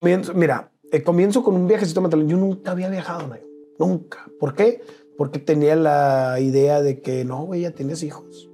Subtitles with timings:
[0.00, 2.28] Comienzo- mira, eh, comienzo con un viajecito a Mazatlán.
[2.28, 3.44] Yo nunca había viajado, Nayo.
[3.78, 4.26] Nunca.
[4.38, 4.80] ¿Por qué?
[5.16, 8.50] Porque tenía la idea de que no, güey, ya tienes hijos.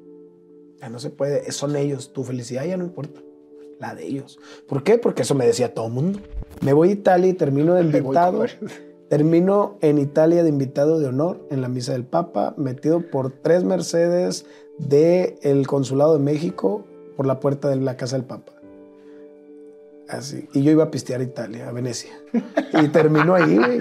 [0.80, 1.50] Ya no se puede.
[1.52, 2.12] Son ellos.
[2.12, 3.20] Tu felicidad ya no importa.
[3.80, 4.38] La de ellos.
[4.68, 4.98] ¿Por qué?
[4.98, 6.20] Porque eso me decía todo el mundo.
[6.60, 8.45] Me voy a Italia y termino de invitado.
[9.09, 13.62] Termino en Italia de invitado de honor en la misa del Papa, metido por tres
[13.64, 14.46] Mercedes
[14.79, 16.84] del Consulado de México
[17.16, 18.52] por la puerta de la casa del Papa.
[20.09, 20.46] Así.
[20.53, 22.11] Y yo iba a pistear a Italia, a Venecia.
[22.82, 23.80] Y termino ahí, güey.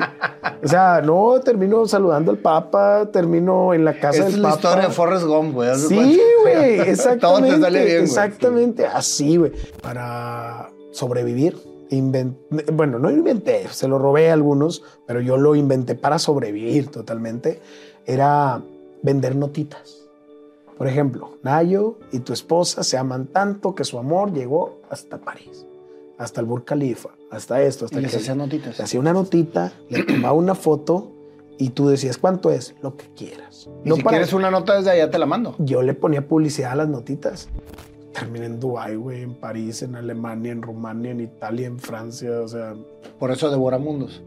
[0.63, 4.87] O sea, no, termino saludando al Papa, termino en la casa del es la historia
[4.87, 5.75] de Forrest Gump, güey.
[5.75, 5.95] Sí,
[6.43, 7.55] güey, Todo exactamente.
[7.55, 8.03] te sale bien, güey.
[8.03, 9.51] exactamente, así, güey.
[9.81, 11.57] Para sobrevivir,
[11.89, 12.35] inven-
[12.71, 16.87] bueno, no lo inventé, se lo robé a algunos, pero yo lo inventé para sobrevivir
[16.91, 17.59] totalmente.
[18.05, 18.61] Era
[19.03, 19.97] vender notitas.
[20.77, 25.65] Por ejemplo, Nayo y tu esposa se aman tanto que su amor llegó hasta París,
[26.21, 28.77] hasta el Burj Khalifa, hasta esto, hasta Y les hacían notitas.
[28.77, 31.11] Le hacía una notita, le tomaba una foto
[31.57, 32.75] y tú decías, ¿cuánto es?
[32.81, 33.69] Lo que quieras.
[33.83, 35.55] Y si quieres una nota desde allá, te la mando.
[35.59, 37.49] Yo le ponía publicidad a las notitas.
[38.13, 42.47] Terminé en Dubái, güey, en París, en Alemania, en Rumania, en Italia, en Francia, o
[42.47, 42.75] sea,
[43.17, 44.21] Por eso devora mundos.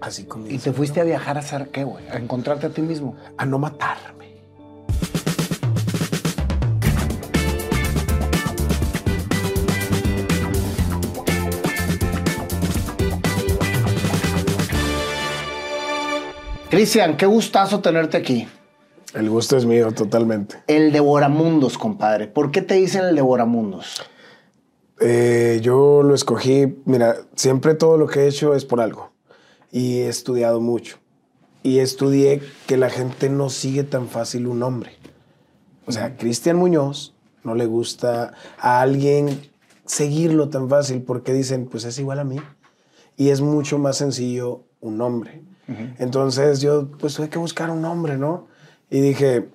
[0.00, 0.48] así como...
[0.48, 2.06] Y te fuiste a viajar a hacer qué, güey?
[2.08, 3.16] A encontrarte a ti mismo.
[3.38, 4.35] A no matarme.
[16.68, 18.48] Cristian, qué gustazo tenerte aquí.
[19.14, 20.56] El gusto es mío, totalmente.
[20.66, 22.26] El devoramundos, compadre.
[22.26, 24.02] ¿Por qué te dicen el devoramundos?
[25.00, 29.12] Eh, yo lo escogí, mira, siempre todo lo que he hecho es por algo.
[29.70, 30.98] Y he estudiado mucho.
[31.62, 34.90] Y estudié que la gente no sigue tan fácil un nombre.
[35.86, 39.40] O sea, Cristian Muñoz no le gusta a alguien
[39.84, 42.40] seguirlo tan fácil porque dicen, pues es igual a mí.
[43.16, 45.45] Y es mucho más sencillo un nombre.
[45.98, 48.46] Entonces yo pues tuve que buscar un nombre, ¿no?
[48.90, 49.48] Y dije,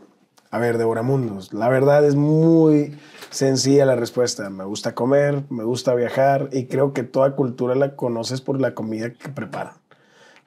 [0.50, 2.98] a ver, Devoramundos, la verdad es muy
[3.30, 4.50] sencilla la respuesta.
[4.50, 8.74] Me gusta comer, me gusta viajar y creo que toda cultura la conoces por la
[8.74, 9.76] comida que preparan.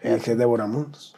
[0.02, 1.16] Y dije, Devoramundos.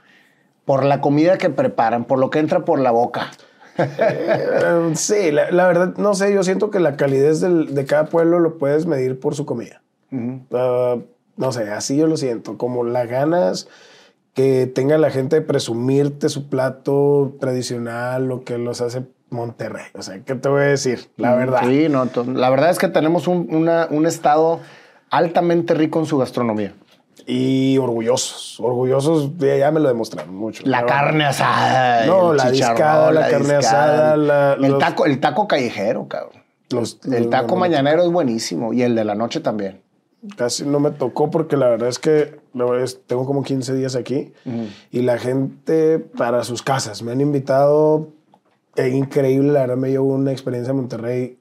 [0.64, 3.30] Por la comida que preparan, por lo que entra por la boca.
[3.78, 8.06] Eh, sí, la, la verdad, no sé, yo siento que la calidez del- de cada
[8.06, 9.82] pueblo lo puedes medir por su comida.
[10.52, 10.96] Ah,
[11.36, 13.68] no sé, así yo lo siento, como las ganas
[14.36, 19.86] que tenga la gente de presumirte su plato tradicional, lo que los hace Monterrey.
[19.94, 21.08] O sea, ¿qué te voy a decir?
[21.16, 21.62] La verdad.
[21.64, 24.60] Sí, no, la verdad es que tenemos un, una- un estado
[25.10, 26.74] altamente rico en su gastronomía.
[27.26, 30.62] Y orgullosos, orgullosos, ya me lo demostraron mucho.
[30.66, 32.04] La carne asada.
[32.06, 36.42] No, el la discada, la carne asada, la- el, los- taco, el taco callejero, cabrón.
[36.70, 39.80] Los- El taco mañanero es buenísimo y el de la noche también.
[40.37, 42.41] Casi no me tocó porque la verdad es que
[43.06, 44.32] tengo como 15 días aquí
[44.91, 48.09] y la gente para sus casas me han invitado.
[48.75, 51.38] Es increíble, la verdad me llevo una experiencia en Monterrey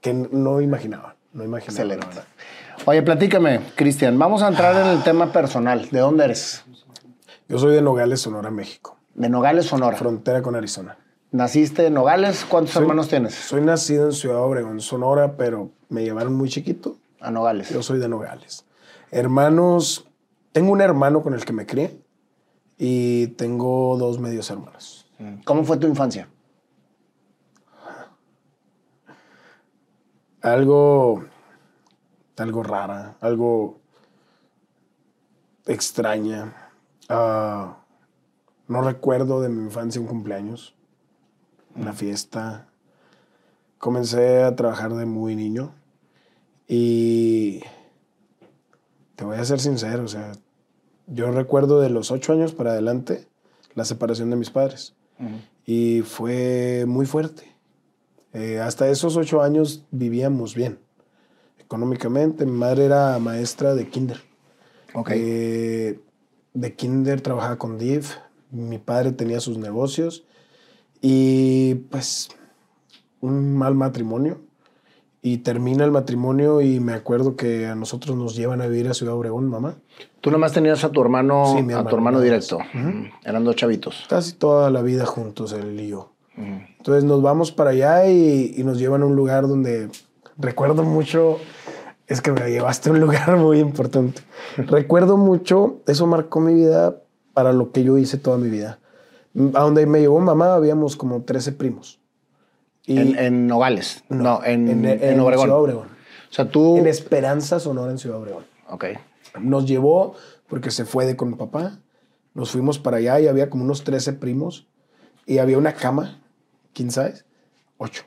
[0.00, 1.16] que no imaginaba.
[1.32, 1.82] No imaginaba.
[1.94, 2.06] Excelente.
[2.16, 2.24] la.
[2.84, 4.18] Oye, platícame, Cristian.
[4.18, 5.88] Vamos a entrar en el tema personal.
[5.90, 6.64] ¿De dónde eres?
[7.48, 8.96] Yo soy de Nogales, Sonora, México.
[9.14, 9.96] De Nogales, Sonora.
[9.96, 10.98] Frontera con Arizona.
[11.30, 12.44] ¿Naciste en Nogales?
[12.48, 13.34] ¿Cuántos Soy- hermanos tienes?
[13.34, 16.96] Soy nacido en Ciudad Obregón, Sonora, pero me llevaron muy chiquito.
[17.22, 17.70] A Nogales.
[17.70, 18.66] Yo soy de Nogales.
[19.10, 20.08] Hermanos,
[20.52, 22.02] tengo un hermano con el que me crié
[22.76, 25.06] y tengo dos medios hermanos.
[25.44, 26.28] ¿Cómo fue tu infancia?
[30.40, 31.24] Algo,
[32.36, 33.80] algo rara, algo
[35.66, 36.72] extraña.
[37.08, 37.76] Ah,
[38.66, 40.74] no recuerdo de mi infancia un cumpleaños,
[41.76, 42.66] una fiesta.
[43.78, 45.72] Comencé a trabajar de muy niño
[46.68, 47.60] y
[49.16, 50.32] te voy a ser sincero, o sea,
[51.06, 53.26] yo recuerdo de los ocho años para adelante
[53.74, 54.94] la separación de mis padres
[55.66, 57.52] y fue muy fuerte.
[58.32, 60.78] Eh, hasta esos ocho años vivíamos bien
[61.58, 62.44] económicamente.
[62.44, 64.20] Mi madre era maestra de kinder.
[64.94, 65.10] Ok.
[65.14, 66.00] Eh,
[66.54, 68.04] de kinder trabajaba con DIV.
[68.50, 70.24] Mi padre tenía sus negocios.
[71.00, 72.28] Y pues
[73.20, 74.40] un mal matrimonio.
[75.24, 78.94] Y termina el matrimonio y me acuerdo que a nosotros nos llevan a vivir a
[78.94, 79.76] Ciudad Obregón, mamá.
[80.20, 82.58] Tú nomás tenías a tu hermano, Sí, a tu hermano, directo.
[83.24, 84.04] Eran dos chavitos.
[84.08, 86.10] Casi toda la vida juntos, él y yo.
[86.36, 89.90] Entonces nos vamos para allá y, y nos llevan a un lugar donde
[90.38, 91.38] recuerdo mucho,
[92.06, 94.22] es que me llevaste a un lugar muy importante.
[94.56, 96.96] recuerdo mucho, eso marcó mi vida
[97.32, 98.78] para lo que yo hice toda mi vida.
[99.54, 102.00] A donde me llevó mamá habíamos como 13 primos.
[102.84, 104.04] Y en, en Nogales.
[104.08, 105.46] No, en, en, en Obregón.
[105.46, 105.88] Ciudad Obregón.
[105.88, 106.78] O sea, tú.
[106.78, 108.44] En Esperanza, Sonora, en Ciudad Obregón.
[108.68, 108.86] Ok.
[109.40, 110.14] Nos llevó
[110.48, 111.78] porque se fue de con mi papá.
[112.34, 114.66] Nos fuimos para allá y había como unos 13 primos.
[115.26, 116.20] Y había una cama,
[116.72, 117.24] king size,
[117.76, 118.04] ocho.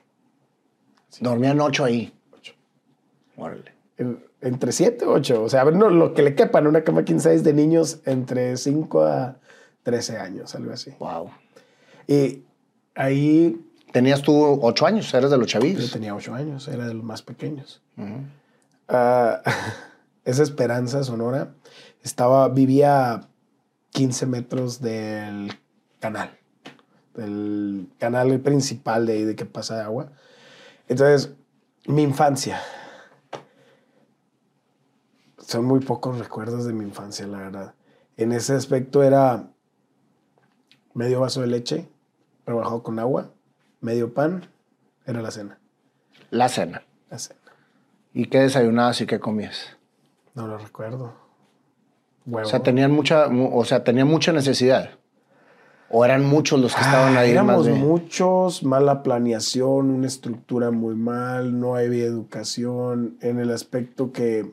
[1.22, 2.14] Dormían ocho ahí.
[3.38, 3.74] Órale.
[4.42, 5.44] entre siete, ocho.
[5.44, 7.54] O sea, a ver, no, lo que le quepa en una cama king size de
[7.54, 9.40] niños entre 5 a
[9.84, 10.92] 13 años, algo así.
[11.00, 11.30] Wow.
[12.08, 12.44] Y
[12.96, 13.62] ahí...
[13.96, 15.14] ¿Tenías tú ocho años?
[15.14, 15.86] ¿Eres de los chavillos?
[15.86, 17.82] Yo tenía ocho años, era de los más pequeños.
[18.90, 19.42] Ah,
[20.26, 21.54] esa esperanza sonora
[22.04, 23.30] estaba, vivía
[23.92, 25.58] 15 metros del
[26.02, 26.38] canal,
[27.14, 30.12] del canal principal de ahí de que pasa de agua.
[30.90, 31.34] Entonces,
[31.88, 32.60] mi infancia.
[35.38, 37.76] Son muy pocos recuerdos de mi infancia, la verdad.
[38.18, 39.48] En ese aspecto era
[40.94, 41.88] medio vaso de leche,
[42.46, 43.32] rebajado con agua,
[43.86, 44.50] medio pan,
[45.06, 45.60] era la cena.
[46.32, 46.84] La cena.
[47.10, 47.40] La cena.
[48.14, 49.78] ¿Y qué desayunabas y qué comías?
[50.34, 51.14] No lo recuerdo.
[52.32, 54.90] O sea, tenían mucha, o sea, tenían mucha necesidad.
[55.90, 57.30] ¿O eran muchos los que estaban ahí?
[57.30, 64.52] Éramos muchos, mala planeación, una estructura muy mal, no había educación en el aspecto que,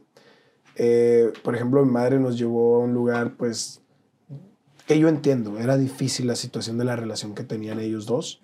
[0.76, 3.80] eh, por ejemplo, mi madre nos llevó a un lugar, pues,
[4.86, 8.42] que yo entiendo, era difícil la situación de la relación que tenían ellos dos.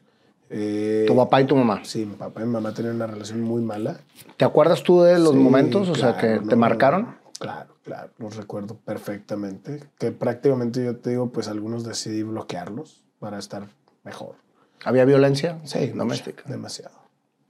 [0.50, 1.80] Eh, ¿Tu papá y tu mamá?
[1.84, 4.00] Sí, mi papá y mi mamá tenían una relación muy mala.
[4.36, 7.16] ¿Te acuerdas tú de los momentos, o sea, que te marcaron?
[7.38, 9.84] Claro, claro, los recuerdo perfectamente.
[9.98, 13.68] Que prácticamente yo te digo, pues algunos decidí bloquearlos para estar
[14.04, 14.36] mejor.
[14.84, 15.60] ¿Había violencia?
[15.64, 16.44] Sí, doméstica.
[16.46, 16.96] demasiado.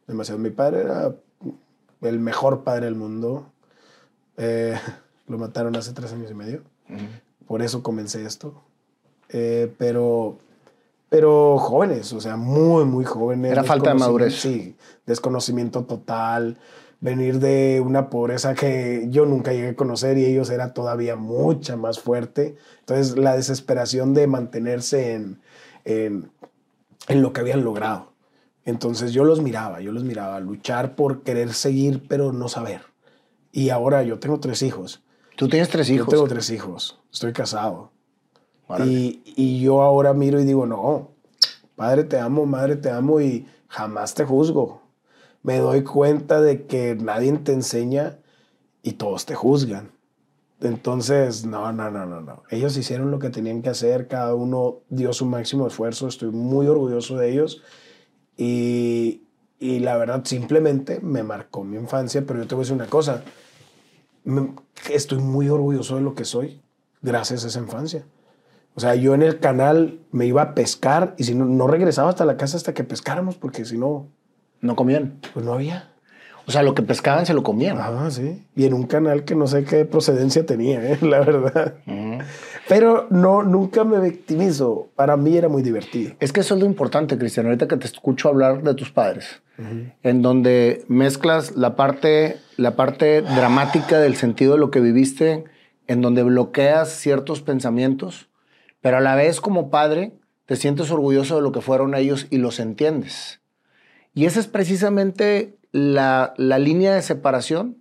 [0.06, 0.40] Demasiado.
[0.40, 1.14] Mi padre era
[2.02, 3.50] el mejor padre del mundo.
[4.36, 4.78] Eh,
[5.28, 6.62] lo mataron hace tres años y medio.
[7.46, 8.62] Por eso comencé esto.
[9.28, 10.38] Eh, pero,
[11.08, 13.52] pero jóvenes, o sea, muy, muy jóvenes.
[13.52, 14.40] Era falta de madurez.
[14.40, 14.76] Sí,
[15.06, 16.58] desconocimiento total
[17.00, 21.76] venir de una pobreza que yo nunca llegué a conocer y ellos era todavía mucha
[21.76, 22.56] más fuerte.
[22.80, 25.40] Entonces la desesperación de mantenerse en,
[25.84, 26.30] en,
[27.06, 28.12] en, lo que habían logrado.
[28.64, 32.82] Entonces yo los miraba, yo los miraba, luchar por querer seguir pero no saber.
[33.52, 35.02] Y ahora yo tengo tres hijos.
[35.36, 36.06] ¿Tú tienes tres hijos?
[36.06, 37.92] Yo tengo tres hijos, estoy casado.
[38.84, 41.08] Y, y yo ahora miro y digo, no,
[41.76, 44.82] padre te amo, madre te amo y jamás te juzgo
[45.42, 48.18] me doy cuenta de que nadie te enseña
[48.82, 49.92] y todos te juzgan.
[50.60, 52.42] Entonces, no, no, no, no, no.
[52.50, 56.66] Ellos hicieron lo que tenían que hacer, cada uno dio su máximo esfuerzo, estoy muy
[56.66, 57.62] orgulloso de ellos
[58.36, 59.22] y,
[59.60, 62.90] y la verdad simplemente me marcó mi infancia, pero yo te voy a decir una
[62.90, 63.22] cosa,
[64.90, 66.60] estoy muy orgulloso de lo que soy
[67.00, 68.04] gracias a esa infancia.
[68.78, 72.10] O sea, yo en el canal me iba a pescar y si no, no regresaba
[72.10, 74.06] hasta la casa hasta que pescáramos, porque si no,
[74.60, 75.20] ¿No comían?
[75.32, 75.90] Pues no había.
[76.46, 77.76] O sea, lo que pescaban se lo comían.
[77.78, 78.42] Ah, sí.
[78.56, 80.98] Y en un canal que no sé qué procedencia tenía, ¿eh?
[81.02, 81.74] la verdad.
[82.68, 84.88] Pero no, nunca me victimizo.
[84.96, 86.14] Para mí era muy divertido.
[86.20, 87.46] Es que eso es lo importante, Cristian.
[87.46, 89.42] Ahorita que te escucho hablar de tus padres,
[90.02, 95.44] en donde mezclas la parte, la parte dramática del sentido de lo que viviste,
[95.86, 98.27] en donde bloqueas ciertos pensamientos,
[98.80, 100.12] pero a la vez como padre
[100.46, 103.40] te sientes orgulloso de lo que fueron ellos y los entiendes.
[104.14, 107.76] Y esa es precisamente la, línea de separación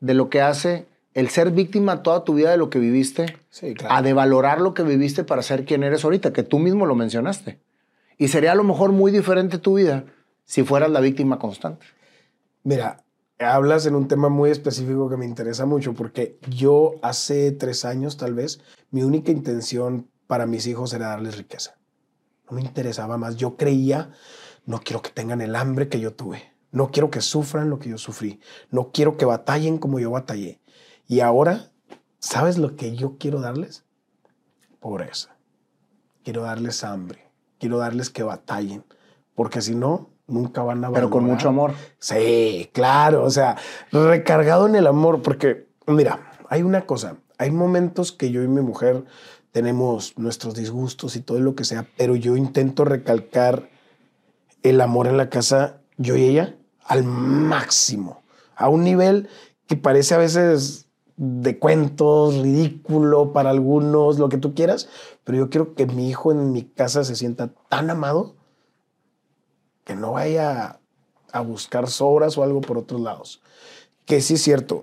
[0.00, 3.38] de lo que hace el ser víctima toda tu vida de lo que viviste,
[3.88, 6.94] a de valorar lo que viviste para ser quien eres ahorita, que tú mismo lo
[6.94, 7.60] mencionaste.
[8.18, 10.04] Y sería a lo mejor muy diferente tu vida
[10.44, 11.86] si fueras la víctima constante.
[12.62, 13.04] Mira,
[13.38, 18.16] hablas en un tema muy específico que me interesa mucho, porque yo hace tres años
[18.16, 18.60] tal vez,
[18.90, 21.76] mi única intención para mis hijos era darles riqueza.
[22.48, 23.36] No me interesaba más.
[23.36, 24.10] Yo creía
[24.66, 26.54] no quiero que tengan el hambre que yo tuve.
[26.72, 28.40] No quiero que sufran lo que yo sufrí.
[28.70, 30.60] No quiero que batallen como yo batallé.
[31.06, 31.70] Y ahora,
[32.18, 33.84] ¿sabes lo que yo quiero darles?
[34.80, 35.36] Pobreza.
[36.24, 37.30] Quiero darles hambre.
[37.58, 38.84] Quiero darles que batallen.
[39.34, 41.74] Porque si no, nunca van a Pero con mucho amor.
[41.98, 43.24] Sí, claro.
[43.24, 43.56] O sea,
[43.92, 45.22] recargado en el amor.
[45.22, 47.18] Porque, mira, hay una cosa.
[47.36, 49.04] Hay momentos que yo y mi mujer
[49.54, 53.70] tenemos nuestros disgustos y todo lo que sea, pero yo intento recalcar
[54.64, 58.24] el amor en la casa, yo y ella, al máximo,
[58.56, 59.28] a un nivel
[59.68, 64.88] que parece a veces de cuentos, ridículo para algunos, lo que tú quieras,
[65.22, 68.34] pero yo quiero que mi hijo en mi casa se sienta tan amado
[69.84, 70.80] que no vaya
[71.30, 73.40] a buscar sobras o algo por otros lados.
[74.04, 74.82] Que sí es cierto,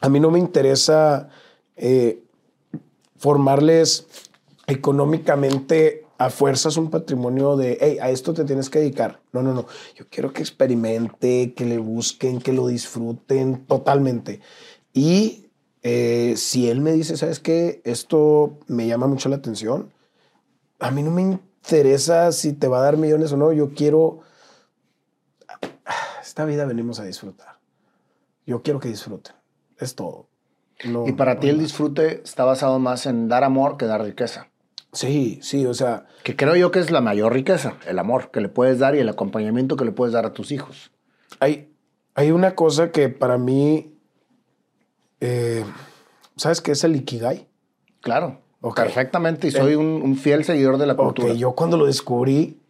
[0.00, 1.30] a mí no me interesa
[1.74, 2.22] eh,
[3.22, 4.06] formarles
[4.66, 9.20] económicamente a fuerzas un patrimonio de, hey, a esto te tienes que dedicar.
[9.32, 9.66] No, no, no.
[9.96, 14.40] Yo quiero que experimente, que le busquen, que lo disfruten totalmente.
[14.92, 15.38] Y
[15.84, 17.80] Eh, si él me dice, ¿sabes qué?
[17.84, 19.90] Esto me llama mucho la atención.
[20.78, 23.52] A mí no me interesa si te va a dar millones o no.
[23.52, 24.20] Yo quiero...
[26.22, 27.58] Esta vida venimos a disfrutar.
[28.46, 29.34] Yo quiero que disfruten.
[29.76, 30.28] Es todo.
[31.06, 34.48] Y para ti el disfrute está basado más en dar amor que dar riqueza.
[34.92, 38.40] Sí, sí, o sea, Que creo yo que es la mayor riqueza, el amor que
[38.40, 40.90] le puedes dar y el acompañamiento que le puedes dar a tus hijos.
[41.40, 41.70] hay,
[42.14, 43.94] hay una cosa que para mí,
[45.20, 45.64] eh,
[46.36, 47.46] ¿sabes qué es el Ikigai?
[48.00, 48.76] Claro, Ok.
[48.76, 49.48] perfectamente.
[49.48, 51.28] Y soy un, un fiel seguidor de la cultura.
[51.28, 52.60] Porque yo cuando lo descubrí,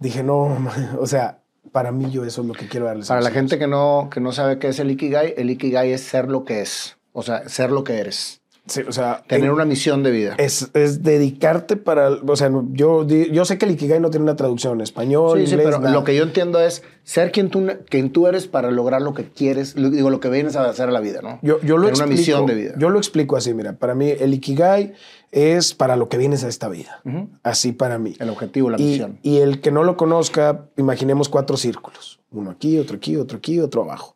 [0.00, 0.58] dije, no,
[0.98, 1.38] o sea,
[1.72, 3.06] para mí yo eso es lo que quiero darles.
[3.08, 6.00] Para la gente que no, que no sabe qué es el Ikigai, el Ikigai es
[6.02, 6.96] ser lo que es.
[7.12, 8.38] O sea, ser lo que eres.
[8.66, 10.34] Sí, o sea, Tener en- una misión de vida.
[10.38, 14.36] es, es dedicarte para, o sea, yo, yo sé que el Ikigai no tiene una
[14.36, 15.92] traducción en español, Sí, sí, inglés, pero nada.
[15.92, 19.24] lo que yo entiendo es ser quien tú, quien tú eres para lograr lo que
[19.24, 21.40] quieres, lo- digo, lo que vienes a hacer a la vida, ¿no?
[21.42, 22.74] Yo, yo lo Tener una explico, misión de vida.
[22.78, 24.92] Yo lo explico así, mira, para mí el Ikigai
[25.32, 27.00] es para lo que vienes a esta vida.
[27.42, 28.14] Así para mí.
[28.20, 29.18] El objetivo, la y, misión.
[29.22, 32.20] y el que no lo conozca, imaginemos cuatro círculos.
[32.30, 34.14] Uno aquí, otro aquí, otro aquí, otro abajo.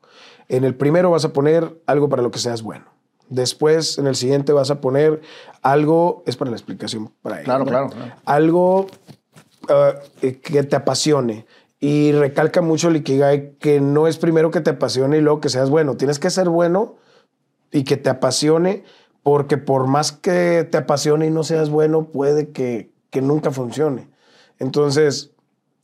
[0.49, 2.85] En el primero vas a poner algo para lo que seas bueno.
[3.29, 5.23] Después, en el siguiente vas a poner
[5.63, 7.45] algo, es para la explicación para él.
[7.45, 7.71] Claro, ¿no?
[7.71, 8.13] claro, claro.
[8.25, 8.87] Algo
[10.23, 11.47] eh, que te apasione.
[11.81, 15.49] Y recalca mucho el Ikigai que no es primero que te apasione y luego que
[15.49, 15.97] seas bueno.
[15.97, 16.97] Tienes que ser bueno
[17.71, 18.85] y que te apasione,
[19.23, 24.09] porque por más que te apasione y no seas bueno, puede que, que nunca funcione.
[24.59, 25.33] Entonces,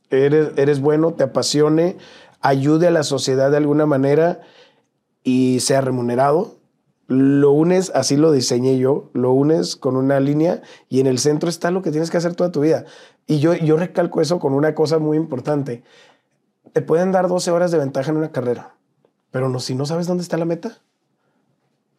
[0.09, 1.97] eres, eres bueno, te apasione,
[2.41, 4.41] ayude a la sociedad de alguna manera
[5.23, 6.57] y sea remunerado.
[7.07, 11.49] Lo unes, así lo diseñé yo, lo unes con una línea y en el centro
[11.49, 12.85] está lo que tienes que hacer toda tu vida.
[13.27, 15.83] Y yo, yo recalco eso con una cosa muy importante.
[16.73, 18.75] Te pueden dar 12 horas de ventaja en una carrera,
[19.29, 20.79] pero no, si no sabes dónde está la meta,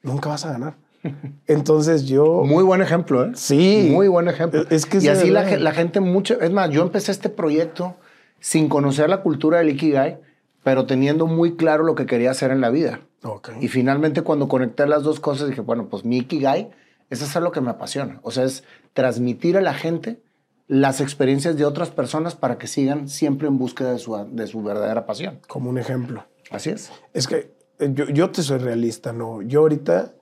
[0.03, 0.77] nunca vas a ganar.
[1.47, 2.43] Entonces yo...
[2.45, 3.33] Muy buen ejemplo, ¿eh?
[3.35, 3.91] Sí.
[3.93, 4.65] Muy buen ejemplo.
[4.71, 6.41] Es que y así la, la gente mucho...
[6.41, 7.97] Es más, yo empecé este proyecto
[8.41, 10.19] sin conocer la cultura del Ikigai,
[10.63, 13.01] pero teniendo muy claro lo que quería hacer en la vida.
[13.23, 13.51] Ok.
[13.61, 16.71] Y finalmente cuando conecté las dos cosas dije, bueno, pues mi Ikigai
[17.11, 18.21] es hacer lo que me apasiona.
[18.23, 18.65] O sea, es
[18.95, 20.23] transmitir a la gente
[20.67, 24.63] las experiencias de otras personas para que sigan siempre en búsqueda de su, de su
[24.63, 25.41] verdadera pasión.
[25.47, 26.25] Como un ejemplo.
[26.51, 26.91] Así es.
[27.13, 29.43] Es que eh, yo, yo te soy realista, no.
[29.43, 30.15] Yo ahorita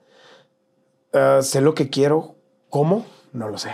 [1.13, 2.35] ah, sé lo que quiero,
[2.69, 3.05] ¿cómo?
[3.33, 3.71] No lo sé.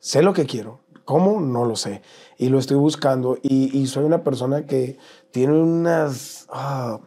[0.00, 1.40] Sé lo que quiero, ¿cómo?
[1.40, 2.02] No lo sé.
[2.36, 4.96] Y lo estoy buscando y, y soy una persona que
[5.30, 6.46] tiene unas...
[6.50, 7.00] ah,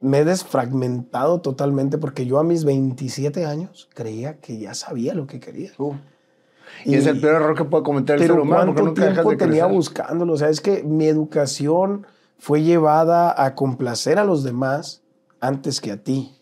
[0.00, 5.26] me he desfragmentado totalmente porque yo a mis 27 años creía que ya sabía lo
[5.26, 5.72] que quería.
[6.84, 9.36] Y, es el peor error que puede cometer el ser humano ¿cuánto nunca tiempo de
[9.36, 10.32] tenía buscándolo?
[10.34, 12.06] O sea, es que mi educación
[12.38, 15.02] fue llevada a complacer a los demás
[15.40, 16.36] antes que a ti.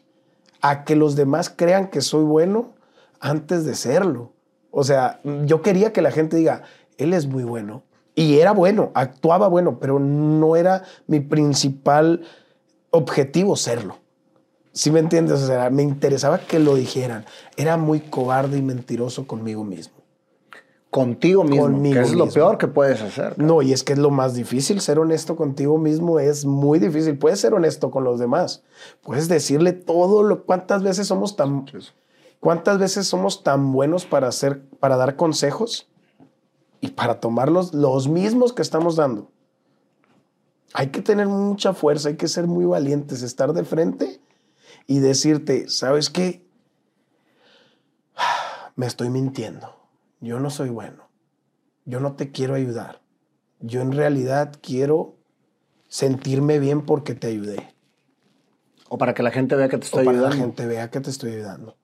[0.61, 2.75] A que los demás crean que soy bueno
[3.21, 4.33] antes de serlo.
[4.71, 6.63] O sea, yo quería que la gente diga,
[6.99, 7.85] él es muy bueno.
[8.19, 12.23] Y era bueno, actuaba bueno, pero no era mi principal
[12.91, 13.99] objetivo serlo.
[14.73, 15.43] ¿Sí me entiendes?
[15.43, 17.27] O sea, me interesaba que lo dijeran.
[17.59, 19.95] Era muy cobarde y mentiroso conmigo mismo.
[20.89, 23.39] Contigo mismo, Conmigo que es lo peor que puedes hacer.
[23.39, 27.19] No, y es que es lo más difícil, ser honesto contigo mismo es muy difícil.
[27.19, 28.63] Puedes ser honesto con los demás.
[29.03, 31.67] Puedes decirle todo lo cuántas veces somos tan
[32.41, 35.87] cuántas veces somos tan buenos para hacer para dar consejos
[36.81, 39.31] y para tomarlos los mismos que estamos dando.
[40.75, 44.21] Hay que tener mucha fuerza, hay que ser muy valientes, estar de frente
[44.87, 46.47] y decirte, ¿sabes qué?
[48.77, 49.75] Me estoy mintiendo.
[50.21, 51.09] Yo no soy bueno.
[51.85, 53.01] Yo no te quiero ayudar.
[53.61, 55.15] Yo en realidad quiero
[55.89, 57.75] sentirme bien porque te ayudé.
[58.89, 60.37] O para que la gente vea que te O estoy para ayudando.
[60.37, 61.77] la gente vea que te estoy ayudando.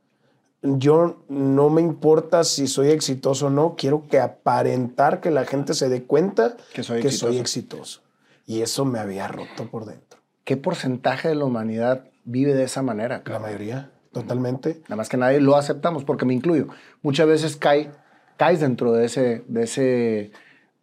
[0.62, 5.74] Yo no me importa si soy exitoso o no, quiero que aparentar que la gente
[5.74, 7.06] se dé cuenta Que soy soy
[7.38, 7.40] exitoso.
[7.40, 8.00] exitoso.
[8.46, 10.20] Y eso me había roto por dentro.
[10.44, 13.22] ¿Qué porcentaje de la humanidad vive de esa manera?
[13.26, 14.80] La mayoría, totalmente.
[14.84, 16.68] Nada más que nadie lo aceptamos, porque me incluyo.
[17.02, 17.90] Muchas veces cae,
[18.36, 20.32] caes dentro de ese, de ese,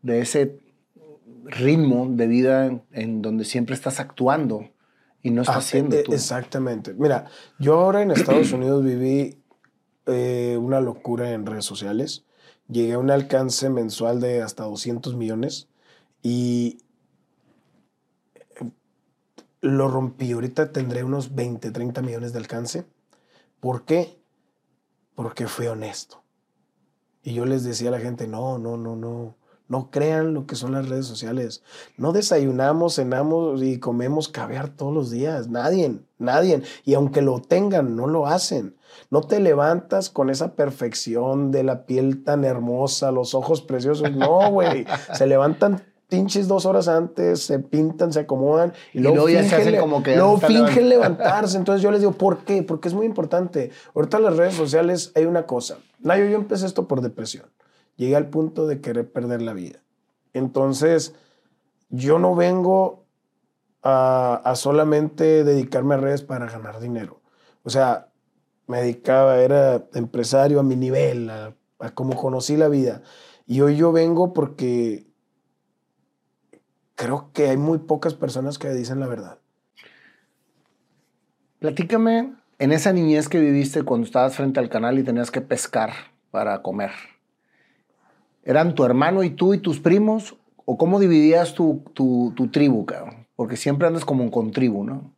[0.02, 0.60] de ese
[1.46, 4.70] ritmo de vida en, donde siempre estás actuando
[5.22, 6.14] y no estás Ah, siendo eh, tú.
[6.14, 6.94] Exactamente.
[6.94, 7.26] Mira,
[7.60, 9.38] yo ahora en Estados Unidos viví
[10.10, 12.25] eh, una locura en redes sociales.
[12.68, 15.68] Llegué a un alcance mensual de hasta 200 millones
[16.22, 16.80] y
[18.36, 18.70] eh,
[19.62, 20.32] lo rompí.
[20.32, 22.86] Ahorita tendré unos 20, 30 millones de alcance.
[23.60, 24.20] ¿Por qué?
[25.16, 26.24] Porque fui honesto.
[27.24, 29.36] Y yo les decía a la gente, no, no, no, no,
[29.70, 31.62] No crean lo que son las redes sociales.
[31.96, 35.48] No desayunamos, cenamos y comemos caviar todos los días.
[35.48, 36.64] Nadie, nadie.
[36.86, 38.76] Y aunque lo tengan, no lo hacen.
[39.12, 44.12] No te levantas con esa perfección de la piel tan hermosa, los ojos preciosos.
[44.12, 44.86] No, güey.
[45.14, 49.80] Se levantan pinches dos horas antes, se pintan, se acomodan y, luego, ya se hacen
[49.80, 50.16] como que...
[50.16, 51.56] Luego fingen levantarse.
[51.56, 52.64] Entonces yo les digo, ¿por qué?
[52.64, 53.70] Porque es muy importante.
[53.94, 55.78] Ahorita en las redes sociales hay una cosa.
[56.00, 57.46] Nayo, yo empecé esto por depresión.
[58.00, 59.82] Llegué al punto de querer perder la vida.
[60.32, 61.15] Entonces,
[61.89, 63.03] yo no vengo
[63.84, 67.20] a, solamente dedicarme a redes para ganar dinero.
[67.63, 68.08] O sea,
[68.68, 73.01] me dedicaba, era empresario a mi nivel, a, a cómo conocí la vida.
[73.46, 75.06] Y hoy yo vengo porque
[76.96, 79.39] creo que hay muy pocas personas que dicen la verdad.
[81.60, 85.91] Platícame en esa niñez que viviste cuando estabas frente al canal y tenías que pescar
[86.32, 86.91] para comer.
[88.50, 90.36] ¿Eran tu hermano y tú y tus primos?
[90.65, 93.27] ¿O cómo dividías tu, tu, tu tribu, cabrón?
[93.36, 95.13] Porque siempre andas como con tribu, ¿no?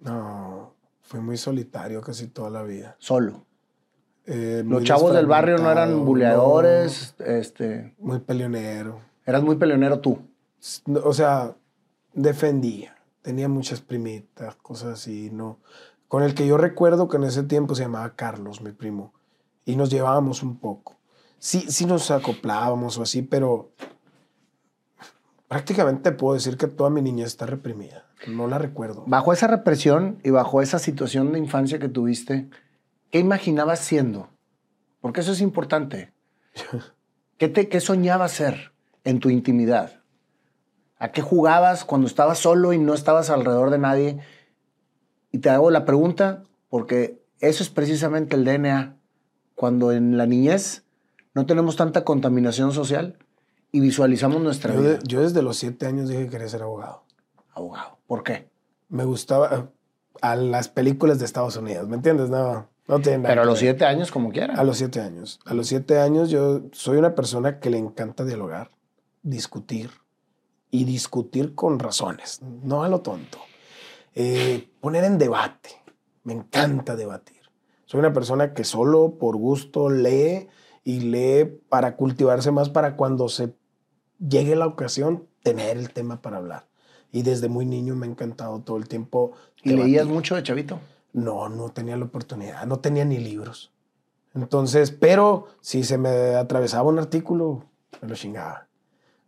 [0.00, 0.72] No,
[1.02, 2.96] fui muy solitario casi toda la vida.
[2.98, 3.44] Solo.
[4.24, 7.94] Eh, Los chavos del barrio no eran buleadores, este...
[7.98, 9.00] muy peleonero.
[9.26, 10.18] Eras muy peleonero tú.
[11.04, 11.54] O sea,
[12.14, 12.96] defendía.
[13.20, 15.58] Tenía muchas primitas, cosas así, ¿no?
[16.08, 19.12] Con el que yo recuerdo que en ese tiempo se llamaba Carlos, mi primo.
[19.66, 20.95] Y nos llevábamos un poco.
[21.38, 23.72] Sí, sí nos acoplábamos o así, pero
[25.48, 28.06] prácticamente puedo decir que toda mi niñez está reprimida.
[28.26, 29.04] No la recuerdo.
[29.06, 32.48] Bajo esa represión y bajo esa situación de infancia que tuviste,
[33.10, 34.30] ¿qué imaginabas siendo?
[35.00, 36.12] Porque eso es importante.
[37.38, 38.72] ¿Qué, te, qué soñabas ser
[39.04, 40.00] en tu intimidad?
[40.98, 44.18] ¿A qué jugabas cuando estabas solo y no estabas alrededor de nadie?
[45.30, 48.96] Y te hago la pregunta porque eso es precisamente el DNA.
[49.54, 50.85] Cuando en la niñez
[51.36, 53.18] no tenemos tanta contaminación social
[53.70, 54.90] y visualizamos nuestra Yo, vida.
[54.94, 57.02] de- yo desde los siete años dije que quería ser abogado.
[57.52, 57.98] Abogado.
[58.06, 58.48] ¿Por qué?
[58.88, 59.68] Me gustaba
[60.22, 62.30] a las películas de Estados Unidos, ¿me entiendes?
[62.30, 64.54] No, no tiene nada Pero a los siete años como quiera.
[64.54, 65.38] A los siete años.
[65.44, 68.70] A los siete años yo soy una persona que le encanta dialogar,
[69.22, 69.90] discutir
[70.70, 73.38] y discutir con razones, no a lo tonto.
[74.14, 75.68] Eh, poner en debate.
[76.24, 77.42] Me encanta debatir.
[77.84, 80.48] Soy una persona que solo por gusto lee
[80.86, 83.52] y lee para cultivarse más para cuando se
[84.20, 86.68] llegue la ocasión tener el tema para hablar.
[87.10, 89.32] Y desde muy niño me ha encantado todo el tiempo.
[89.64, 90.78] ¿Y leías mucho de chavito?
[91.12, 93.72] No, no tenía la oportunidad, no tenía ni libros.
[94.32, 97.64] Entonces, pero si se me atravesaba un artículo,
[98.00, 98.68] me lo chingaba.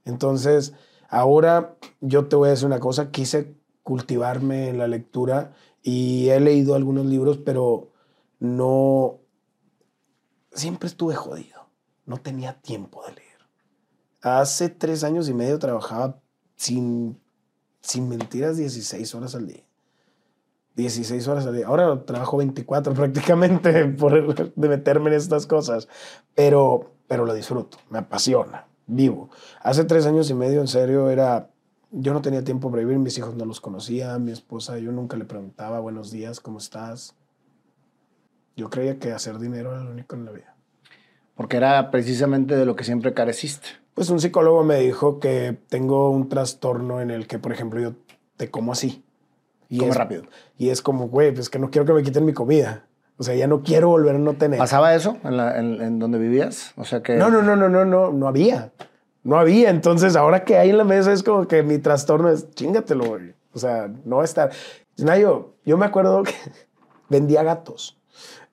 [0.04, 0.74] Entonces,
[1.08, 6.38] ahora yo te voy a decir una cosa, quise cultivarme en la lectura y he
[6.38, 7.90] leído algunos libros, pero
[8.38, 9.17] no,
[10.58, 11.66] siempre estuve jodido,
[12.06, 13.28] no tenía tiempo de leer.
[14.20, 16.20] Hace tres años y medio trabajaba
[16.56, 17.20] sin,
[17.80, 19.64] sin mentiras 16 horas al día.
[20.74, 21.66] 16 horas al día.
[21.66, 25.88] Ahora trabajo 24 prácticamente por de meterme en estas cosas,
[26.34, 29.30] pero, pero lo disfruto, me apasiona, vivo.
[29.62, 31.50] Hace tres años y medio, en serio, era,
[31.90, 35.16] yo no tenía tiempo para vivir, mis hijos no los conocía, mi esposa, yo nunca
[35.16, 37.14] le preguntaba, buenos días, ¿cómo estás?
[38.58, 40.56] Yo creía que hacer dinero era lo único en la vida.
[41.36, 43.68] Porque era precisamente de lo que siempre careciste.
[43.94, 47.92] Pues un psicólogo me dijo que tengo un trastorno en el que, por ejemplo, yo
[48.36, 49.04] te como así.
[49.68, 50.22] Y Come es, rápido.
[50.56, 52.86] Y es como, güey, pues que no quiero que me quiten mi comida.
[53.16, 54.58] O sea, ya no quiero volver a no tener.
[54.58, 56.72] ¿Pasaba eso en, la- en- en donde vivías?
[56.76, 57.14] O sea que...
[57.16, 58.72] No, no, no, no, no, no, no había.
[59.22, 59.70] No había.
[59.70, 63.34] Entonces, ahora que hay en la mesa es como que mi trastorno es chingatelo, güey.
[63.52, 64.50] O sea, no va a estar.
[64.96, 66.32] Nayo, yo me acuerdo que
[67.08, 67.97] vendía gatos.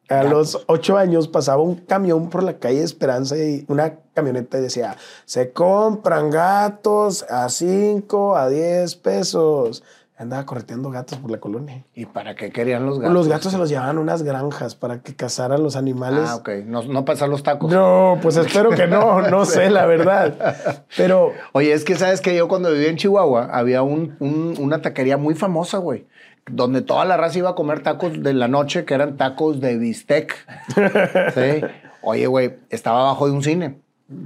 [0.10, 4.62] A los ocho años pasaba un camión por la calle Esperanza y una camioneta y
[4.62, 9.84] decía, se compran gatos a cinco, a diez pesos.
[10.18, 11.84] Andaba correteando gatos por la colonia.
[11.94, 13.13] ¿Y para qué querían los gatos?
[13.13, 16.22] Los gatos se los llevaban a unas granjas para que cazaran los animales.
[16.30, 16.50] Ah, ok.
[16.65, 17.70] No, no pasar los tacos.
[17.70, 20.86] No, pues espero que no, no sé, la verdad.
[20.96, 24.82] Pero Oye, es que sabes que yo cuando vivía en Chihuahua había un- un- una
[24.82, 26.08] taquería muy famosa, güey.
[26.49, 29.77] Donde toda la raza iba a comer tacos de la noche, que eran tacos de
[29.77, 30.36] bistec.
[31.34, 31.62] Sí.
[32.01, 33.79] Oye, güey, estaba abajo de un cine.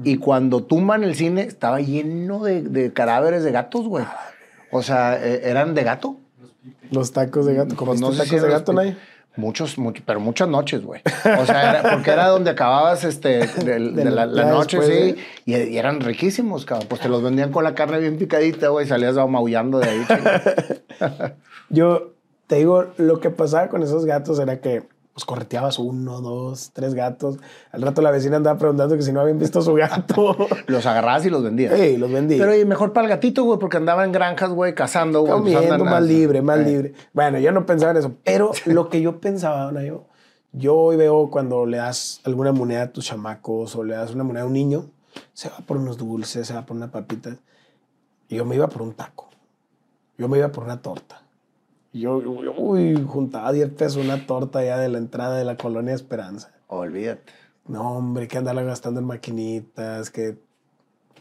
[0.03, 4.03] Y cuando tumban el cine, estaba lleno de, de cadáveres de gatos, güey.
[4.71, 6.17] O sea, eh, ¿eran de gato?
[6.91, 8.97] los tacos de gato, Pues ¿comiste no sé si tacos de gato, Nay?
[9.37, 11.01] Muchos, much- pero muchas noches, güey.
[11.39, 15.15] O sea, era- porque era donde acababas este, del- de, De la, la- noche, sí.
[15.45, 16.87] Y, y eran riquísimos, cabrón.
[16.89, 18.85] Pues te los vendían con la carne bien picadita, güey.
[18.87, 20.05] Salías maullando de ahí.
[21.69, 22.13] Yo
[22.47, 26.93] te digo, lo que pasaba con esos gatos era que pues correteabas uno, dos, tres
[26.93, 27.37] gatos.
[27.71, 30.35] Al rato la vecina andaba preguntando que si no habían visto su gato.
[30.67, 31.77] los agarrabas y los vendías.
[31.77, 32.37] Sí, los vendí.
[32.37, 35.41] Pero mejor para el gatito, güey, porque andaba en granjas, güey, cazando, güey.
[35.41, 36.63] pues Comiendo, más libre, más Eh.
[36.63, 36.93] libre.
[37.13, 38.13] Bueno, yo no pensaba en eso.
[38.23, 39.81] Pero lo que yo pensaba, ¿no?
[39.81, 40.05] yo,
[40.53, 44.23] yo hoy veo cuando le das alguna moneda a tus chamacos o le das una
[44.23, 44.85] moneda a un niño,
[45.33, 47.35] se va por unos dulces, se va por una papita.
[48.29, 49.27] Y yo me iba por un taco.
[50.17, 51.23] Yo me iba por una torta.
[51.91, 55.93] Y Yo, uy, juntaba 10 pesos una torta ya de la entrada de la colonia
[55.93, 56.51] Esperanza.
[56.67, 57.23] Olvídate.
[57.67, 60.37] No, hombre, que andarla gastando en maquinitas, que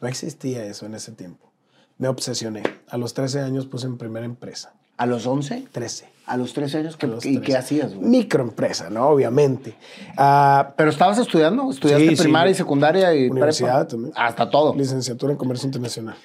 [0.01, 1.51] no existía eso en ese tiempo.
[1.99, 2.63] Me obsesioné.
[2.89, 4.73] A los 13 años puse en primera empresa.
[4.99, 5.69] ¿A los 11?
[5.73, 6.09] 13.
[6.27, 7.57] A los 13 años, ¿qué, los ¿y qué 13.
[7.59, 8.09] hacías, güey?
[8.09, 9.09] Microempresa, ¿no?
[9.09, 9.75] Obviamente.
[10.17, 11.71] Ah, ¿Pero estabas estudiando?
[11.71, 12.23] ¿Estudiaste Sí, sí.
[12.23, 13.89] primaria y secundaria y Universidad prepa?
[13.89, 14.13] también.
[14.17, 14.75] Hasta todo.
[14.75, 16.17] licenciatura en Comercio Internacional.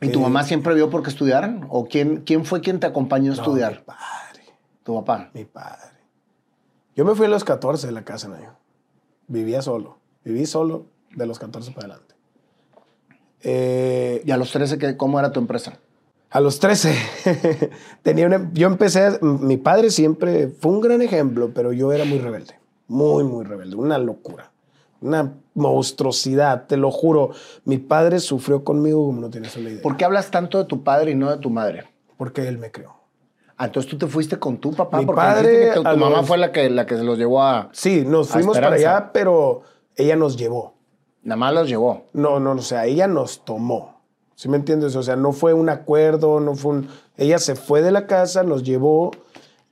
[0.00, 1.66] ¿Y tu Eh, mamá siempre vio por qué estudiaran?
[1.70, 3.72] ¿O quién, quién fue quien te acompañó a No, estudiar?
[3.78, 4.44] mi padre,
[4.84, 5.30] Tu papá.
[5.34, 5.98] mi padre.
[6.94, 8.36] Yo me fui a los 14 de la casa, ¿no?
[9.26, 9.98] Vivía solo.
[10.24, 12.14] Viví solo de los 14 para adelante.
[13.42, 15.78] Eh, ¿Y a los 13 qué, cómo era tu empresa?
[16.30, 16.94] A los 13,
[18.02, 22.18] tenía una, yo empecé, mi padre siempre fue un gran ejemplo, pero yo era muy
[22.18, 22.54] rebelde,
[22.86, 24.52] muy, muy rebelde, una locura,
[25.00, 27.30] una monstruosidad, te lo juro.
[27.64, 30.82] Mi padre sufrió conmigo como no tienes una idea, ¿Por qué hablas tanto de tu
[30.82, 31.84] padre y no de tu madre?
[32.18, 32.98] porque él me creó.
[33.56, 36.36] Ah, entonces tú te fuiste con tu papá Mi porque padre que tu, mamá fue
[36.36, 37.70] la que, la que se los llevó a...
[37.72, 39.62] Sí, nos A fuimos para allá, pero
[39.96, 40.74] ella nos llevó.
[41.22, 42.06] Nada más los llevó.
[42.12, 44.02] No, no, o sea, ella nos tomó.
[44.34, 44.94] ¿Sí me entiendes?
[44.94, 46.88] O sea, no fue un acuerdo, no fue un...
[47.16, 49.10] Ella se fue de la casa, nos llevó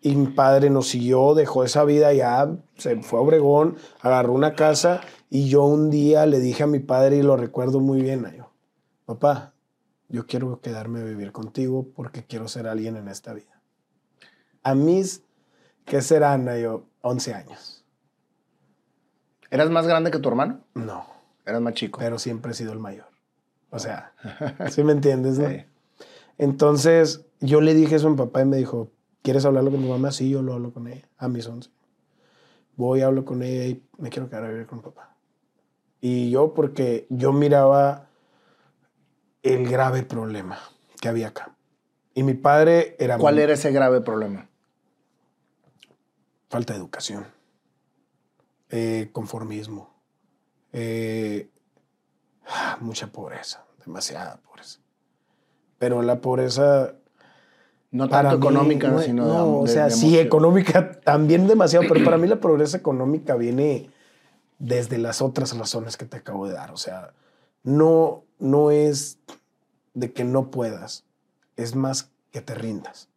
[0.00, 4.54] y mi padre nos siguió, dejó esa vida ya, se fue a Obregón, agarró una
[4.54, 8.26] casa y yo un día le dije a mi padre y lo recuerdo muy bien,
[8.36, 8.52] yo,
[9.04, 9.54] papá,
[10.08, 13.60] yo quiero quedarme a vivir contigo porque quiero ser alguien en esta vida.
[14.62, 15.22] A mis,
[15.84, 16.86] ¿qué serán, yo?
[17.02, 17.84] 11 años.
[19.50, 20.64] ¿Eras más grande que tu hermano?
[20.74, 21.06] No,
[21.44, 22.00] Eras más chico.
[22.00, 23.06] pero siempre he sido el mayor.
[23.70, 24.12] O sea,
[24.70, 25.38] ¿sí me entiendes?
[25.38, 25.48] no?
[25.48, 25.64] Sí.
[26.38, 28.90] Entonces, yo le dije eso a mi papá y me dijo,
[29.22, 30.12] ¿quieres hablarlo con tu mamá?
[30.12, 31.70] Sí, yo lo hablo con ella, a mis 11.
[32.76, 35.15] Voy, hablo con ella y me quiero quedar a vivir con papá.
[36.00, 38.06] Y yo, porque yo miraba
[39.42, 40.58] el grave problema
[41.00, 41.54] que había acá.
[42.14, 43.18] Y mi padre era...
[43.18, 44.48] ¿Cuál muy- era ese grave problema?
[46.48, 47.26] Falta de educación,
[48.70, 49.90] eh, conformismo,
[50.72, 51.50] eh,
[52.80, 54.78] mucha pobreza, demasiada pobreza.
[55.78, 56.94] Pero la pobreza
[57.90, 60.26] No Para tanto mí, económica, no, sino no, de- o sea, de sí, emoción.
[60.26, 63.90] económica también demasiado, pero para mí la pobreza económica viene
[64.58, 66.70] desde las otras razones que te acabo de dar.
[66.70, 67.12] O sea,
[67.62, 69.18] no, no es
[69.94, 71.04] de que no puedas,
[71.56, 73.08] es más que te rindas.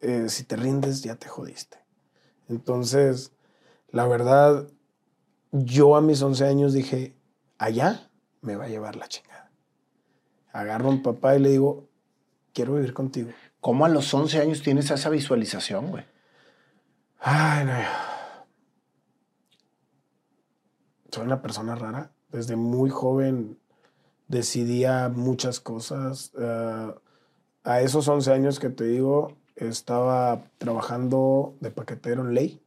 [0.00, 1.78] Eh, si te rindes, ya te jodiste.
[2.48, 3.32] Entonces,
[3.90, 4.66] la verdad,
[5.52, 7.14] yo a mis 11 años dije,
[7.58, 9.50] allá me va a llevar la chingada.
[10.52, 11.88] Agarro a mi papá y le digo,
[12.52, 13.30] quiero vivir contigo.
[13.60, 16.04] ¿Cómo a los 11 años tienes esa visualización, güey?
[17.20, 18.19] Ay, no.
[21.10, 22.12] Soy una persona rara.
[22.30, 23.58] Desde muy joven
[24.28, 26.32] decidía muchas cosas.
[26.38, 26.94] Eh,
[27.64, 32.62] a esos 11 años que te digo, estaba trabajando de paquetero en ley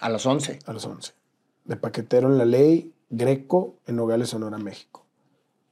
[0.00, 0.58] A los 11.
[0.66, 1.12] a los 11.
[1.64, 5.04] De paquetero en la ley Greco en Nogales, Sonora, México.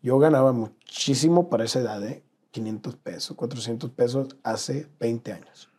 [0.03, 2.23] Yo ganaba muchísimo para esa edad, ¿eh?
[2.53, 5.71] 500 pesos, 400 pesos hace 20 años.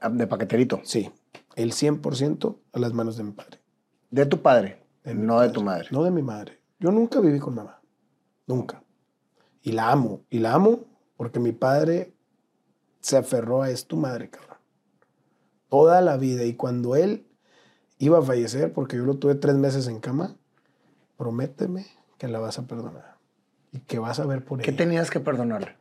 [0.00, 0.80] Ah, De paqueterito.
[0.84, 1.10] Sí,
[1.54, 3.60] el 100% a las manos de mi padre.
[4.10, 5.86] De tu padre, De no de tu madre.
[5.92, 6.60] No de mi madre.
[6.80, 7.80] Yo nunca viví con mamá.
[8.48, 8.82] Nunca.
[9.62, 10.24] Y la amo.
[10.30, 10.84] Y la amo
[11.16, 12.12] porque mi padre
[13.00, 14.58] se aferró a es tu madre, cabrón.
[15.68, 16.42] Toda la vida.
[16.42, 17.24] Y cuando él
[17.98, 20.36] iba a fallecer, porque yo lo tuve tres meses en cama,
[21.16, 21.86] prométeme
[22.18, 23.16] que la vas a perdonar.
[23.70, 24.78] Y que vas a ver por ¿Qué ella.
[24.78, 25.76] tenías que perdonarle?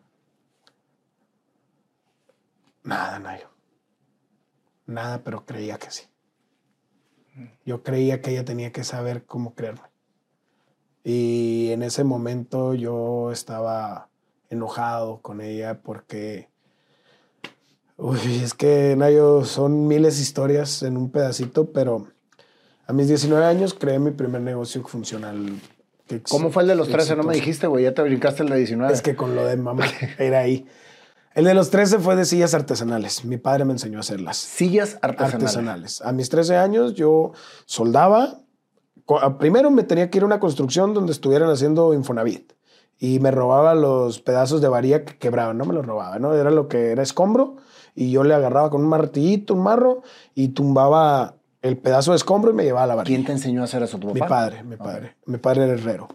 [2.83, 3.49] Nada, Nayo.
[4.85, 6.03] Nada, pero creía que sí.
[7.65, 9.81] Yo creía que ella tenía que saber cómo creerme.
[11.03, 14.09] Y en ese momento yo estaba
[14.49, 16.49] enojado con ella porque...
[17.97, 22.07] Uy, es que, Nayo, son miles de historias en un pedacito, pero
[22.87, 25.59] a mis 19 años creé mi primer negocio funcional.
[26.29, 27.15] ¿Cómo fue el de los 13?
[27.15, 27.83] No me dijiste, güey.
[27.83, 28.93] Ya te brincaste el de 19.
[28.93, 29.85] Es que con lo de mamá
[30.19, 30.65] era ahí.
[31.35, 33.23] El de los 13 fue de sillas artesanales.
[33.25, 34.37] Mi padre me enseñó a hacerlas.
[34.37, 35.33] Sillas artesanales.
[35.33, 36.01] Artesanales.
[36.01, 37.33] A mis 13 años yo
[37.65, 38.39] soldaba.
[39.05, 42.53] Co- a- Primero me tenía que ir a una construcción donde estuvieran haciendo Infonavit.
[42.97, 45.57] Y me robaba los pedazos de varilla que quebraban.
[45.57, 46.33] No me los robaba, ¿no?
[46.33, 47.57] Era lo que era escombro.
[47.93, 50.01] Y yo le agarraba con un martillito, un marro,
[50.33, 53.15] y tumbaba el pedazo de escombro y me llevaba a la barriga.
[53.17, 53.97] ¿Quién te enseñó a hacer eso?
[53.99, 54.25] ¿Tu papá?
[54.25, 55.15] Mi padre, mi padre.
[55.25, 56.07] Mi padre era herrero.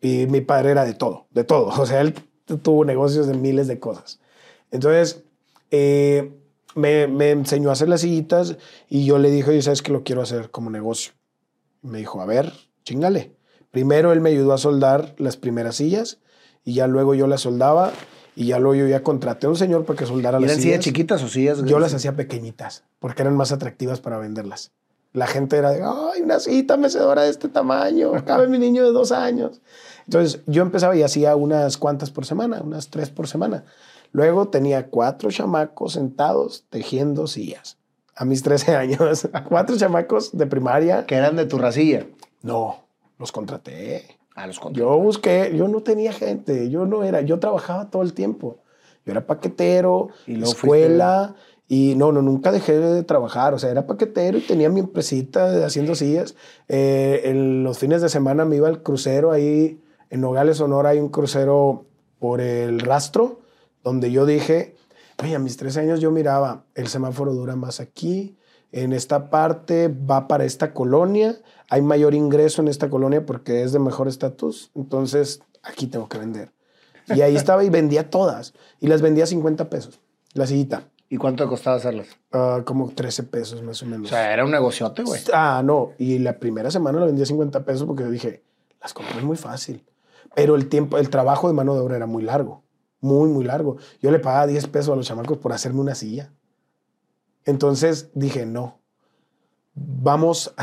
[0.00, 1.66] Y mi padre era de todo, de todo.
[1.80, 2.14] O sea, él
[2.62, 4.20] tuvo negocios de miles de cosas.
[4.74, 5.22] Entonces,
[5.70, 6.32] eh,
[6.74, 8.56] me, me enseñó a hacer las sillitas
[8.88, 11.12] y yo le dije, oye, ¿sabes que lo quiero hacer como negocio?
[11.80, 12.52] Me dijo, a ver,
[12.84, 13.36] chingale.
[13.70, 16.18] Primero él me ayudó a soldar las primeras sillas
[16.64, 17.92] y ya luego yo las soldaba
[18.34, 20.62] y ya luego yo ya contraté a un señor para que soldara ¿Y las eran
[20.62, 20.84] sillas sillas.
[20.84, 21.62] chiquitas o sillas?
[21.64, 24.72] Yo las hacía pequeñitas porque eran más atractivas para venderlas.
[25.12, 28.90] La gente era de, ay, una cita mecedora de este tamaño, cabe mi niño de
[28.90, 29.60] dos años.
[30.06, 33.64] Entonces yo empezaba y hacía unas cuantas por semana, unas tres por semana.
[34.14, 37.78] Luego tenía cuatro chamacos sentados tejiendo sillas.
[38.14, 41.04] A mis 13 años, cuatro chamacos de primaria.
[41.04, 42.06] Que eran de tu racilla.
[42.40, 42.84] No,
[43.18, 44.16] los contraté.
[44.36, 48.14] A los Yo busqué, yo no tenía gente, yo no era, yo trabajaba todo el
[48.14, 48.58] tiempo.
[49.04, 51.34] Yo era paquetero, Y luego escuela,
[51.66, 53.52] y no, no, nunca dejé de trabajar.
[53.52, 56.36] O sea, era paquetero y tenía mi empresita haciendo sillas.
[56.68, 61.00] Eh, en los fines de semana me iba al crucero ahí, en Nogales, Sonora, hay
[61.00, 61.86] un crucero
[62.20, 63.40] por el rastro,
[63.84, 64.74] donde yo dije,
[65.22, 68.36] oye, a mis 13 años yo miraba, el semáforo dura más aquí,
[68.72, 71.36] en esta parte va para esta colonia,
[71.70, 76.18] hay mayor ingreso en esta colonia porque es de mejor estatus, entonces aquí tengo que
[76.18, 76.50] vender.
[77.06, 80.00] Y ahí estaba y vendía todas, y las vendía a 50 pesos,
[80.32, 82.08] la sillita, ¿Y cuánto costaba hacerlas?
[82.32, 84.06] ah, como 13 pesos más o menos.
[84.06, 85.20] O sea, era un negociote, güey.
[85.32, 85.92] Ah, no.
[85.96, 88.42] Y la primera semana la vendí a 50 pesos porque dije,
[88.82, 89.84] las compré muy fácil.
[90.34, 92.63] Pero el tiempo, el trabajo de mano de obra era muy largo.
[93.04, 93.76] Muy, muy largo.
[94.00, 96.32] Yo le pagaba 10 pesos a los chamacos por hacerme una silla.
[97.44, 98.78] Entonces dije, no.
[99.74, 100.54] Vamos.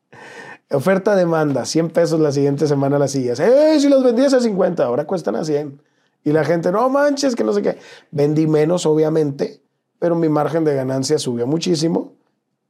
[0.72, 1.64] Oferta, demanda.
[1.64, 3.38] 100 pesos la siguiente semana las sillas.
[3.38, 3.78] ¡Eh!
[3.78, 5.80] Si los vendías a 50, ahora cuestan a 100.
[6.24, 7.78] Y la gente, no manches, que no sé qué.
[8.10, 9.62] Vendí menos, obviamente,
[10.00, 12.17] pero mi margen de ganancia subió muchísimo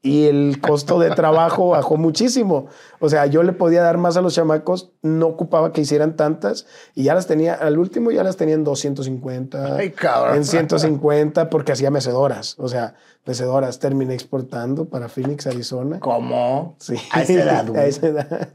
[0.01, 2.67] y el costo de trabajo bajó muchísimo.
[3.01, 6.67] O sea, yo le podía dar más a los chamacos, no ocupaba que hicieran tantas
[6.95, 10.37] y ya las tenía, al último ya las tenía en 250, Ay, cabrón.
[10.37, 12.55] en 150 porque hacía mecedoras.
[12.59, 12.95] O sea,
[13.27, 16.01] mecedoras terminé exportando para Phoenix, Arizona.
[16.01, 16.77] ¿Cómo?
[16.79, 16.97] Sí.
[17.13, 17.81] A esa edad, güey.
[17.81, 18.49] A esa edad.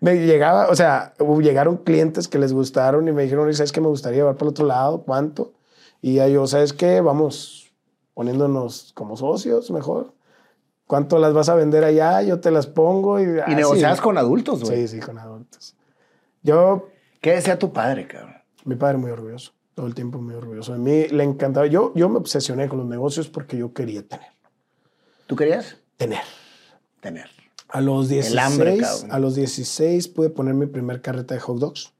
[0.00, 3.80] Me llegaba, o sea, llegaron clientes que les gustaron y me dijeron, "Oye, ¿sabes qué
[3.80, 5.02] me gustaría llevar para el otro lado?
[5.02, 5.52] ¿Cuánto?
[6.02, 7.00] Y yo, ¿sabes qué?
[7.02, 7.70] Vamos
[8.14, 10.12] poniéndonos como socios mejor.
[10.90, 12.20] ¿Cuánto las vas a vender allá?
[12.22, 13.20] Yo te las pongo.
[13.20, 13.54] Y, Y así.
[13.54, 14.88] negociabas con adultos, güey.
[14.88, 15.76] Sí, sí, con adultos.
[16.42, 16.88] Yo,
[17.20, 18.34] ¿Qué decía tu padre, cabrón?
[18.64, 20.74] mi padre muy orgulloso, todo el tiempo muy orgulloso.
[20.74, 21.68] A mí le encantaba.
[21.68, 24.26] Yo, yo me obsesioné con los negocios porque yo quería tener.
[25.28, 25.76] ¿Tú querías?
[25.96, 26.22] Tener.
[27.00, 27.30] Tener.
[27.68, 29.12] A los 16, hambre, cabrón.
[29.12, 31.92] a los 16 pude poner mi primer carreta de hot dogs.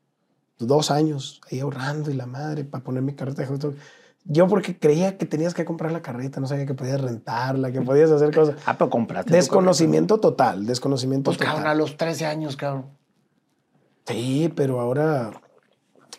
[0.59, 3.76] Dos años ahí ahorrando y la madre para poner mi carreta de hot dogs.
[4.24, 7.80] Yo porque creía que tenías que comprar la carreta, no sabía que podías rentarla, que
[7.80, 8.56] podías hacer cosas.
[8.66, 9.30] Ah, pero compraste.
[9.30, 11.78] tu Desconocimiento total, desconocimiento Pues, cabrón, a total.
[11.78, 12.87] los 13 años, cabrón.
[14.06, 15.30] Sí, pero ahora,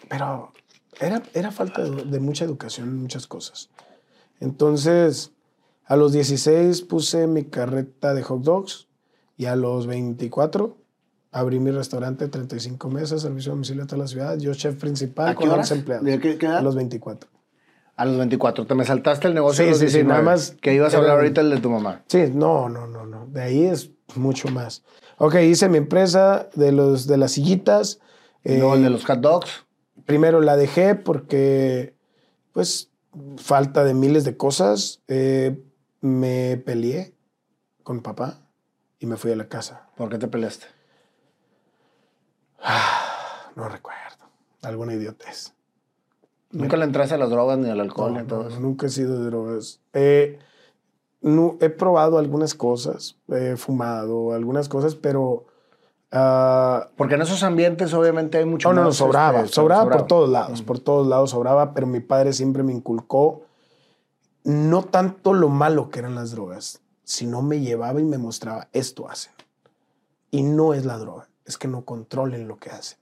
[0.10, 0.52] pero
[1.00, 3.70] era, era falta de, de mucha educación en muchas cosas.
[4.40, 5.32] Entonces,
[5.86, 8.88] a los 16 puse mi carreta de hot dogs
[9.38, 10.78] y a los 24
[11.32, 14.38] abrí mi restaurante, 35 mesas, servicio a domicilio a toda la ciudad.
[14.38, 15.70] Yo chef principal ¿A qué con horas?
[15.72, 16.06] 11 empleados.
[16.06, 16.58] ¿De qué- qué edad?
[16.58, 17.30] A los 24.
[18.02, 18.66] A los 24.
[18.66, 20.94] Te me saltaste el negocio Sí, a los sí, sí, 19, nada más Que ibas
[20.94, 22.02] a hablar ahorita el de tu mamá.
[22.08, 23.28] Sí, no, no, no, no.
[23.28, 24.84] De ahí es mucho más.
[25.20, 28.00] Ok, hice mi empresa de, los, de las sillitas.
[28.44, 29.66] Y luego el Eh, de los hot dogs.
[30.06, 31.96] primero la dejé porque,
[32.54, 32.90] pues,
[33.38, 35.02] falta de miles de cosas.
[35.08, 35.62] Eh,
[36.02, 37.14] me peleé
[37.84, 38.40] con papá
[38.98, 39.90] y me fui a la casa.
[39.96, 40.66] ¿Por qué te peleaste?
[43.56, 44.26] No recuerdo.
[44.64, 45.54] Alguna idiotez.
[46.52, 49.20] Nunca le entraste a las drogas ni al alcohol No, todo no, nunca he sido
[49.20, 49.80] de drogas.
[49.94, 50.40] Eh,
[51.22, 55.46] no, he probado algunas cosas, he fumado algunas cosas, pero...
[56.12, 59.90] ah, Porque en esos ambientes obviamente hay mucho No, no, no, más, sobraba, este, sobraba
[59.90, 63.44] por todos lados, por todos lados sobraba, pero mi padre siempre me inculcó
[64.44, 69.08] no tanto lo malo que eran las drogas, sino me llevaba y me mostraba, esto
[69.10, 69.34] hacen.
[70.32, 72.98] Y no es la droga, es que no controlen lo que hacen.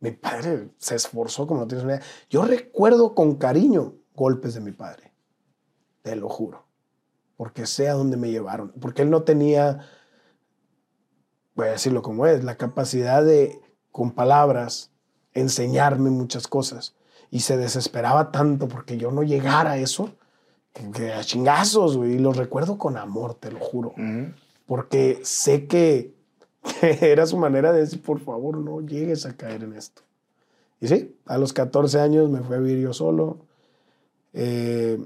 [0.00, 2.06] Mi padre se esforzó como no tienes una idea.
[2.28, 5.12] Yo recuerdo con cariño golpes de mi padre,
[6.02, 6.66] te lo juro,
[7.36, 9.86] porque sé a dónde me llevaron, porque él no tenía
[11.60, 13.60] voy a decirlo como es, la capacidad de,
[13.92, 14.92] con palabras,
[15.32, 16.94] enseñarme muchas cosas.
[17.30, 20.10] Y se desesperaba tanto porque yo no llegara a eso,
[20.72, 22.14] que, a chingazos, güey.
[22.14, 23.94] Y lo recuerdo con amor, te lo juro.
[24.66, 26.14] Porque sé que
[26.82, 30.02] era su manera de decir, por favor, no llegues a caer en esto.
[30.80, 33.38] Y sí, a los 14 años me fui a vivir yo solo.
[34.32, 34.98] Eh,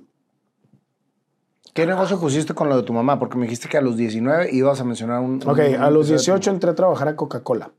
[1.72, 3.18] ¿Qué negocio pusiste con lo de tu mamá?
[3.18, 5.40] Porque me dijiste que a los 19 ibas a mencionar un...
[5.44, 7.72] Ok, un- a los un- 18 entré a trabajar a Coca-Cola.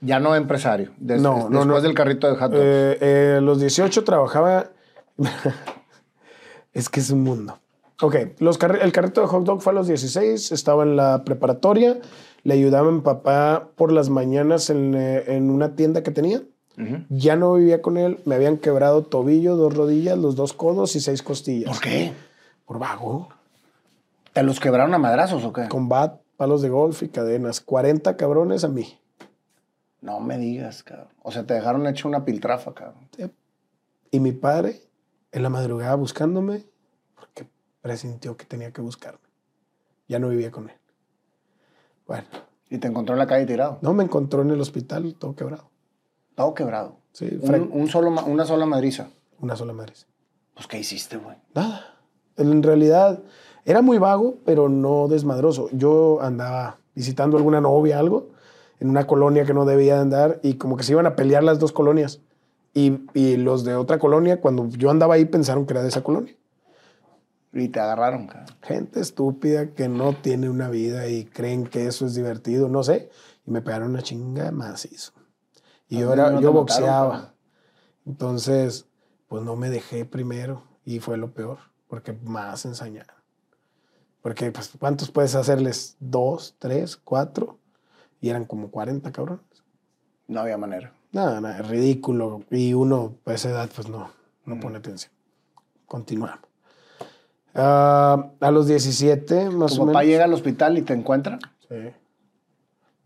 [0.00, 0.92] Ya no empresario.
[0.96, 1.80] Des- No, des- no, después no.
[1.82, 2.62] del carrito de hot dogs.
[2.64, 4.70] Eh, eh, a los 18 trabajaba.
[6.72, 7.58] es que es un mundo.
[8.00, 11.22] Ok, los carri- el carrito de hot dog fue a los 16, estaba en la
[11.24, 12.00] preparatoria,
[12.44, 16.42] le ayudaba a mi papá por las mañanas en, eh, en una tienda que tenía.
[17.10, 21.00] Ya no vivía con él, me habían quebrado tobillo, dos rodillas, los dos codos y
[21.00, 21.70] seis costillas.
[21.70, 22.12] ¿Por qué?
[22.64, 23.28] Por vago.
[24.32, 25.68] ¿Te los quebraron a madrazos o qué?
[25.68, 27.60] Con bat, palos de golf y cadenas.
[27.60, 28.98] 40 cabrones a mí.
[30.00, 31.08] No me digas, cabrón.
[31.22, 33.08] O sea, te dejaron hecho una piltrafa, cabrón.
[34.10, 34.80] Y mi padre,
[35.30, 36.64] en la madrugada buscándome,
[37.14, 37.46] porque
[37.80, 39.20] presintió que tenía que buscarme.
[40.08, 40.76] Ya no vivía con él.
[42.12, 42.26] Bueno,
[42.68, 43.78] Y te encontró en la calle tirado.
[43.80, 45.70] no me encontró en el hospital, todo quebrado.
[46.34, 46.96] Todo quebrado.
[47.12, 47.38] Sí,
[47.72, 49.08] Un, solo, una sola madriza.
[49.40, 49.94] una sola madre.
[50.54, 51.36] Pues, ¿qué hiciste, güey?
[51.54, 51.86] Nada.
[52.36, 53.20] En realidad,
[53.64, 55.68] era muy vago, pero no desmadroso.
[55.72, 58.28] Yo andaba visitando alguna novia, algo,
[58.78, 61.42] en una colonia que no debía de andar, y como que se iban a pelear
[61.42, 62.20] las dos colonias.
[62.74, 66.02] Y, y los de otra colonia, cuando yo andaba ahí, pensaron que era de esa
[66.02, 66.34] colonia.
[67.52, 68.56] Y te agarraron, cabrón.
[68.62, 73.10] Gente estúpida que no tiene una vida y creen que eso es divertido, no sé.
[73.46, 75.12] Y me pegaron una chinga macizo.
[75.88, 77.10] Y yo, era, no yo mataron, boxeaba.
[77.20, 77.32] pero-
[78.06, 78.86] Entonces,
[79.28, 83.16] pues no me dejé primero y fue lo peor, porque más ensañaron.
[84.22, 85.96] Porque, pues, ¿cuántos puedes hacerles?
[86.00, 87.58] Dos, tres, cuatro.
[88.20, 89.44] Y eran como 40 cabrones.
[90.28, 90.94] No había manera.
[91.10, 92.44] Nada, nada, ridículo.
[92.50, 94.10] Y uno a esa edad, pues no,
[94.46, 95.12] no pone atención.
[95.86, 96.38] Continuamos.
[97.54, 100.10] Ah, a los 17, más Tu o papá menos.
[100.12, 101.38] llega al hospital y te encuentra.
[101.68, 101.76] Sí.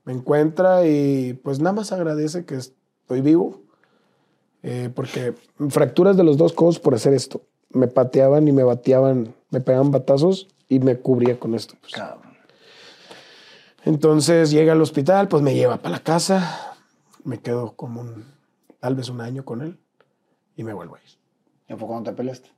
[0.05, 3.63] Me encuentra y pues nada más agradece que estoy vivo.
[4.63, 5.35] eh, porque
[5.69, 7.43] fracturas de los dos codos por hacer esto.
[7.71, 11.75] Me pateaban y me bateaban, me pegaban batazos y me cubría con esto.
[11.81, 11.93] pues.
[11.93, 12.35] Cabrón.
[13.85, 16.75] Entonces llega al hospital, pues me lleva para la casa.
[17.25, 18.25] Me quedo como un,
[18.81, 19.79] tal vez un año con él
[20.57, 21.11] y me vuelvo a ir.
[21.69, 22.49] ¿Y fue cuando te peleaste?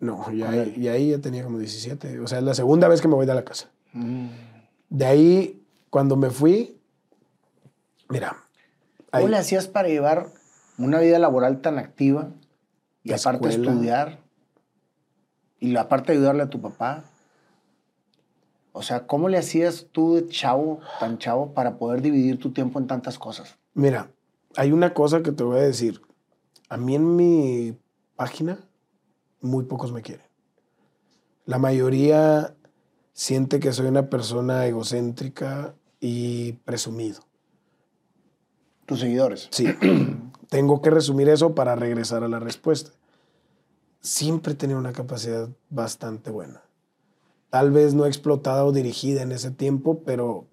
[0.00, 2.20] No, y ahí, y ahí ya tenía como 17.
[2.20, 3.68] O sea, es la segunda vez que me voy de la casa.
[3.92, 4.28] Mm.
[4.90, 6.78] De ahí, cuando me fui,
[8.08, 8.36] mira.
[9.10, 10.28] ahí- ¿Cómo le hacías para llevar
[10.78, 12.28] una vida laboral tan activa
[13.02, 13.70] y La aparte escuela.
[13.72, 14.18] estudiar
[15.60, 17.04] y aparte ayudarle a tu papá?
[18.72, 22.78] O sea, ¿cómo le hacías tú de chavo, tan chavo, para poder dividir tu tiempo
[22.78, 23.56] en tantas cosas?
[23.74, 24.10] Mira,
[24.56, 26.00] hay una cosa que te voy a decir.
[26.68, 27.76] A mí en mi
[28.14, 28.58] página,
[29.40, 30.26] muy pocos me quieren.
[31.44, 32.54] La mayoría
[33.12, 37.20] siente que soy una persona egocéntrica y presumido.
[38.86, 39.48] Tus seguidores.
[39.50, 39.66] Sí,
[40.48, 42.90] tengo que resumir eso para regresar a la respuesta.
[44.00, 46.62] Siempre he tenido una capacidad bastante buena.
[47.50, 50.46] Tal vez no explotada o dirigida en ese tiempo, pero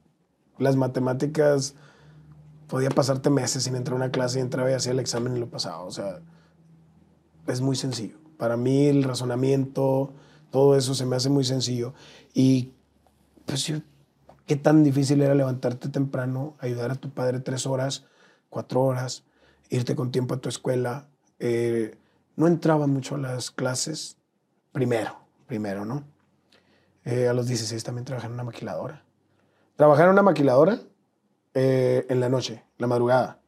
[0.57, 1.75] las matemáticas
[2.67, 5.39] podía pasarte meses sin entrar a una clase y entraba y hacía el examen y
[5.39, 5.83] lo pasaba.
[5.83, 6.19] O sea,
[7.47, 8.24] es muy sencillo.
[8.37, 10.13] Para mí el razonamiento,
[10.51, 11.93] todo eso se me hace muy sencillo.
[12.33, 12.73] Y
[13.45, 13.71] pues
[14.45, 18.05] qué tan difícil era levantarte temprano, ayudar a tu padre tres horas,
[18.49, 19.23] cuatro horas,
[19.69, 21.07] irte con tiempo a tu escuela.
[21.39, 21.97] Eh,
[22.35, 24.17] no entraba mucho a las clases
[24.71, 25.17] primero,
[25.47, 26.03] primero, ¿no?
[27.05, 29.03] Eh, a los 16 también trabajé en una maquiladora.
[29.75, 30.79] Trabajé en una maquiladora
[31.53, 33.39] eh, en la noche, la madrugada.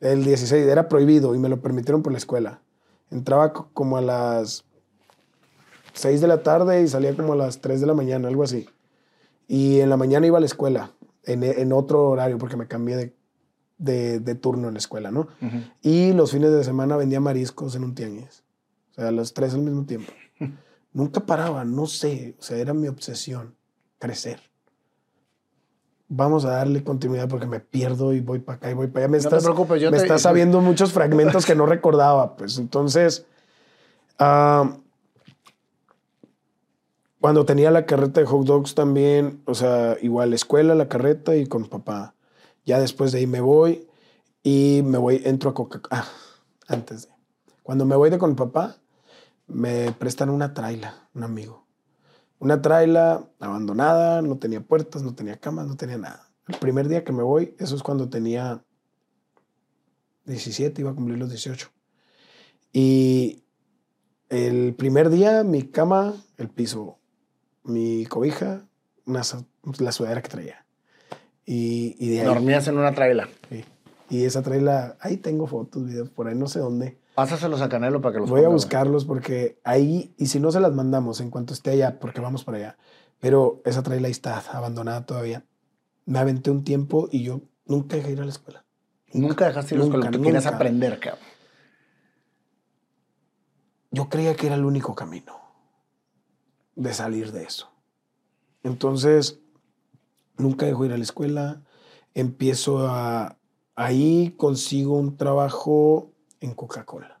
[0.00, 2.60] El 16 era prohibido y me lo permitieron por la escuela.
[3.10, 4.64] Entraba co- como a las
[5.92, 8.66] 6 de la tarde y salía como a las 3 de la mañana, algo así.
[9.46, 10.90] Y en la mañana iba a la escuela,
[11.24, 13.14] en, en otro horario, porque me cambié de,
[13.78, 15.28] de- de turno en la escuela, ¿no?
[15.82, 18.42] Y los fines de semana vendía mariscos en un tianguis.
[18.92, 20.12] O sea, los tres al mismo tiempo.
[20.92, 22.36] Nunca paraba, no sé.
[22.38, 23.54] O sea, era mi obsesión,
[23.98, 24.40] crecer.
[26.08, 29.08] Vamos a darle continuidad porque me pierdo y voy para acá y voy para allá.
[29.12, 32.36] Me No te estás, preocupes, yo me te- estás sabiendo muchos fragmentos que no recordaba.
[32.36, 33.26] Pues entonces,
[34.18, 34.76] ah,
[37.20, 41.46] cuando tenía la carreta de hot dogs también, o sea, igual escuela, la carreta y
[41.46, 42.14] con papá.
[42.66, 43.88] Ya después de ahí me voy
[44.42, 46.06] y me voy, entro a Coca Ah,
[46.68, 47.14] antes de.
[47.62, 48.76] Cuando me voy de con papá,
[49.46, 51.63] me prestan una traila, un amigo.
[52.38, 56.30] Una traila abandonada, no tenía puertas, no tenía camas, no tenía nada.
[56.48, 58.62] El primer día que me voy, eso es cuando tenía
[60.26, 61.70] 17, iba a cumplir los 18.
[62.72, 63.44] Y
[64.28, 66.98] el primer día, mi cama, el piso,
[67.62, 68.66] mi cobija,
[69.06, 69.22] una,
[69.78, 70.66] la sudadera que traía.
[71.46, 72.26] Y, y de ahí.
[72.26, 73.28] Dormías en una traila.
[73.48, 73.64] Sí.
[74.10, 76.98] Y esa traila, ahí tengo fotos, videos, por ahí no sé dónde.
[77.14, 78.54] Pásaselos a Canelo para que los Voy a güey.
[78.54, 82.44] buscarlos porque ahí, y si no se las mandamos en cuanto esté allá, porque vamos
[82.44, 82.78] para allá.
[83.20, 85.44] Pero esa traila ahí está abandonada todavía.
[86.06, 88.64] Me aventé un tiempo y yo nunca dejé de ir a la escuela.
[89.12, 91.24] Nunca dejaste ir a la escuela, tú querías aprender, cabrón.
[93.92, 95.40] Yo creía que era el único camino
[96.74, 97.70] de salir de eso.
[98.64, 99.40] Entonces,
[100.36, 101.62] nunca dejo de ir a la escuela.
[102.12, 103.38] Empiezo a...
[103.76, 106.13] Ahí consigo un trabajo
[106.44, 107.20] en Coca-Cola.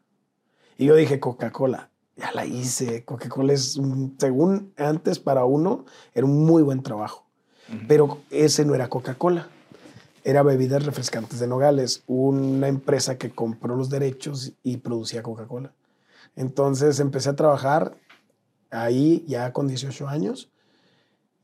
[0.76, 3.04] Y yo dije, Coca-Cola, ya la hice.
[3.04, 3.78] Coca-Cola es,
[4.18, 7.26] según antes para uno, era un muy buen trabajo.
[7.88, 9.48] Pero ese no era Coca-Cola.
[10.22, 15.72] Era bebidas refrescantes de Nogales, una empresa que compró los derechos y producía Coca-Cola.
[16.36, 17.96] Entonces empecé a trabajar
[18.70, 20.50] ahí ya con 18 años.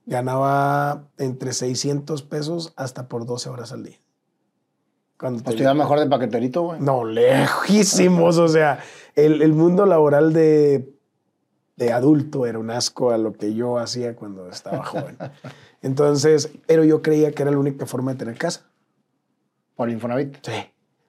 [0.06, 3.98] Ganaba entre 600 pesos hasta por 12 horas al día.
[5.20, 6.80] Cuando Pues te- te iba mejor de paqueterito, güey.
[6.80, 8.38] no, lejísimos.
[8.38, 8.80] o sea,
[9.14, 10.94] el, el mundo laboral de,
[11.76, 15.18] de adulto era un asco a lo que yo hacía cuando estaba joven.
[15.82, 18.62] Entonces, pero yo creía que era la única forma de tener casa.
[19.76, 20.36] Por Infonavit.
[20.42, 20.52] Sí.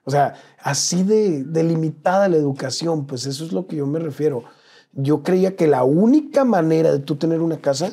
[0.03, 3.99] O sea, así de, de limitada la educación, pues eso es lo que yo me
[3.99, 4.43] refiero.
[4.93, 7.91] Yo creía que la única manera de tú tener una casa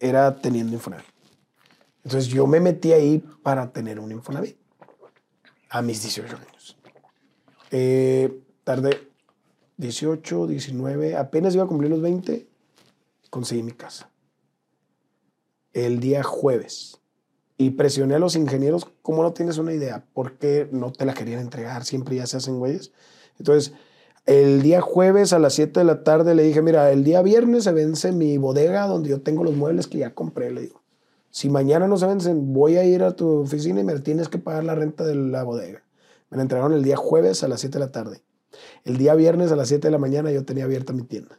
[0.00, 1.06] era teniendo Infonavit.
[2.04, 4.56] Entonces yo me metí ahí para tener un Infonavit
[5.76, 6.76] a mis 18 años.
[7.70, 9.08] Eh, tardé
[9.76, 12.46] 18, 19, apenas iba a cumplir los 20,
[13.30, 14.10] conseguí mi casa.
[15.72, 17.00] El día jueves.
[17.58, 21.40] Y presioné a los ingenieros, como no tienes una idea, porque no te la querían
[21.40, 22.92] entregar, siempre ya se hacen güeyes.
[23.38, 23.72] Entonces,
[24.26, 27.64] el día jueves a las 7 de la tarde le dije, mira, el día viernes
[27.64, 30.82] se vence mi bodega donde yo tengo los muebles que ya compré, le digo.
[31.36, 34.38] Si mañana no se vencen, voy a ir a tu oficina y me tienes que
[34.38, 35.82] pagar la renta de la bodega.
[36.30, 38.22] Me la entregaron el día jueves a las 7 de la tarde.
[38.84, 41.38] El día viernes a las 7 de la mañana yo tenía abierta mi tienda.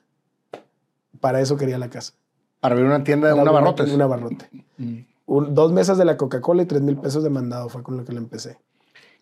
[1.19, 2.13] Para eso quería la casa.
[2.59, 3.91] Para abrir una tienda de Para una abrir barrotes.
[3.91, 4.49] Una barrote.
[5.25, 8.05] Un- dos mesas de la Coca-Cola y tres mil pesos de mandado fue con lo
[8.05, 8.59] que le empecé.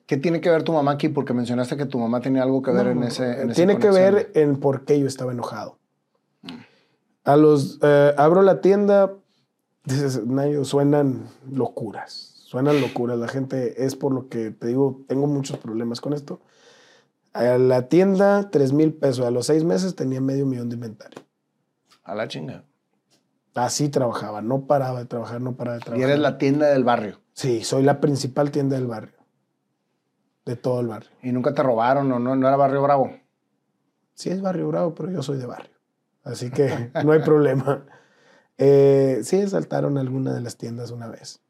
[0.06, 1.08] ¿Qué tiene que ver tu mamá aquí?
[1.08, 3.44] Porque mencionaste que tu mamá tenía algo que ver en ese.
[3.44, 5.78] En tiene que ver en por qué yo estaba enojado.
[7.24, 9.14] A los eh, abro la tienda,
[9.86, 13.18] dices, Nayo, suenan locuras, suenan locuras.
[13.18, 16.42] La gente es por lo que te digo, tengo muchos problemas con esto.
[17.34, 19.26] A la tienda, tres mil pesos.
[19.26, 21.22] A los seis meses tenía medio millón de inventario.
[22.04, 22.64] A la chinga.
[23.56, 26.10] Así trabajaba, no paraba de trabajar, no paraba de Y trabajar.
[26.10, 27.20] eres la tienda del barrio.
[27.34, 29.16] Sí, soy la principal tienda del barrio,
[30.46, 31.10] de todo el barrio.
[31.24, 33.12] Y nunca te robaron o no, no era barrio bravo.
[34.14, 35.72] Sí es barrio bravo, pero yo soy de barrio.
[36.24, 37.86] Así que no hay problema.
[38.58, 41.42] Eh, sí, asaltaron alguna de las tiendas una vez.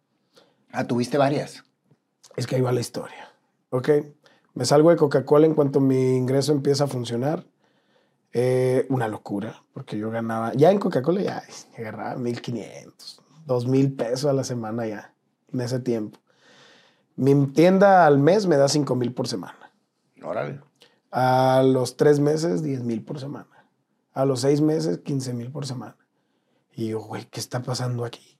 [0.71, 1.63] Ah, tuviste varias.
[2.35, 3.29] Es que ahí va la historia.
[3.69, 3.89] ¿Ok?
[4.53, 7.45] Me salgo de Coca-Cola en cuanto mi ingreso empieza a funcionar.
[8.33, 11.43] Eh, una locura, porque yo ganaba, ya en Coca-Cola ya
[11.77, 15.13] agarraba 1.500, 2.000 pesos a la semana ya,
[15.53, 16.19] en ese tiempo.
[17.15, 19.71] Mi tienda al mes me da 5.000 por semana.
[20.21, 20.59] Órale.
[21.11, 23.65] A los tres meses, 10 mil por semana.
[24.11, 25.95] A los seis meses, 15 mil por semana.
[26.75, 28.37] Y yo, güey, ¿qué está pasando aquí?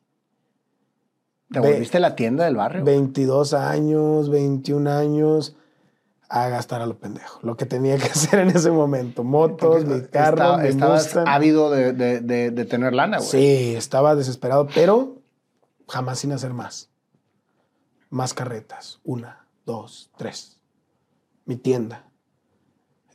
[1.51, 2.83] ¿Te Ve- volviste la tienda del barrio?
[2.83, 5.55] 22 años, 21 años,
[6.27, 7.39] a gastar a lo pendejo.
[7.43, 9.23] Lo que tenía que hacer en ese momento.
[9.23, 11.27] Motos, Porque mi carro, estaba- mi estabas Mustang.
[11.27, 13.29] ávido de, de- de- de tener lana, güey.
[13.29, 15.17] Sí, estaba desesperado, pero
[15.87, 16.89] jamás sin hacer más.
[18.09, 18.99] Más carretas.
[19.03, 20.59] Una, dos, tres.
[21.45, 22.03] Mi tienda.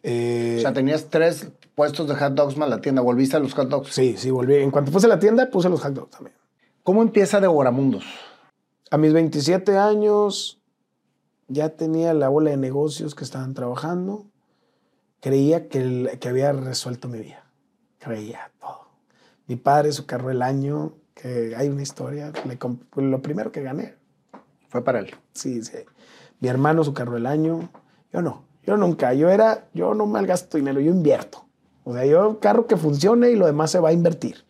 [0.03, 1.49] Eh, O sea, tenías tres
[1.81, 3.01] puestos de hot dogs más la tienda.
[3.01, 3.89] Volviste a los hot dogs.
[3.95, 4.57] Sí, sí, volví.
[4.57, 6.37] En cuanto puse la tienda, puse los hot dogs también.
[6.83, 8.05] ¿Cómo empieza Devoramundos?
[8.91, 10.61] A mis 27 años
[11.49, 14.27] ya tenía la bola de negocios que estaban trabajando.
[15.21, 17.45] Creía que, el- que había resuelto mi vida.
[17.99, 18.89] Creía todo.
[19.47, 22.31] Mi padre, su carro del año, que hay una historia.
[22.47, 22.59] le
[22.91, 23.95] fue lo primero que gané.
[24.69, 25.17] Fue para él.
[25.33, 25.79] Sí, sí.
[26.41, 27.71] Mi hermano, su carro del año.
[28.13, 28.45] Yo no.
[28.65, 29.15] Yo nunca.
[29.15, 31.47] Yo era, yo no malgasto dinero, yo invierto.
[31.85, 34.45] O sea, yo carro que funcione y lo demás se va a invertir.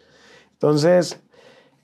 [0.54, 1.20] Entonces,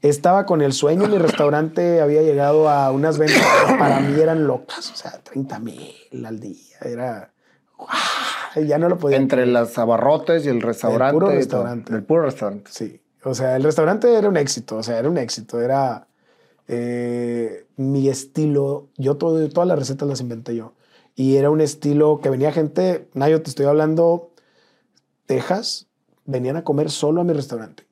[0.03, 1.09] estaba con el sueño.
[1.09, 4.91] Mi restaurante había llegado a unas ventas que para mí eran locas.
[4.91, 6.77] O sea, 30 mil al día.
[6.83, 7.33] Era.
[8.57, 9.19] Ya no lo podía.
[9.19, 11.13] Entre las abarrotes y el restaurante.
[11.13, 11.37] puro y todo.
[11.37, 11.95] restaurante.
[11.95, 12.71] El puro restaurante.
[12.73, 13.01] Sí.
[13.25, 14.77] O sea, el restaurante era un éxito.
[14.77, 15.61] O sea, era un éxito.
[15.61, 16.07] Era
[16.69, 18.89] eh, mi estilo.
[18.97, 20.73] Yo todo, todas las recetas las inventé yo.
[21.15, 23.09] Y era un estilo que venía gente.
[23.15, 24.31] Nayo, te estoy hablando.
[25.27, 25.87] Texas.
[26.25, 27.87] Venían a comer solo a mi restaurante.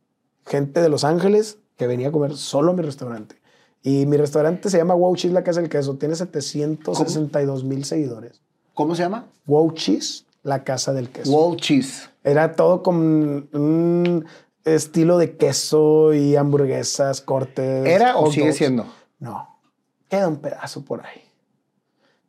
[0.46, 3.36] Gente de Los Ángeles que venía a comer solo a mi restaurante.
[3.82, 5.96] Y mi restaurante se llama Wow Cheese, la casa del queso.
[5.96, 8.40] Tiene 762 mil seguidores.
[8.72, 9.26] ¿Cómo se llama?
[9.46, 11.32] Wow Cheese, la casa del queso.
[11.32, 12.08] Wall cheese.
[12.22, 14.26] Era todo con un
[14.64, 17.86] estilo de queso y hamburguesas, cortes.
[17.86, 18.56] ¿Era o sigue dogs.
[18.56, 18.86] siendo?
[19.18, 19.58] No.
[20.08, 21.22] Queda un pedazo por ahí.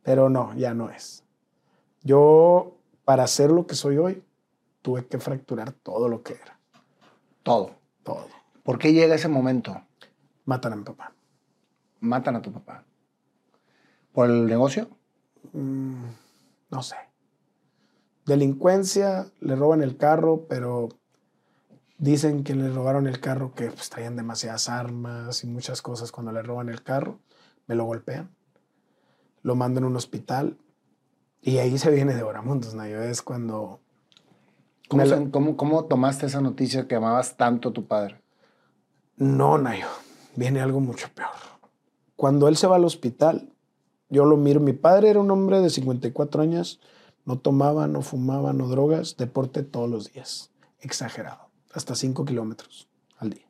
[0.02, 1.24] Pero no, ya no es.
[2.02, 4.22] Yo, para ser lo que soy hoy,
[4.86, 6.60] tuve que fracturar todo lo que era.
[7.42, 7.74] Todo.
[8.04, 8.28] Todo.
[8.62, 9.82] ¿Por qué llega ese momento?
[10.44, 11.12] Matan a mi papá.
[11.98, 12.84] Matan a tu papá.
[14.12, 14.88] ¿Por el negocio?
[15.52, 16.94] No sé.
[18.26, 20.90] Delincuencia, le roban el carro, pero
[21.98, 26.30] dicen que le robaron el carro que pues, traían demasiadas armas y muchas cosas cuando
[26.30, 27.18] le roban el carro.
[27.66, 28.30] Me lo golpean.
[29.42, 30.58] Lo mandan a un hospital.
[31.42, 33.02] Y ahí se viene de Oramundos, Nayo.
[33.02, 33.80] Es cuando...
[34.88, 38.20] ¿Cómo, cómo- cómo tomaste esa noticia que amabas tanto a tu padre?
[39.16, 39.88] No, Nayo.
[40.36, 41.30] Viene algo mucho peor.
[42.14, 43.52] Cuando él se va al hospital,
[44.10, 44.60] yo lo miro.
[44.60, 46.80] Mi padre era un hombre de 54 años.
[47.24, 49.16] No tomaba, no fumaba, no drogas.
[49.16, 50.50] Deporte todos los días.
[50.80, 51.48] Exagerado.
[51.72, 53.46] Hasta 5 kilómetros al día.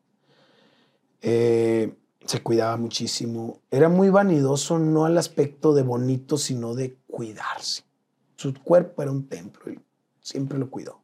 [1.22, 3.60] Eh, se cuidaba muchísimo.
[3.70, 7.84] Era muy vanidoso, no al aspecto de bonito, sino de cuidarse.
[8.36, 9.80] Su cuerpo era un templo y
[10.20, 11.00] siempre lo cuidó.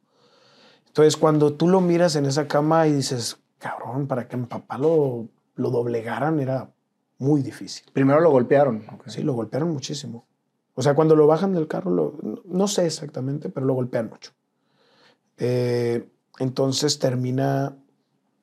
[0.93, 4.77] Entonces, cuando tú lo miras en esa cama y dices, cabrón, para que mi papá
[4.77, 6.71] lo, lo doblegaran era
[7.17, 7.89] muy difícil.
[7.93, 8.85] Primero lo golpearon.
[8.93, 9.07] ok.
[9.07, 10.27] Sí, lo golpearon muchísimo.
[10.75, 14.09] O sea, cuando lo bajan del carro, lo- no, no sé exactamente, pero lo golpean
[14.09, 14.33] mucho.
[15.37, 16.07] Eh,
[16.39, 17.75] entonces termina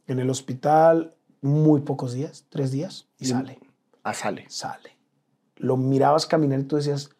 [0.08, 3.60] en el hospital muy pocos días, tres días, y Y- sale,
[4.02, 4.46] Ah, sale.
[4.48, 4.96] sale.
[5.56, 7.10] Lo mirabas caminar y tú decías,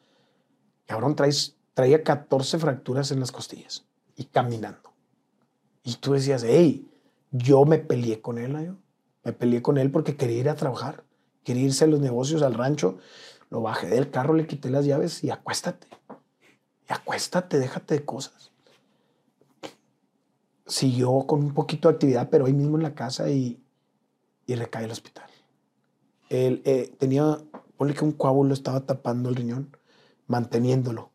[0.87, 4.90] cabrón, traes, traía 14 fracturas en las costillas y caminando.
[5.83, 6.89] Y tú decías, hey,
[7.31, 8.77] yo me peleé con él, yo.
[9.25, 11.05] Me peleé con él porque quería ir a trabajar,
[11.45, 12.99] quería irse a los negocios, al rancho.
[13.51, 15.87] Lo bajé del carro, le quité las llaves y acuéstate.
[16.89, 18.53] Y acuéstate, déjate de cosas.
[20.67, 23.63] Siguió con un poquito de actividad, pero ahí mismo en la casa y,
[24.47, 25.29] y recae al hospital.
[26.29, 27.39] Él eh, tenía,
[27.77, 29.77] ponle que un coágulo estaba tapando el riñón,
[30.27, 31.11] manteniéndolo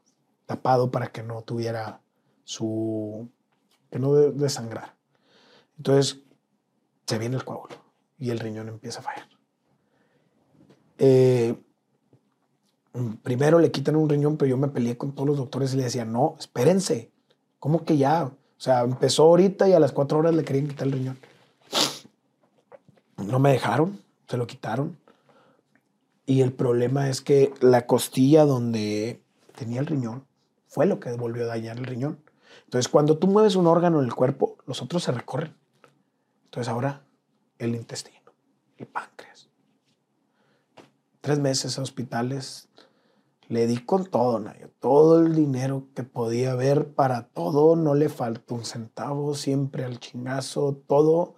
[0.45, 2.01] tapado para que no tuviera
[2.43, 3.29] su,
[3.95, 4.93] que no de- desangrara.
[5.77, 6.19] Entonces,
[7.07, 7.75] se viene el coágulo
[8.19, 9.29] y el riñón empieza a fallar.
[10.97, 11.55] Eh,
[13.23, 15.83] primero le quitan un riñón, pero yo me peleé con todos los doctores y le
[15.83, 17.09] decía, no, espérense,
[17.57, 18.25] ¿cómo que ya?
[18.25, 21.17] O sea, empezó ahorita y a las cuatro horas le querían quitar el riñón.
[23.15, 24.97] No me dejaron, se lo quitaron.
[26.25, 29.21] Y el problema es que la costilla donde
[29.55, 30.25] tenía el riñón
[30.67, 32.24] fue lo que volvió a dañar el riñón.
[32.65, 35.55] Entonces, cuando tú mueves un órgano en el cuerpo, los otros se recorren.
[36.45, 37.05] Entonces, ahora
[37.59, 38.33] el intestino,
[38.77, 39.49] el páncreas.
[41.21, 42.69] Tres meses a hospitales.
[43.47, 44.71] Le di con todo, Nayo.
[44.79, 47.75] Todo el dinero que podía haber para todo.
[47.75, 49.35] No le faltó un centavo.
[49.35, 50.81] Siempre al chingazo.
[50.87, 51.35] Todo.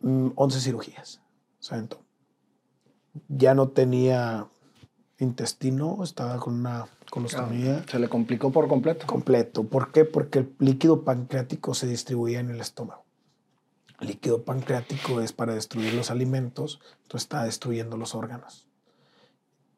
[0.00, 1.20] Mm, 11 cirugías.
[1.58, 2.00] Se aventó.
[3.28, 4.48] Ya no tenía
[5.18, 6.02] intestino.
[6.02, 9.06] Estaba con una colostomía Se le complicó por completo.
[9.06, 9.64] completo.
[9.64, 10.04] ¿Por qué?
[10.04, 13.04] Porque el líquido pancreático se distribuía en el estómago.
[14.00, 18.66] El líquido pancreático es para destruir los alimentos, entonces está destruyendo los órganos.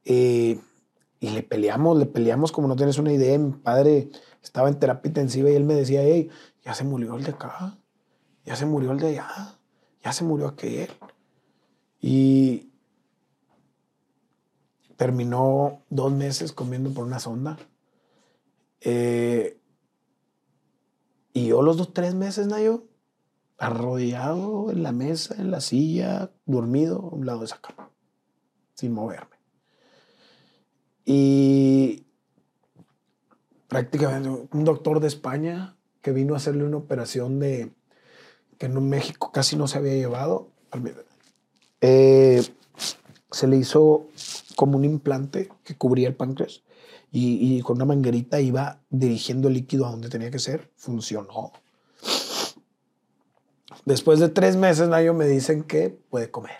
[0.05, 0.59] Eh,
[1.21, 3.39] y le peleamos, le peleamos como no tienes una idea.
[3.39, 4.09] Mi padre
[4.43, 6.31] estaba en terapia intensiva y él me decía, hey,
[6.65, 7.79] ya se murió el de acá,
[8.45, 9.59] ya se murió el de allá,
[10.03, 10.91] ya se murió aquel.
[12.01, 12.68] Y
[14.99, 17.57] terminó dos meses comiendo por una sonda.
[18.81, 19.61] Eh,
[21.33, 22.85] y yo los dos, tres meses, Nayo,
[23.59, 27.91] arrodillado en la mesa, en la silla, dormido a un lado de esa cama,
[28.75, 29.37] sin moverme.
[31.05, 32.05] Y
[33.69, 37.73] prácticamente un doctor de España que vino a hacerle una operación de
[38.59, 40.51] que en México casi no se había llevado,
[41.81, 42.43] eh,
[43.31, 44.09] se le hizo
[44.57, 46.63] como un implante que cubría el páncreas
[47.11, 50.71] y, con una manguerita iba dirigiendo el líquido a donde tenía que ser.
[50.77, 51.53] Funcionó.
[53.85, 56.59] Después de tres meses, Nayo, me dicen que puede comer.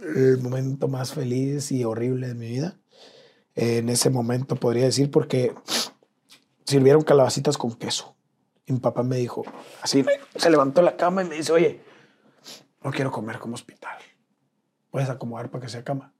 [0.00, 2.78] El momento más feliz y horrible de mi vida.
[3.54, 5.54] En ese momento podría decir porque
[6.64, 8.14] sirvieron calabacitas con queso.
[8.64, 9.42] Y mi papá me dijo,
[9.82, 10.04] así
[10.36, 11.80] se levantó la cama y me dice, oye,
[12.82, 13.98] no quiero comer como hospital.
[14.92, 16.12] Puedes acomodar para que sea cama.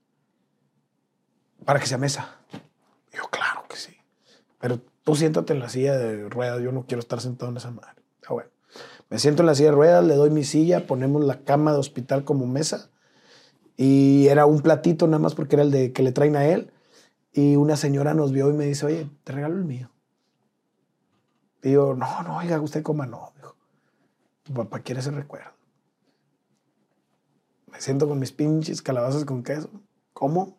[1.65, 2.39] Para que sea mesa.
[3.13, 3.95] Y yo, claro que sí.
[4.59, 6.61] Pero tú siéntate en la silla de ruedas.
[6.63, 8.03] Yo no quiero estar sentado en esa madre.
[8.27, 8.51] Ah, bueno.
[9.11, 11.79] Me siento en la silla de ruedas, le doy mi silla, ponemos la cama de
[11.79, 12.89] hospital como mesa.
[13.77, 16.73] Y era un platito nada más porque era el de que le traen a él.
[17.35, 19.91] Y una señora nos vio y me dice, oye, te regalo el mío.
[21.63, 23.35] Y yo, no, no, oiga, usted coma, no.
[23.37, 23.55] Dijo,
[24.45, 25.51] tu papá quiere ese recuerdo.
[27.73, 29.71] Me siento con mis pinches calabazas con queso.
[30.13, 30.57] ¿Cómo?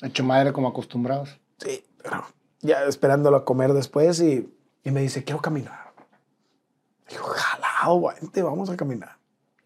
[0.00, 1.38] Hecho madre como acostumbrados.
[1.58, 2.24] Sí, pero
[2.60, 4.52] ya esperándolo a comer después y,
[4.82, 5.92] y me dice, quiero caminar.
[7.08, 9.18] Dijo, jalado, vente, vamos a caminar.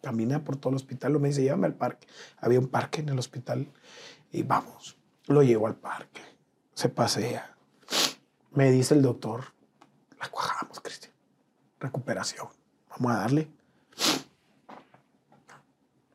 [0.03, 1.19] Camina por todo el hospital.
[1.21, 2.09] Me dice, llévame al parque.
[2.39, 3.69] Había un parque en el hospital
[4.33, 4.99] y vamos.
[5.27, 6.23] Lo llevo al parque.
[6.75, 7.57] Se pasea.
[8.51, 9.45] Me dice el doctor,
[10.21, 11.13] la cuajamos, Cristian.
[11.79, 12.49] Recuperación.
[12.91, 13.49] Vamos a darle.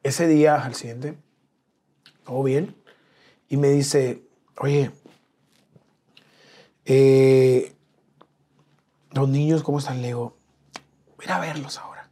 [0.08, 1.18] Ese día, al siguiente,
[2.26, 2.78] todo bien.
[3.50, 4.24] Y me dice,
[4.58, 4.90] oye,
[6.86, 7.76] eh,
[9.12, 10.02] los niños, ¿cómo están?
[10.02, 10.38] Le digo,
[11.22, 12.10] ir a verlos ahora.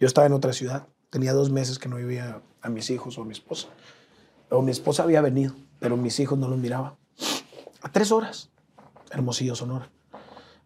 [0.00, 0.88] Yo estaba en otra ciudad.
[1.08, 3.68] Tenía dos meses que no vivía a mis hijos o a mi esposa.
[4.50, 6.96] O mi esposa había venido, pero mis hijos no los miraba.
[7.80, 8.50] A tres horas.
[9.12, 9.88] Hermosillo, Sonora.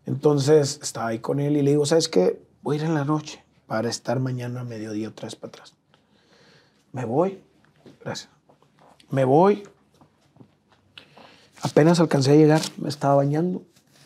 [0.07, 2.41] Entonces estaba ahí con él y le digo, ¿sabes qué?
[2.63, 5.80] Voy a ir en la noche para estar mañana a mediodía otra vez para atrás.
[6.93, 7.43] Me voy.
[8.01, 8.31] Gracias.
[9.11, 9.63] Me voy.
[11.63, 13.63] Apenas alcancé a llegar, me estaba bañando.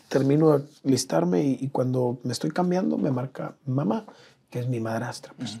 [0.09, 4.05] Termino de listarme y, y cuando me estoy cambiando me marca mamá,
[4.49, 5.33] que es mi madrastra.
[5.37, 5.59] Pues.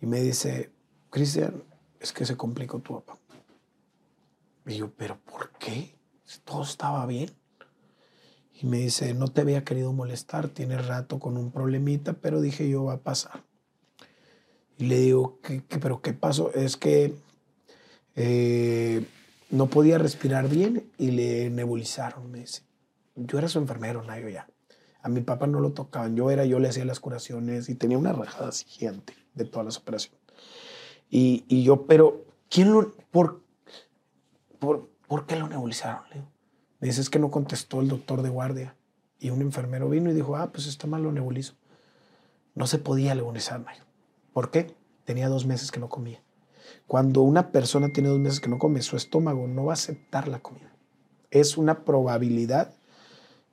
[0.00, 0.70] Y me dice,
[1.10, 1.62] Cristian,
[2.00, 3.18] es que se complicó tu papá.
[4.66, 5.94] Y yo, ¿pero por qué?
[6.44, 7.30] Todo estaba bien.
[8.60, 12.68] Y me dice, no te había querido molestar, tiene rato con un problemita, pero dije
[12.68, 13.42] yo, va a pasar.
[14.78, 16.52] Y le digo, ¿qué, pero qué pasó?
[16.52, 17.14] Es que
[18.16, 19.04] eh,
[19.50, 22.62] no podía respirar bien y le nebulizaron, me dice.
[23.14, 24.48] Yo era su enfermero, Nayo, ya.
[25.00, 27.98] A mi papá no lo tocaban, yo era, yo le hacía las curaciones y tenía
[27.98, 30.18] una rajada gigante de todas las operaciones.
[31.10, 33.42] Y, y yo, pero, ¿quién lo, por,
[34.58, 36.08] por, por qué lo nebulizaron?
[36.08, 36.28] Le digo,
[36.80, 38.76] me dice, es que no contestó el doctor de guardia.
[39.20, 41.54] Y un enfermero vino y dijo, ah, pues está mal, lo nebulizo.
[42.54, 43.84] No se podía nebulizar, Nayo.
[44.34, 44.76] ¿Por qué?
[45.04, 46.20] Tenía dos meses que no comía.
[46.86, 50.28] Cuando una persona tiene dos meses que no come, su estómago no va a aceptar
[50.28, 50.74] la comida.
[51.30, 52.74] Es una probabilidad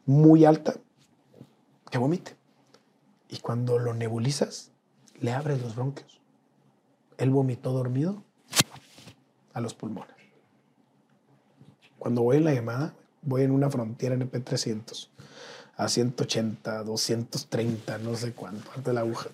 [0.06, 0.76] muy alta
[1.90, 2.36] que vomite.
[3.30, 4.72] Y cuando lo nebulizas,
[5.20, 6.20] le abres los bronquios.
[7.18, 8.24] Él vomitó dormido
[9.54, 10.16] a los pulmones.
[12.00, 15.10] Cuando voy en la llamada, voy en una frontera NP300
[15.78, 19.30] a 180, 230, no sé cuánto, antes de la aguja.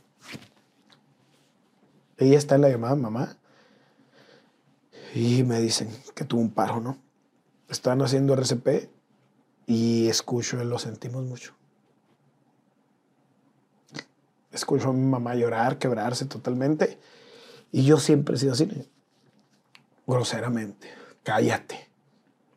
[2.17, 3.37] Ella está en la llamada, mamá,
[5.13, 6.97] y me dicen que tuvo un paro, ¿no?
[7.69, 8.89] Están haciendo RCP
[9.65, 11.53] y escucho, lo sentimos mucho.
[14.51, 16.97] Escucho a mi mamá llorar, quebrarse totalmente.
[17.71, 18.69] Y yo siempre he sido así,
[20.07, 20.87] groseramente.
[21.23, 21.89] Cállate.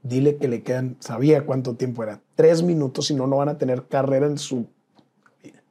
[0.03, 3.59] Dile que le quedan, sabía cuánto tiempo era, tres minutos, si no, no van a
[3.59, 4.67] tener carrera en su
[5.43, 5.63] vida.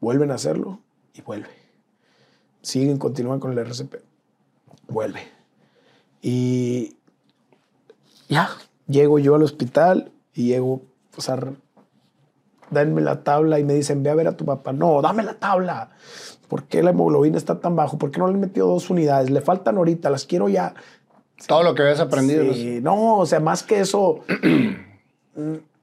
[0.00, 0.80] Vuelven a hacerlo
[1.12, 1.65] y vuelve.
[2.66, 3.94] Siguen, continúan con el RCP.
[4.88, 5.20] Vuelve.
[6.20, 6.96] Y
[8.28, 8.50] ya,
[8.88, 11.38] llego yo al hospital y llego, pues, a,
[12.70, 14.72] denme la tabla y me dicen, ve a ver a tu papá.
[14.72, 15.90] No, dame la tabla.
[16.48, 17.98] ¿Por qué la hemoglobina está tan bajo?
[17.98, 19.30] ¿Por qué no le he metido dos unidades?
[19.30, 20.74] Le faltan ahorita, las quiero ya.
[21.46, 22.52] Todo lo que habías aprendido.
[22.52, 24.24] Sí, no, o sea, más que eso,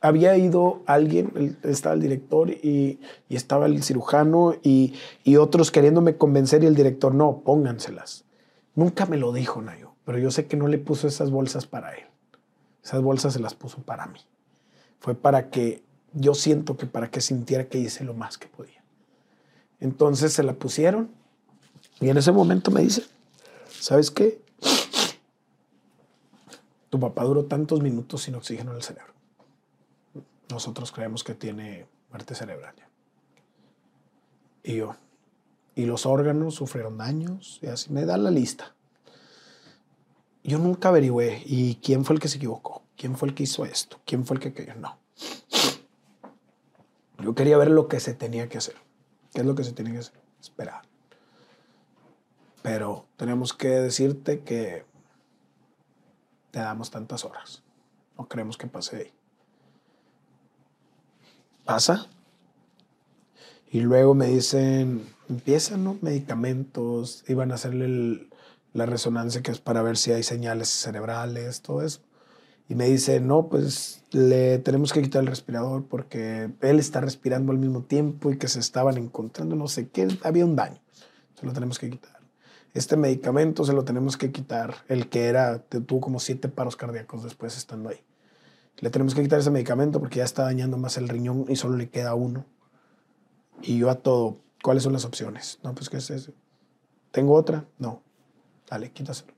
[0.00, 4.94] había ido alguien, estaba el director y, estaba el cirujano y,
[5.24, 8.24] y, otros queriéndome convencer y el director, no, pónganselas.
[8.74, 11.94] Nunca me lo dijo Nayo, pero yo sé que no le puso esas bolsas para
[11.94, 12.04] él.
[12.84, 14.20] Esas bolsas se las puso para mí.
[15.00, 15.82] Fue para que,
[16.12, 18.82] yo siento que para que sintiera que hice lo más que podía.
[19.80, 21.10] Entonces se la pusieron
[22.00, 23.02] y en ese momento me dice,
[23.80, 24.40] ¿sabes qué?
[26.90, 29.15] Tu papá duró tantos minutos sin oxígeno en el cerebro.
[30.50, 32.74] Nosotros creemos que tiene muerte cerebral.
[34.62, 34.96] Y yo,
[35.74, 38.74] y los órganos sufrieron daños, y así me da la lista.
[40.42, 42.82] Yo nunca averigüé, ¿y quién fue el que se equivocó?
[42.96, 44.00] ¿Quién fue el que hizo esto?
[44.04, 44.74] ¿Quién fue el que cayó?
[44.74, 44.98] No.
[47.18, 48.76] Yo quería ver lo que se tenía que hacer.
[49.32, 50.20] ¿Qué es lo que se tiene que hacer?
[50.40, 50.82] Esperar.
[52.62, 54.84] Pero tenemos que decirte que
[56.50, 57.62] te damos tantas horas.
[58.16, 59.12] No queremos que pase ahí.
[61.66, 62.06] Pasa.
[63.70, 65.98] Y luego me dicen, empiezan, ¿no?
[66.00, 68.30] Medicamentos, iban a hacerle el,
[68.72, 72.00] la resonancia que es para ver si hay señales cerebrales, todo eso.
[72.68, 77.52] Y me dice, no, pues le tenemos que quitar el respirador porque él está respirando
[77.52, 80.80] al mismo tiempo y que se estaban encontrando, no sé qué, había un daño.
[81.38, 82.16] Se lo tenemos que quitar.
[82.74, 87.24] Este medicamento se lo tenemos que quitar, el que era, tuvo como siete paros cardíacos
[87.24, 88.00] después estando ahí.
[88.78, 91.76] Le tenemos que quitar ese medicamento porque ya está dañando más el riñón y solo
[91.76, 92.44] le queda uno.
[93.62, 95.58] Y yo a todo, ¿cuáles son las opciones?
[95.62, 96.32] No, pues ¿qué es eso?
[97.10, 97.64] ¿Tengo otra?
[97.78, 98.02] No.
[98.68, 99.32] Dale, quítaselo.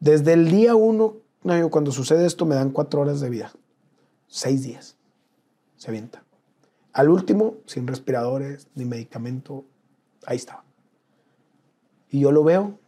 [0.00, 3.52] Desde el día uno, no, yo, cuando sucede esto me dan cuatro horas de vida.
[4.26, 4.96] Seis días.
[5.76, 6.24] Se avienta.
[6.92, 9.66] Al último, sin respiradores ni medicamento,
[10.24, 10.64] ahí estaba.
[12.08, 12.78] Y yo lo veo.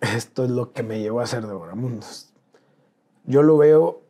[0.00, 2.27] Esto es lo que me llevó a ser de Mundos.
[3.28, 4.02] Yo lo veo.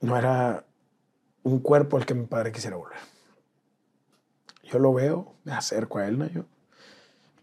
[0.00, 0.66] No era
[1.44, 2.98] un cuerpo al que mi padre quisiera volver.
[4.64, 6.26] Yo lo veo, me acerco a él, ¿no?
[6.26, 6.44] Yo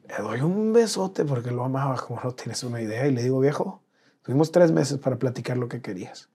[0.09, 3.39] le doy un besote porque lo amaba como no tienes una idea y le digo,
[3.39, 3.81] viejo,
[4.21, 6.29] tuvimos tres meses para platicar lo que querías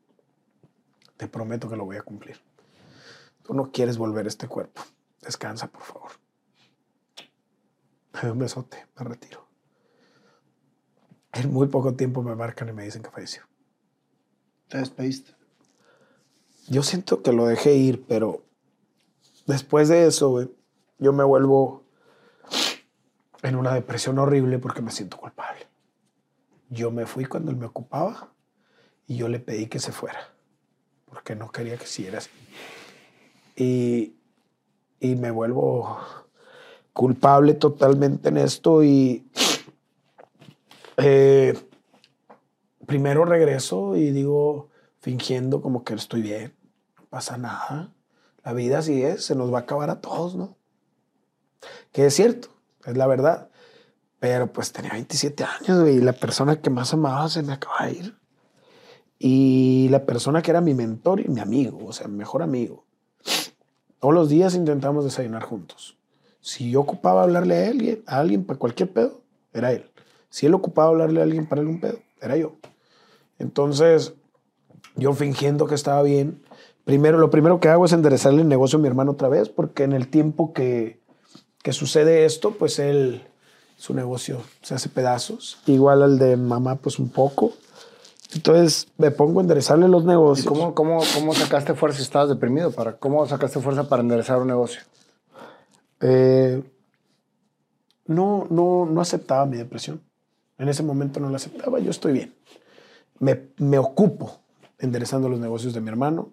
[1.19, 2.41] te prometo que lo voy a cumplir.
[3.43, 4.83] Tú no quieres volver a este cuerpo.
[5.21, 6.13] Descansa, por favor.
[8.15, 9.48] Me doy un besote, me retiro.
[11.33, 13.43] En muy poco tiempo me marcan y me dicen que falleció.
[14.69, 15.33] ¿Te despediste?
[16.69, 18.45] Yo siento que lo dejé ir, pero
[19.47, 20.49] después de eso,
[20.99, 21.85] yo me vuelvo
[23.43, 25.67] en una depresión horrible porque me siento culpable.
[26.69, 28.33] Yo me fui cuando él me ocupaba
[29.07, 30.21] y yo le pedí que se fuera
[31.07, 32.31] porque no quería que siguiera así.
[33.57, 34.15] Y,
[35.01, 35.99] y me vuelvo
[36.93, 39.27] culpable totalmente en esto y
[40.99, 41.57] eh,
[42.87, 44.69] primero regreso y digo,
[45.01, 46.55] fingiendo como que estoy bien,
[46.97, 47.93] no pasa nada,
[48.45, 50.57] la vida así es, se nos va a acabar a todos, ¿no?
[51.93, 52.49] Que es cierto,
[52.85, 53.51] es la verdad,
[54.19, 57.93] pero pues tenía 27 años y la persona que más amaba se me acaba de
[57.93, 58.17] ir.
[59.21, 62.85] Y la persona que era mi mentor y mi amigo, o sea, mejor amigo.
[64.01, 65.97] Todos los días intentamos desayunar juntos.
[66.41, 69.23] Si yo ocupaba hablarle a alguien, a alguien para cualquier pedo,
[69.53, 69.91] era él.
[70.31, 72.57] Si él ocupaba hablarle a alguien para algún pedo, era yo.
[73.39, 74.15] Entonces,
[74.97, 76.43] yo fingiendo que estaba bien,
[76.85, 79.85] primero, lo primero que hago es enderezarle el negocio a mi hermano otra vez, porque
[79.85, 81.01] en el tiempo que,
[81.63, 83.23] que sucede esto, pues él,
[83.77, 85.59] su negocio se hace pedazos.
[85.67, 87.53] Igual al de mamá, pues un poco.
[88.35, 90.45] Entonces me pongo a enderezarle los negocios.
[90.45, 92.73] ¿Y cómo, cómo, cómo sacaste fuerza si estabas deprimido?
[92.73, 94.83] Para, ¿Cómo sacaste fuerza para enderezar un negocio?
[96.01, 96.63] Eh,
[98.07, 100.03] no, no, no aceptaba mi depresión.
[100.59, 102.35] En ese momento no la aceptaba, yo estoy bien.
[103.21, 104.41] Me, me ocupo
[104.79, 106.31] enderezando los negocios de mi hermano.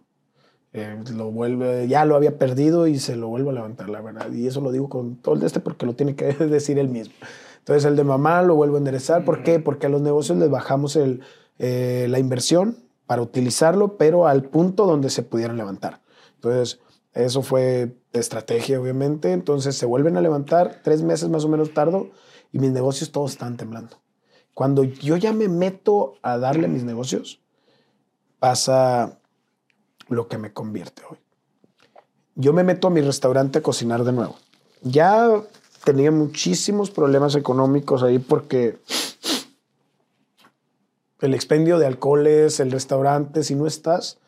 [0.73, 4.31] Eh, lo vuelve, ya lo había perdido y se lo vuelvo a levantar, la verdad.
[4.31, 6.89] Y eso lo digo con todo el de este porque lo tiene que decir él
[6.89, 7.13] mismo.
[7.59, 9.23] Entonces el de mamá lo vuelvo a enderezar.
[9.23, 9.59] ¿Por qué?
[9.59, 11.21] Porque a los negocios les bajamos el,
[11.59, 16.01] eh, la inversión para utilizarlo, pero al punto donde se pudieran levantar.
[16.35, 16.79] Entonces,
[17.13, 19.31] eso fue estrategia, obviamente.
[19.31, 22.09] Entonces, se vuelven a levantar, tres meses más o menos tardo,
[22.51, 23.97] y mis negocios todos están temblando.
[24.55, 27.41] Cuando yo ya me meto a darle mis negocios,
[28.39, 29.19] pasa
[30.07, 31.17] lo que me convierte hoy.
[32.35, 34.37] Yo me meto a mi restaurante a cocinar de nuevo.
[34.81, 35.29] Ya
[35.83, 38.79] tenía muchísimos problemas económicos ahí porque
[41.19, 44.19] el expendio de alcoholes, el restaurante, si no estás,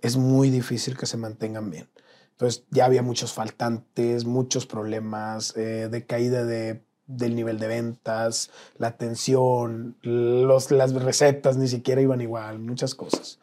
[0.00, 1.90] es muy difícil que se mantengan bien.
[2.30, 8.50] Entonces ya había muchos faltantes, muchos problemas, eh, de caída de, del nivel de ventas,
[8.76, 13.40] la atención, los, las recetas ni siquiera iban igual, muchas cosas.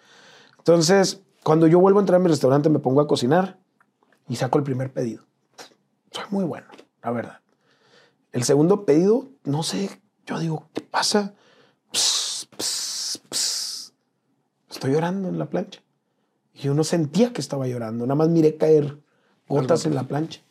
[0.60, 3.58] Entonces, cuando yo vuelvo a entrar a mi restaurante, me pongo a cocinar
[4.30, 5.26] y saco el primer pedido.
[6.12, 6.68] Soy muy bueno,
[7.04, 7.40] la verdad.
[8.32, 11.34] El segundo pedido, no sé, yo digo, ¿qué pasa?
[14.70, 15.82] estoy llorando en la plancha.
[16.54, 18.98] Y yo no sentía que estaba llorando, nada más miré caer
[19.48, 20.42] gotas en la plancha.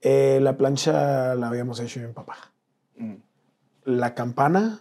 [0.00, 2.36] Eh, la plancha la habíamos hecho yo y mi papá.
[2.96, 3.14] Mm.
[3.84, 4.80] La campana,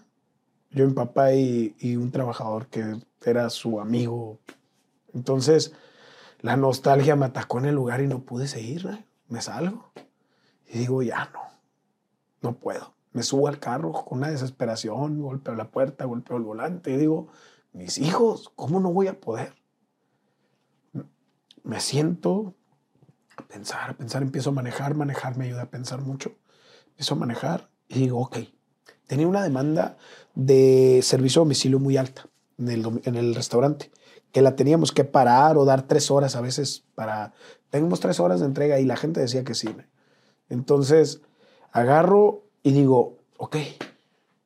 [0.71, 4.39] yo y mi papá y, y, un trabajador que era su amigo.
[5.13, 5.73] Entonces,
[6.41, 9.05] la nostalgia me atacó en el lugar y no pude seguir.
[9.27, 9.91] Me salgo.
[10.67, 11.41] Y digo, ya no,
[12.41, 12.93] no puedo.
[13.11, 17.27] Me subo al carro con una desesperación, golpeo la puerta, golpeo el volante y digo,
[17.73, 19.53] mis hijos, ¿cómo no voy a poder?
[21.63, 22.53] Me siento
[23.39, 26.33] a pensar, a pensar, empiezo a manejar, manejar me ayuda a pensar mucho.
[26.89, 28.37] Empiezo a manejar y digo, ok,
[29.07, 29.97] tenía una demanda
[30.35, 32.25] de servicio a domicilio muy alta
[32.57, 33.91] en el, en el restaurante,
[34.31, 37.33] que la teníamos que parar o dar tres horas a veces para,
[37.69, 39.69] tenemos tres horas de entrega y la gente decía que sí.
[40.49, 41.21] Entonces,
[41.71, 43.57] agarro y digo, ok,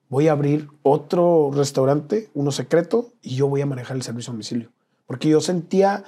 [0.09, 4.33] voy a abrir otro restaurante, uno secreto, y yo voy a manejar el servicio a
[4.33, 4.69] domicilio.
[5.07, 6.03] Porque yo sentía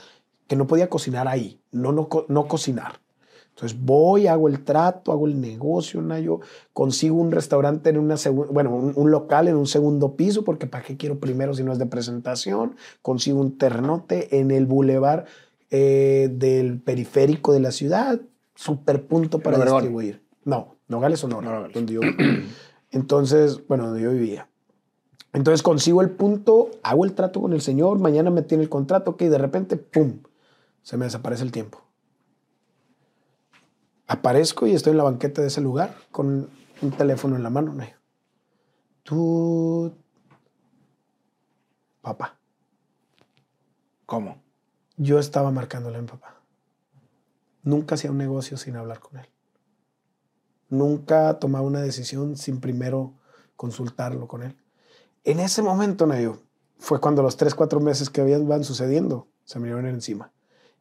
[0.48, 3.00] que no podía cocinar ahí, no, no, no cocinar.
[3.50, 6.42] Entonces voy, hago el trato, hago el negocio, Nayo,
[6.74, 10.68] consigo un restaurante en una segunda, bueno, un, un, local en un segundo piso, porque
[10.68, 12.76] ¿para qué quiero primero si no es de presentación?
[13.02, 15.26] Consigo un terrenote en el bulevar
[15.72, 18.20] eh, del periférico de la ciudad,
[18.56, 20.22] super punto para distribuir.
[20.44, 21.74] No, Nogales o no, Nogales.
[21.74, 22.02] donde yo
[22.92, 24.50] Entonces, bueno, donde yo vivía.
[25.32, 29.16] Entonces consigo el punto, hago el trato con el señor, mañana me tiene el contrato,
[29.16, 30.20] que de repente, ¡pum!
[30.86, 31.82] Se me desaparece el tiempo.
[34.06, 36.48] Aparezco y estoy en la banqueta de ese lugar con
[36.80, 37.76] un teléfono en la mano.
[39.02, 39.92] Tú,
[42.02, 42.38] papá.
[44.06, 44.44] ¿Cómo?
[44.96, 46.40] Yo estaba marcándole a mi papá.
[47.64, 49.26] Nunca hacía un negocio sin hablar con él.
[50.70, 53.16] Nunca tomaba una decisión sin primero
[53.56, 54.56] consultarlo con él.
[55.24, 56.38] En ese momento, Nayo,
[56.78, 60.32] fue cuando los tres, cuatro meses que habían, van sucediendo se me vinieron encima.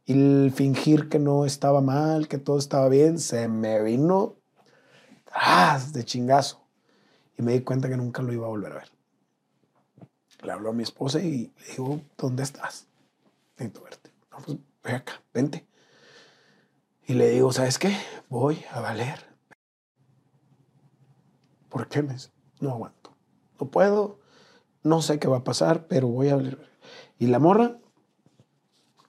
[0.07, 4.37] Y el fingir que no estaba mal, que todo estaba bien, se me vino
[5.93, 6.61] de chingazo.
[7.37, 8.93] Y me di cuenta que nunca lo iba a volver a ver.
[10.43, 12.87] Le habló a mi esposa y le digo, ¿dónde estás?
[13.57, 14.11] Necesito verte.
[14.31, 15.67] No, pues ven acá, vente.
[17.07, 17.97] Y le digo, ¿sabes qué?
[18.29, 19.19] Voy a valer.
[21.69, 22.03] ¿Por qué?
[22.03, 22.17] Me
[22.61, 23.17] no aguanto.
[23.59, 24.21] No puedo.
[24.83, 26.71] No sé qué va a pasar, pero voy a valer.
[27.19, 27.79] Y la morra,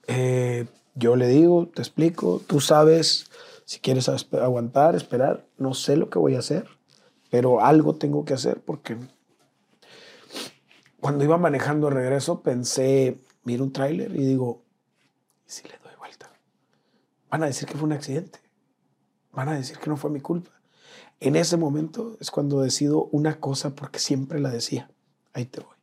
[0.06, 0.66] eh,
[0.96, 3.30] yo le digo, te explico, tú sabes
[3.66, 6.66] si quieres aguantar, esperar, no sé lo que voy a hacer,
[7.30, 8.96] pero algo tengo que hacer porque
[11.00, 14.62] cuando iba manejando regreso pensé, miro un tráiler y digo,
[15.46, 16.32] ¿y si le doy vuelta?
[17.30, 18.40] Van a decir que fue un accidente,
[19.32, 20.50] van a decir que no fue mi culpa.
[21.20, 24.90] En ese momento es cuando decido una cosa porque siempre la decía,
[25.34, 25.76] ahí te voy.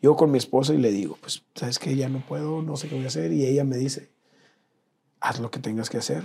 [0.00, 2.88] Yo con mi esposa y le digo, pues, ¿sabes que Ya no puedo, no sé
[2.88, 3.32] qué voy a hacer.
[3.32, 4.13] Y ella me dice,
[5.24, 6.22] haz lo que tengas que hacer,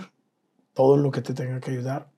[0.74, 2.12] todo lo que te tenga que ayudar,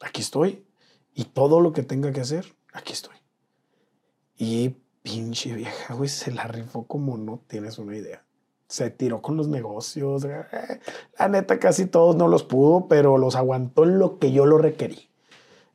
[0.00, 0.64] aquí estoy.
[1.12, 3.16] Y todo lo que tenga que hacer, aquí estoy.
[4.38, 8.24] Y pinche vieja, güey, se la rifó como no tienes una idea.
[8.68, 10.24] Se tiró con los negocios.
[10.24, 10.80] Eh,
[11.18, 14.58] la neta, casi todos no los pudo, pero los aguantó en lo que yo lo
[14.58, 15.10] requerí.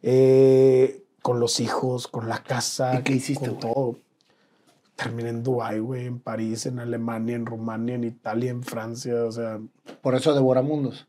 [0.01, 2.97] Eh, con los hijos, con la casa.
[2.97, 3.49] ¿Y qué hiciste?
[3.49, 3.95] Con todo.
[4.97, 9.31] Terminé en Dubái, güey, en París, en Alemania, en Rumania, en Italia, en Francia, o
[9.31, 9.59] sea.
[10.01, 11.07] Por eso devora mundos.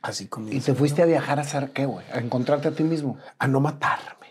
[0.00, 0.48] Así como.
[0.48, 2.06] ¿Y te fuiste a viajar a hacer qué, güey?
[2.12, 3.18] A encontrarte a ti mismo.
[3.38, 4.28] A no matarme.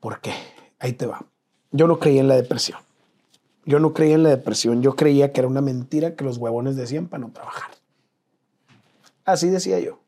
[0.00, 0.32] ¿Por qué?
[0.78, 1.26] Ahí te va.
[1.70, 2.78] Yo no creía en la depresión.
[3.66, 4.82] Yo no creía en la depresión.
[4.82, 7.72] Yo creía que era una mentira que los huevones decían para no trabajar.
[9.26, 10.00] Así decía yo.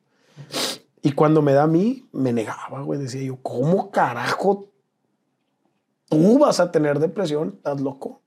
[1.03, 2.99] Y cuando me da a mí, me negaba, güey.
[2.99, 4.71] Decía yo, ¿cómo carajo
[6.09, 8.23] tú vas a tener depresión, estás loco.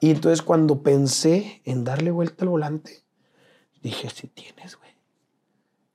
[0.00, 3.04] Y entonces cuando pensé en darle vuelta al volante,
[3.82, 4.90] dije, si tienes, güey.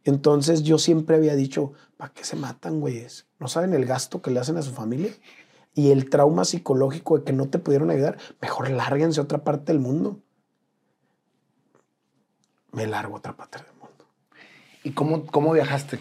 [0.04, 3.28] Entonces yo siempre había dicho, ¿para qué se matan, güeyes?
[3.40, 5.12] ¿No saben el gasto que le hacen a su familia?
[5.76, 8.18] Y el trauma psicológico de que no te pudieron ayudar.
[8.42, 10.20] Mejor lárguense a otra parte del mundo.
[12.72, 14.06] Me largo a otra parte del mundo.
[14.84, 16.00] ¿Y cómo, cómo viajaste?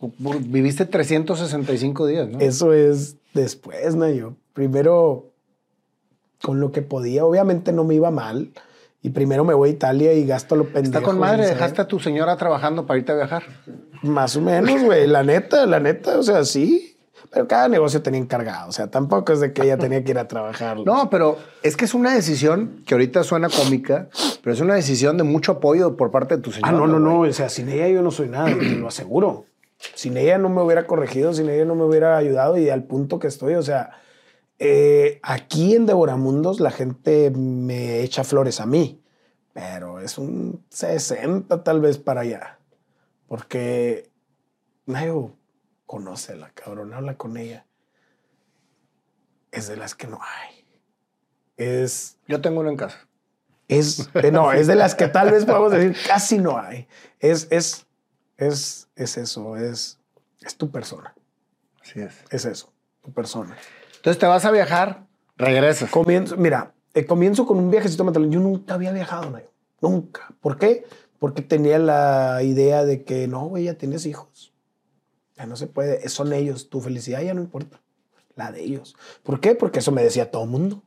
[0.00, 2.38] Viviste 365 días, ¿no?
[2.38, 4.08] Eso es después, ¿no?
[4.08, 5.32] Yo primero
[6.42, 7.24] con lo que podía.
[7.24, 8.52] Obviamente no me iba mal.
[9.00, 10.86] Y primero me voy a Italia y gasto lo pendejo.
[10.86, 13.44] Está con madre, dejaste a tu señora trabajando para irte a viajar.
[14.02, 15.06] Más o menos, güey.
[15.06, 16.96] La neta, la neta, o sea, sí.
[17.30, 18.68] Pero cada negocio tenía encargado.
[18.68, 20.78] O sea, tampoco es de que ella tenía que ir a trabajar.
[20.84, 24.08] No, pero es que es una decisión que ahorita suena cómica,
[24.42, 26.70] pero es una decisión de mucho apoyo por parte de tu señora.
[26.70, 27.20] Ah, no, no, no.
[27.20, 29.44] O sea, sin ella yo no soy nada, te lo aseguro.
[29.94, 33.18] Sin ella no me hubiera corregido, sin ella no me hubiera ayudado y al punto
[33.18, 33.90] que estoy, o sea,
[34.58, 39.00] eh, aquí en Devoramundos la gente me echa flores a mí,
[39.52, 42.58] pero es un 60 tal vez para allá,
[43.28, 44.10] porque
[44.86, 45.12] nadie
[45.86, 47.64] conoce a la cabrona, habla con ella.
[49.50, 50.64] Es de las que no hay.
[51.56, 52.18] Es.
[52.28, 53.08] Yo tengo uno en casa.
[53.68, 56.86] Es, eh, no, es de las que tal vez podemos decir casi no hay.
[57.20, 57.86] Es, es,
[58.38, 59.98] es, es eso, es,
[60.40, 61.14] es tu persona.
[61.82, 62.14] Así es.
[62.30, 62.72] Es eso,
[63.02, 63.56] tu persona.
[63.96, 65.90] Entonces te vas a viajar, regresas.
[65.90, 69.40] Comienzo, mira, eh, comienzo con un viajecito a Yo nunca había viajado, no,
[69.80, 70.28] nunca.
[70.40, 70.86] ¿Por qué?
[71.18, 74.54] Porque tenía la idea de que no, güey, ya tienes hijos.
[75.36, 76.70] Ya no se puede, son ellos.
[76.70, 77.80] Tu felicidad ya no importa,
[78.36, 78.96] la de ellos.
[79.24, 79.54] ¿Por qué?
[79.56, 80.82] Porque eso me decía todo el mundo.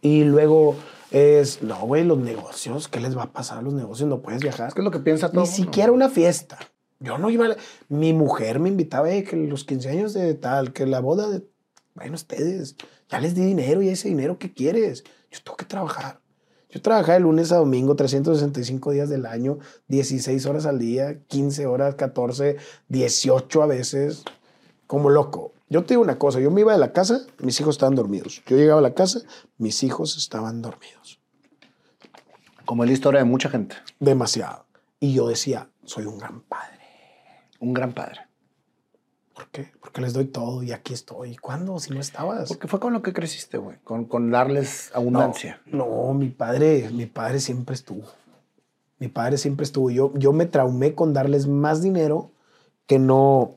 [0.00, 0.76] Y luego
[1.10, 4.08] es, no, güey, los negocios, ¿qué les va a pasar a los negocios?
[4.08, 4.72] No puedes viajar.
[4.72, 6.58] ¿Qué es lo que piensa todo Ni siquiera una fiesta.
[7.00, 7.56] Yo no iba a...
[7.88, 11.42] Mi mujer me invitaba eh, que los 15 años de tal, que la boda de...
[11.94, 12.76] Bueno, ustedes,
[13.08, 15.04] ya les di dinero y ese dinero, ¿qué quieres?
[15.30, 16.20] Yo tengo que trabajar.
[16.70, 21.66] Yo trabajaba de lunes a domingo, 365 días del año, 16 horas al día, 15
[21.66, 22.56] horas, 14,
[22.88, 24.24] 18 a veces,
[24.86, 25.52] como loco.
[25.70, 28.42] Yo te digo una cosa, yo me iba de la casa, mis hijos estaban dormidos.
[28.46, 29.20] Yo llegaba a la casa,
[29.56, 31.20] mis hijos estaban dormidos.
[32.64, 33.76] Como es la historia de mucha gente.
[34.00, 34.66] Demasiado.
[34.98, 36.80] Y yo decía, soy un gran padre.
[37.60, 38.22] Un gran padre.
[39.32, 39.72] ¿Por qué?
[39.80, 41.36] Porque les doy todo y aquí estoy.
[41.36, 41.78] ¿Cuándo?
[41.78, 42.48] Si no estabas.
[42.48, 43.78] Porque fue con lo que creciste, güey.
[43.84, 45.62] Con, con darles abundancia.
[45.66, 48.02] No, no, mi padre, mi padre siempre estuvo.
[48.98, 49.90] Mi padre siempre estuvo.
[49.90, 52.32] Yo, yo me traumé con darles más dinero
[52.86, 53.54] que no.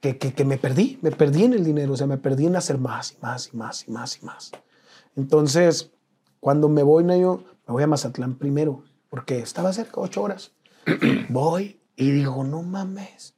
[0.00, 0.98] Que, que, que me perdí.
[1.02, 1.92] Me perdí en el dinero.
[1.92, 4.52] O sea, me perdí en hacer más y más y más y más y más.
[5.16, 5.90] Entonces,
[6.40, 8.84] cuando me voy, Nayo, me voy a Mazatlán primero.
[9.10, 10.52] Porque estaba cerca, ocho horas.
[11.28, 13.34] voy y digo, no mames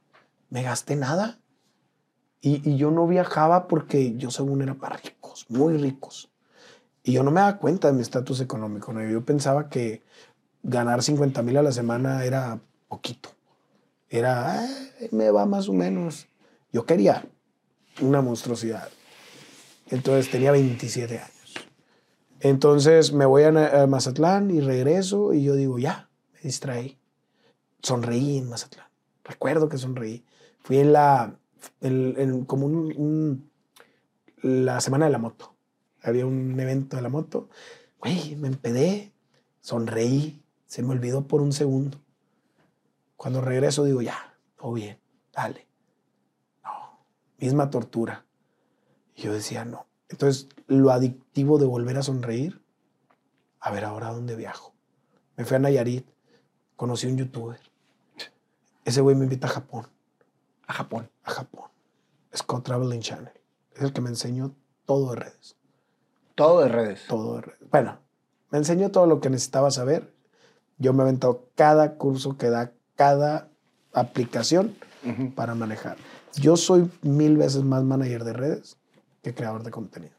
[0.51, 1.41] me gasté nada.
[2.43, 6.31] Y, y, yo no viajaba porque yo según era para ricos, muy ricos.
[7.03, 8.93] Y yo no me daba cuenta de mi estatus económico.
[8.93, 9.03] ¿no?
[9.07, 10.03] Yo pensaba que
[10.63, 13.31] ganar 50 mil a la semana era poquito.
[14.09, 14.67] Era,
[15.13, 16.29] me va más o menos.
[16.73, 17.25] Yo quería
[18.01, 18.89] una monstruosidad.
[19.91, 21.55] Entonces tenía 27 años.
[22.41, 23.53] Entonces me voy a,
[23.87, 26.99] Mazatlán y regreso y yo digo, ya, me distraí.
[27.83, 28.87] Sonreí en Mazatlán.
[29.25, 30.25] Recuerdo que sonreí.
[30.61, 31.39] Fui en la,
[31.81, 33.51] en, como un,
[34.43, 35.55] la semana de la moto.
[36.03, 37.49] Había un evento de la moto.
[38.01, 39.13] Güey, me empedé,
[39.61, 41.99] sonreí, se me olvidó por un segundo.
[43.17, 44.99] Cuando regreso digo, ya, todo bien,
[45.33, 45.70] dale.
[47.41, 48.25] Misma tortura.
[49.15, 49.87] Y yo decía, no.
[50.09, 52.63] Entonces, lo adictivo de volver a sonreír,
[53.61, 54.75] a ver ahora dónde viajo.
[55.37, 56.07] Me fui a Nayarit,
[56.77, 57.61] conocí a un youtuber.
[58.85, 59.87] Ese güey me invita a Japón.
[60.67, 61.11] A Japón.
[61.25, 61.71] A Japón.
[62.37, 63.33] Scott Traveling Channel.
[63.75, 65.57] Es el que me enseñó todo de redes.
[66.35, 67.07] Todo de redes.
[67.09, 67.71] Todo de redes.
[67.71, 67.99] Bueno,
[68.51, 70.13] me enseñó todo lo que necesitaba saber.
[70.79, 73.49] Yo me he aventado cada curso que da cada
[73.93, 75.35] aplicación uh -huh.
[75.35, 75.97] para manejar.
[76.37, 78.77] Yo soy mil veces más manager de redes
[79.23, 80.13] que creador de contenido.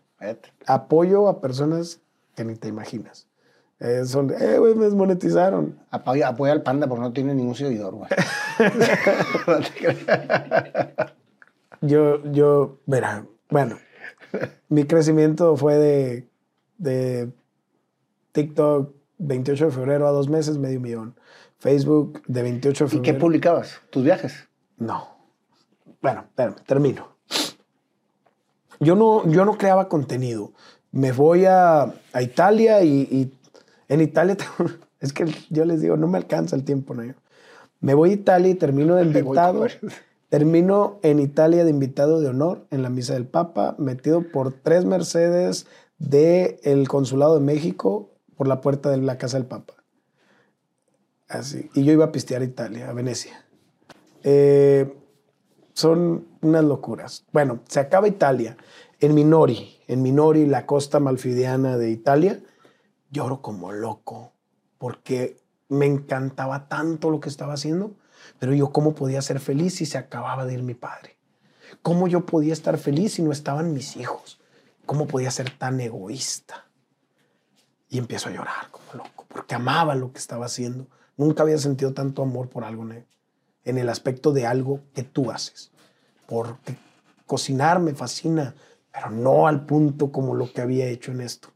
[0.68, 2.02] Apoyo a personas
[2.36, 3.28] que ni te imaginas.
[3.80, 5.80] Eh, son, eh, güey, me desmonetizaron.
[5.90, 8.10] Apoya, apoya, al panda porque no tiene ningún seguidor, güey.
[11.82, 13.80] yo, yo, verá, bueno,
[14.70, 16.28] mi crecimiento fue de,
[16.78, 17.32] de
[18.34, 21.16] TikTok 28 de febrero a dos meses, medio millón.
[21.58, 23.10] Facebook de 28 de febrero.
[23.10, 23.82] ¿Y qué publicabas?
[23.90, 24.48] ¿Tus viajes?
[24.78, 25.21] No.
[26.02, 26.26] Bueno,
[26.66, 27.10] termino.
[28.80, 30.54] Yo no, yo no creaba contenido.
[30.92, 33.34] Me voy a, a Italia y, y
[33.88, 34.38] en Italia,
[35.00, 37.14] es que yo les digo, no me alcanza el tiempo, ¿no?
[37.82, 39.66] Me voy a Italia y termino de invitado.
[40.30, 44.86] Termino en Italia de invitado de honor en la misa del Papa, metido por tres
[44.86, 49.74] Mercedes del Consulado de México por la puerta de la casa del Papa.
[51.28, 51.70] Así.
[51.74, 53.46] Y yo iba a pistear a Italia, a Venecia.
[54.24, 55.01] Eh,
[55.82, 57.26] son unas locuras.
[57.32, 58.56] Bueno, se acaba Italia.
[59.00, 62.40] En Minori, en Minori, la costa malfidiana de Italia,
[63.10, 64.34] lloro como loco
[64.78, 65.38] porque
[65.70, 67.96] me encantaba tanto lo que estaba haciendo,
[68.40, 71.18] pero yo cómo podía ser feliz si se acababa de ir mi padre.
[71.82, 74.40] ¿Cómo yo podía estar feliz si no estaban mis hijos?
[74.86, 76.68] ¿Cómo podía ser tan egoísta?
[77.90, 80.88] Y empiezo a llorar como loco, porque amaba lo que estaba haciendo.
[81.18, 82.86] Nunca había sentido tanto amor por algo
[83.66, 85.72] en el aspecto de algo que tú haces.
[86.28, 86.78] Porque
[87.26, 88.56] cocinar me fascina,
[88.92, 91.50] pero no al punto como lo que había hecho en esto.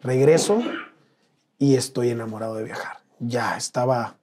[0.00, 0.62] Regreso
[1.58, 2.98] y estoy enamorado de viajar.
[3.18, 4.16] Ya estaba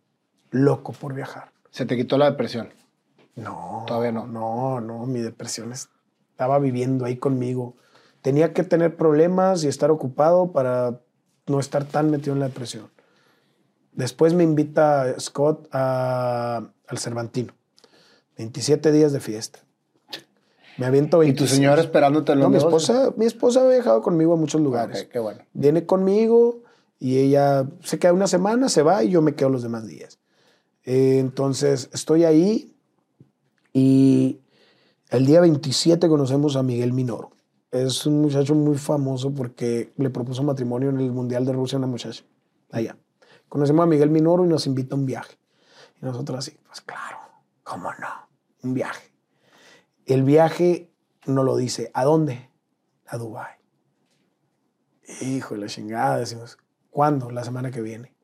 [0.52, 1.52] loco por viajar.
[1.70, 2.70] ¿Se te quitó la depresión?
[3.36, 3.84] No.
[3.86, 4.26] Todavía no.
[4.26, 7.76] No, no, mi depresión estaba viviendo ahí conmigo.
[8.22, 11.02] Tenía que tener problemas y estar ocupado para
[11.48, 12.90] no estar tan metido en la depresión.
[13.96, 17.54] Después me invita Scott a, al Cervantino.
[18.38, 19.60] 27 días de fiesta.
[20.78, 21.50] Me aviento 26.
[21.50, 24.36] ¿Y tu señora esperándote en los no, mi esposa, mi esposa ha viajado conmigo a
[24.36, 25.04] muchos lugares.
[25.04, 25.40] Ok, qué bueno.
[25.54, 26.60] Viene conmigo
[27.00, 30.20] y ella se queda una semana, se va y yo me quedo los demás días.
[30.84, 32.76] Eh, entonces estoy ahí
[33.72, 34.40] y
[35.10, 37.32] el día 27 conocemos a Miguel Minoro.
[37.72, 41.80] Es un muchacho muy famoso porque le propuso matrimonio en el Mundial de Rusia a
[41.80, 42.24] una muchacha
[42.72, 42.98] allá.
[43.50, 45.38] Conocemos a Miguel Minoro y nos invita a un viaje.
[46.02, 47.18] Y nosotros así, pues claro,
[47.64, 48.30] ¿cómo no?
[48.64, 49.12] Un viaje.
[50.06, 50.92] El viaje
[51.26, 52.50] nos lo dice, ¿a dónde?
[53.08, 53.56] A Dubái.
[55.22, 56.58] Hijo de la chingada, decimos,
[56.90, 57.30] ¿cuándo?
[57.32, 58.16] La semana que viene.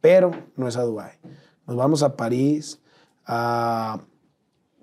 [0.00, 1.18] Pero no es a Dubái.
[1.66, 2.80] Nos vamos a París,
[3.24, 4.00] a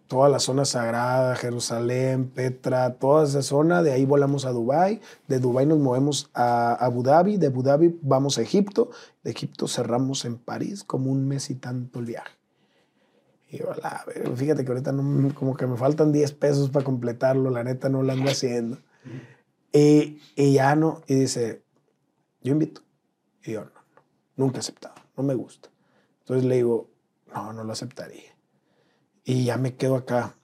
[0.08, 3.84] toda la zona sagrada, Jerusalén, Petra, toda esa zona.
[3.84, 5.02] De ahí volamos a Dubái.
[5.28, 7.38] De Dubái nos movemos a Abu Dhabi.
[7.38, 8.92] De Abu Dhabi vamos a Egipto.
[9.24, 12.32] De Egipto cerramos en París como un mes y tanto el viaje.
[13.50, 14.04] Y yo, la
[14.36, 14.94] fíjate que ahorita
[15.36, 17.50] como que me faltan 10 pesos para completarlo.
[17.50, 18.78] La neta no lo ando haciendo.
[19.72, 21.02] Y, ya no.
[21.08, 21.64] Y dice,
[22.42, 22.82] yo invito.
[23.44, 23.72] Y yo, no,
[24.36, 24.96] nunca he aceptado.
[25.18, 25.70] No me gusta.
[26.20, 26.90] Entonces le digo,
[27.34, 28.33] no, no lo aceptaría.
[29.24, 30.36] Y ya me quedo acá.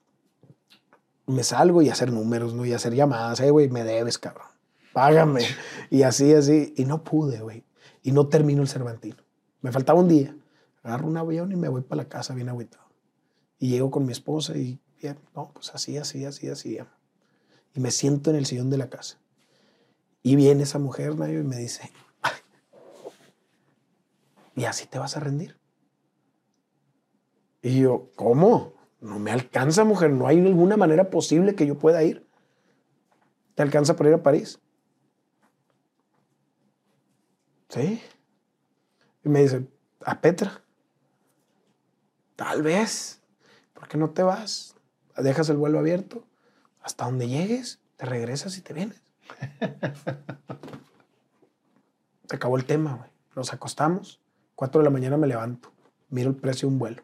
[1.26, 2.66] Me salgo y hacer números, ¿no?
[2.66, 3.40] Y hacer llamadas.
[3.42, 4.48] Eh, güey, me debes, cabrón.
[4.94, 5.46] Págame.
[5.92, 6.74] Y así, así.
[6.78, 7.64] Y no pude, güey.
[8.04, 9.24] Y no termino el Cervantino.
[9.62, 10.36] Me faltaba un día.
[10.84, 12.86] Agarro un avión y me voy para la casa bien agüitado.
[13.60, 16.80] Y llego con mi esposa y, bien, no, pues así, así, así, así.
[17.74, 19.18] Y me siento en el sillón de la casa.
[20.24, 21.92] Y viene esa mujer, Nayo, y me dice,
[24.56, 25.59] ¿y así te vas a rendir?
[27.62, 28.74] Y yo, ¿cómo?
[29.02, 30.12] No me alcanza, mujer.
[30.12, 32.26] No hay ninguna manera posible que yo pueda ir.
[33.56, 34.60] ¿Te alcanza para ir a París?
[37.70, 38.02] Sí.
[39.24, 39.68] Y me dice,
[40.06, 40.64] ¿a Petra?
[42.36, 43.22] Tal vez.
[43.74, 44.76] ¿Por qué no te vas?
[45.18, 46.26] Dejas el vuelo abierto.
[46.82, 49.04] Hasta donde llegues, te regresas y te vienes.
[52.30, 53.10] Se acabó el tema, güey.
[53.36, 54.22] Nos acostamos.
[54.56, 55.72] Cuatro de la mañana me levanto.
[56.10, 57.04] Miro el precio de un vuelo.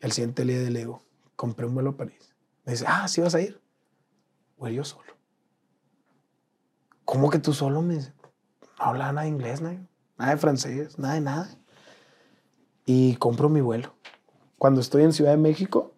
[0.00, 1.02] El siguiente día le digo,
[1.36, 2.34] compré un vuelo a París.
[2.64, 3.60] Me dice, ah, ¿sí vas a ir?
[4.56, 5.12] Voy yo solo.
[7.04, 7.82] ¿Cómo que tú solo?
[7.82, 8.12] Me dice,
[8.78, 9.76] no hablaba nada de inglés, nada,
[10.18, 11.50] nada de francés, nada de nada.
[12.84, 13.94] Y compro mi vuelo.
[14.58, 15.94] Cuando estoy en Ciudad de México,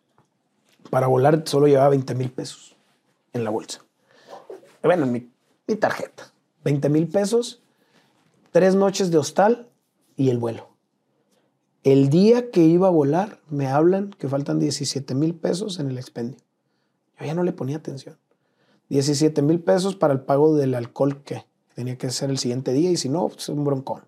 [0.90, 2.76] para volar solo llevaba 20 mil pesos
[3.32, 3.84] en la bolsa.
[4.82, 5.30] Bueno, mi,
[5.66, 6.32] mi tarjeta.
[6.64, 7.62] 20 mil pesos,
[8.50, 9.68] tres noches de hostal
[10.16, 10.69] y el vuelo.
[11.82, 15.96] El día que iba a volar, me hablan que faltan 17 mil pesos en el
[15.96, 16.38] expendio.
[17.18, 18.18] Yo ya no le ponía atención.
[18.90, 22.90] 17 mil pesos para el pago del alcohol que tenía que ser el siguiente día
[22.90, 24.02] y si no, pues un broncón.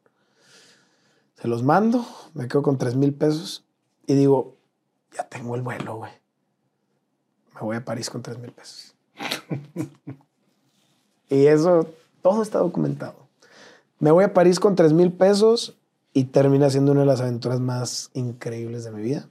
[1.40, 2.04] Se los mando,
[2.34, 3.64] me quedo con 3 mil pesos
[4.06, 4.56] y digo,
[5.16, 6.12] ya tengo el vuelo, güey.
[7.54, 8.94] Me voy a París con 3 mil pesos.
[11.30, 11.86] y eso,
[12.20, 13.28] todo está documentado.
[13.98, 15.78] Me voy a París con 3 mil pesos
[16.12, 19.28] y termina siendo una de las aventuras más increíbles de mi vida.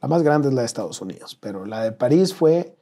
[0.00, 2.76] La más grande es la de Estados Unidos, pero la de París fue...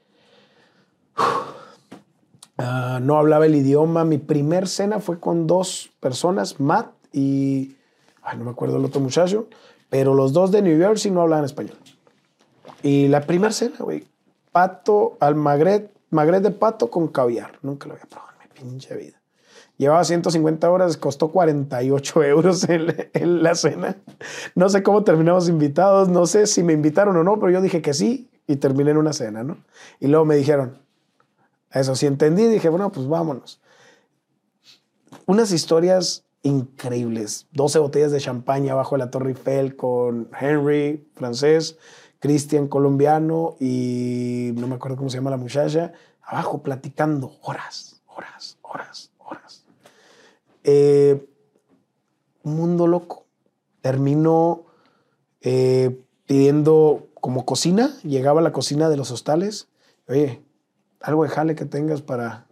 [2.57, 4.05] Ah, no hablaba el idioma.
[4.05, 7.77] Mi primer cena fue con dos personas, Matt y...
[8.23, 9.49] Ay, no me acuerdo el otro muchacho,
[9.89, 11.79] pero los dos de New York sí no hablaban español.
[12.83, 14.07] Y la primera cena, güey,
[14.53, 17.59] pato al magret, magret de pato con caviar.
[17.63, 19.20] Nunca lo había probado en mi pinche vida.
[19.81, 23.97] Llevaba 150 horas, costó 48 euros en, la cena.
[24.55, 27.81] No sé cómo terminamos invitados, no sé si me invitaron o no, pero yo dije
[27.81, 29.57] que sí y terminé en una cena, ¿no?
[29.99, 30.77] Y luego me dijeron,
[31.71, 33.63] eso sí entendí, dije, bueno, pues vámonos.
[35.25, 37.47] Unas historias increíbles.
[37.53, 41.79] 12 botellas de champaña abajo de la Torre Eiffel con Henry, francés,
[42.19, 48.59] Christian, colombiano, y no me acuerdo cómo se llama la muchacha, abajo platicando horas, horas,
[48.61, 49.10] horas
[50.65, 51.27] eh,
[52.43, 53.27] mundo loco.
[53.81, 54.65] Terminó
[55.41, 59.69] eh, pidiendo como cocina, llegaba a la cocina de los hostales,
[60.09, 60.43] oye,
[61.01, 62.47] algo de jale que tengas para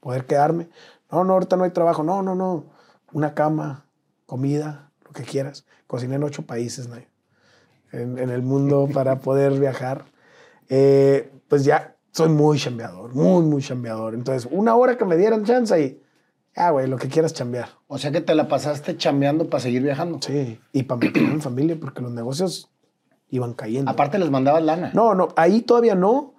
[0.00, 0.68] poder quedarme.
[1.10, 2.02] No, no, ahorita no hay trabajo.
[2.02, 2.64] No, no, no.
[3.12, 3.86] Una cama,
[4.26, 5.64] comida, lo que quieras.
[5.86, 6.88] Cociné en ocho países,
[7.92, 10.04] en, el mundo para poder viajar.
[10.68, 14.14] Eh, pues ya soy muy chambeador, muy, muy chambeador.
[14.14, 16.02] Entonces, una hora que me dieran chance y
[16.56, 17.68] Ah, güey, lo que quieras chambear.
[17.86, 20.18] O sea que te la pasaste chambeando para seguir viajando.
[20.20, 22.70] Sí, y para mantener en familia, porque los negocios
[23.30, 23.90] iban cayendo.
[23.90, 24.90] Aparte les mandabas lana.
[24.94, 26.34] No, no, ahí todavía no,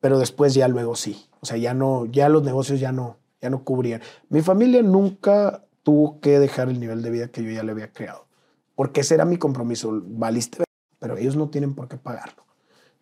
[0.00, 1.26] pero después ya luego sí.
[1.40, 4.00] O sea, ya no, ya los negocios ya no, ya no cubrían.
[4.28, 7.92] Mi familia nunca tuvo que dejar el nivel de vida que yo ya le había
[7.92, 8.26] creado,
[8.74, 10.00] porque ese era mi compromiso.
[10.04, 10.64] Valiste,
[10.98, 12.44] pero ellos no tienen por qué pagarlo.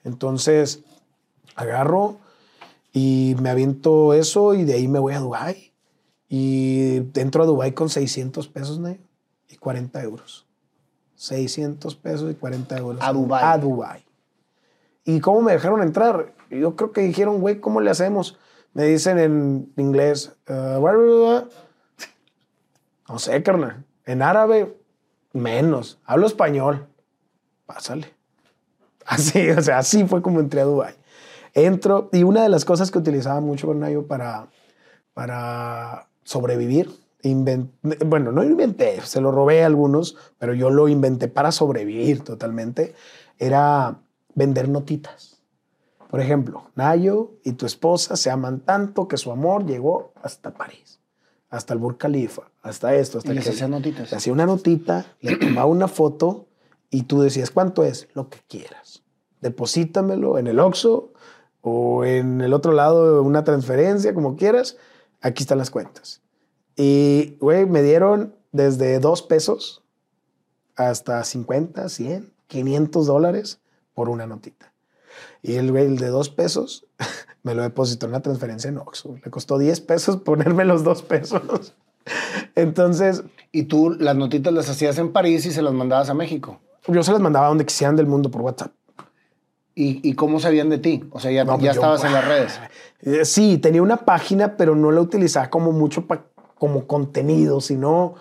[0.02, 0.82] Entonces,
[1.56, 2.18] agarro
[2.92, 5.73] y me aviento eso y de ahí me voy a Dubái
[6.36, 8.88] y entro a Dubai con 600 pesos, ¿no?
[9.48, 10.48] Y 40 euros.
[11.14, 13.00] 600 pesos y 40 euros.
[13.00, 13.44] A Dubai.
[13.44, 14.04] A Dubai.
[15.04, 16.34] ¿Y cómo me dejaron entrar?
[16.50, 18.36] Yo creo que dijeron, güey, ¿cómo le hacemos?
[18.72, 21.44] Me dicen en inglés, uh,
[23.08, 23.84] no sé, carnal.
[24.04, 24.76] En árabe,
[25.32, 26.00] menos.
[26.04, 26.88] Hablo español.
[27.64, 28.12] Pásale.
[29.06, 30.96] Así, o sea, así fue como entré a Dubai.
[31.52, 34.48] Entro, y una de las cosas que utilizaba mucho con Nayo para,
[35.12, 36.90] para sobrevivir.
[38.04, 42.94] bueno, no inventé, se lo robé a algunos, pero yo lo inventé para sobrevivir totalmente.
[43.38, 44.00] era
[44.34, 45.34] vender notitas.
[46.10, 51.00] Por ejemplo, Nayo y tu esposa se aman tanto que su amor llegó hasta París,
[51.50, 54.10] hasta el Burj Khalifa, hasta esto, hasta Y les hacía notitas.
[54.12, 56.46] Le hacía una notita, le tomaba una foto
[56.90, 58.06] y tú decías, ¿cuánto es?
[58.14, 59.02] Lo que quieras.
[59.40, 61.12] Deposítamelo en el Oxxo
[61.62, 64.76] o en el otro lado una transferencia, como quieras.
[65.24, 66.20] Aquí están las cuentas.
[66.76, 69.82] Y, güey, me dieron desde dos pesos
[70.76, 73.58] hasta 50, 100, 500 dólares
[73.94, 74.74] por una notita.
[75.40, 76.86] Y el güey, el de dos pesos,
[77.42, 79.16] me lo depositó en una transferencia en Oxxo.
[79.24, 81.74] Le costó 10 pesos ponerme los dos pesos.
[82.54, 86.60] Entonces, Y tú las notitas las hacías en París y se las mandabas a México.
[86.86, 88.74] yo se las mandaba donde quisieran del mundo por WhatsApp.
[89.74, 91.04] ¿Y, y cómo sabían de ti?
[91.10, 92.60] O sea, ya, No, pues ya yo- estabas en las redes.
[93.02, 96.26] Eh, Sí, tenía una página, pero no la utilizaba como mucho pa-
[96.58, 98.14] como contenido, sino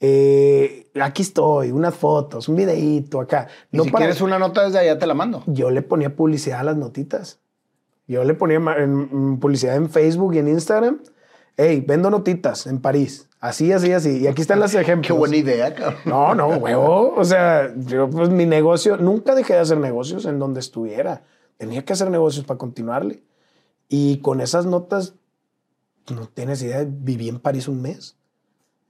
[0.00, 3.48] eh, aquí estoy, unas fotos, un videíto acá.
[3.72, 5.42] Y No si para- quieres una nota desde allá, te la mando.
[5.46, 7.38] Yo le ponía publicidad a las notitas.
[8.06, 11.00] Yo le ponía ma- en- en publicidad en Facebook y en Instagram.
[11.56, 13.28] Hey, vendo notitas en París.
[13.40, 14.18] Así, así, así.
[14.22, 15.06] Y aquí están los ejemplos.
[15.06, 16.00] Qué buena idea, cabrón.
[16.04, 17.14] No, no, huevo.
[17.16, 21.22] O sea, yo pues mi negocio, nunca dejé de hacer negocios en donde estuviera.
[21.56, 23.22] Tenía que hacer negocios para continuarle.
[23.88, 25.14] Y con esas notas,
[26.12, 28.16] no tienes idea, viví en París un mes.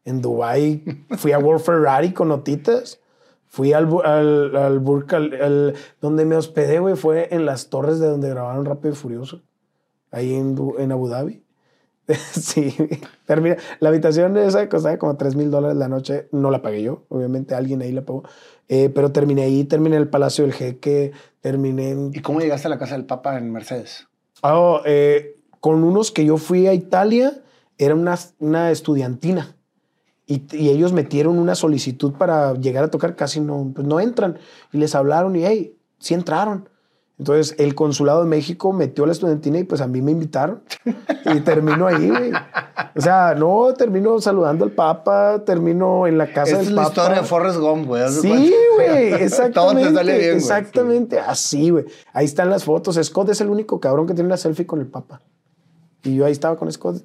[0.05, 0.83] En Dubai
[1.19, 3.01] fui a World Ferrari con notitas.
[3.47, 8.01] Fui al, al, al Burj Khal- al- donde me hospedé, güey, fue en las torres
[8.01, 9.43] de donde grabaron Rápido y Furioso.
[10.11, 11.44] Ahí en, en Abu Dhabi.
[12.33, 12.75] sí,
[13.27, 13.57] termina.
[13.81, 16.29] La habitación esa costaba como 3 mil dólares la noche.
[16.33, 18.25] No la pagué yo, obviamente alguien ahí la pagó.
[18.69, 22.11] Eh, pero terminé ahí, terminé en el Palacio del Jeque, terminé en...
[22.15, 24.09] ¿Y cómo llegaste a la casa del Papa en Mercedes?
[24.43, 27.43] Ah, eh, con unos que yo fui a Italia,
[27.79, 29.57] era una, una estudiantina.
[30.27, 34.39] Y, y ellos metieron una solicitud para llegar a tocar, casi no, pues no entran.
[34.73, 36.69] Y les hablaron y, hey, sí entraron.
[37.17, 40.63] Entonces, el consulado de México metió a la estudiantina y pues a mí me invitaron.
[41.27, 42.33] Y termino ahí, güey.
[42.97, 46.93] O sea, no, termino saludando al Papa, termino en la casa del es la Papa.
[47.01, 48.09] historia de Forrest Gump, güey.
[48.11, 49.89] Sí, güey, Todo exactamente.
[49.89, 50.37] te sale bien, güey.
[50.37, 51.85] exactamente, así, güey.
[52.13, 52.99] Ahí están las fotos.
[53.01, 55.21] Scott es el único cabrón que tiene una selfie con el Papa.
[56.03, 57.03] Y yo ahí estaba con Scott.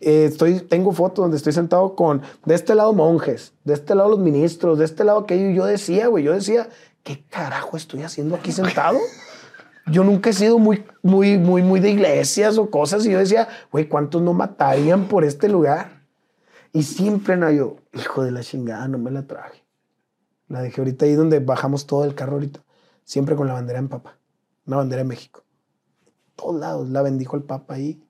[0.00, 4.10] Eh, estoy, tengo fotos donde estoy sentado con, de este lado monjes, de este lado
[4.10, 5.50] los ministros, de este lado aquello.
[5.50, 6.68] Y yo decía, güey, yo decía,
[7.04, 8.98] ¿qué carajo estoy haciendo aquí sentado?
[9.86, 13.04] Yo nunca he sido muy, muy, muy, muy de iglesias o cosas.
[13.04, 16.02] Y yo decía, güey, ¿cuántos no matarían por este lugar?
[16.72, 19.64] Y siempre, no, yo, hijo de la chingada, no me la traje.
[20.48, 22.62] La dejé ahorita ahí donde bajamos todo el carro ahorita.
[23.04, 24.18] Siempre con la bandera en papa.
[24.66, 25.42] Una bandera de México.
[26.36, 26.88] Todos lados.
[26.88, 28.02] La bendijo el papa ahí.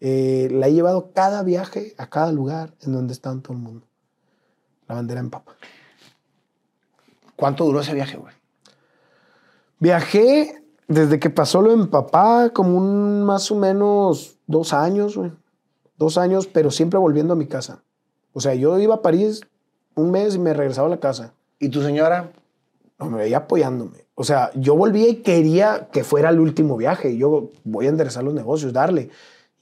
[0.00, 3.86] Eh, la he llevado cada viaje a cada lugar en donde está todo el mundo.
[4.86, 5.56] La bandera en papa.
[7.36, 8.34] ¿Cuánto duró ese viaje, güey?
[9.78, 15.16] Viajé desde que pasó lo de mi papá, como un más o menos dos años,
[15.16, 15.30] güey.
[15.96, 17.82] Dos años, pero siempre volviendo a mi casa.
[18.32, 19.42] O sea, yo iba a París
[19.94, 21.34] un mes y me regresaba a la casa.
[21.58, 22.30] ¿Y tu señora?
[22.98, 24.06] No, me veía apoyándome.
[24.14, 27.16] O sea, yo volvía y quería que fuera el último viaje.
[27.16, 29.10] Yo voy a enderezar los negocios, darle.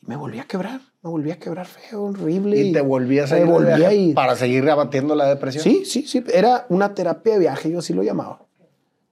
[0.03, 0.81] Y me volví a quebrar.
[1.03, 2.57] Me volví a quebrar feo, horrible.
[2.59, 4.15] ¿Y te volvías a ir volví a ir.
[4.15, 5.65] para seguir abatiendo la depresión?
[5.65, 6.23] Sí, sí, sí.
[6.33, 8.41] Era una terapia de viaje, yo así lo llamaba.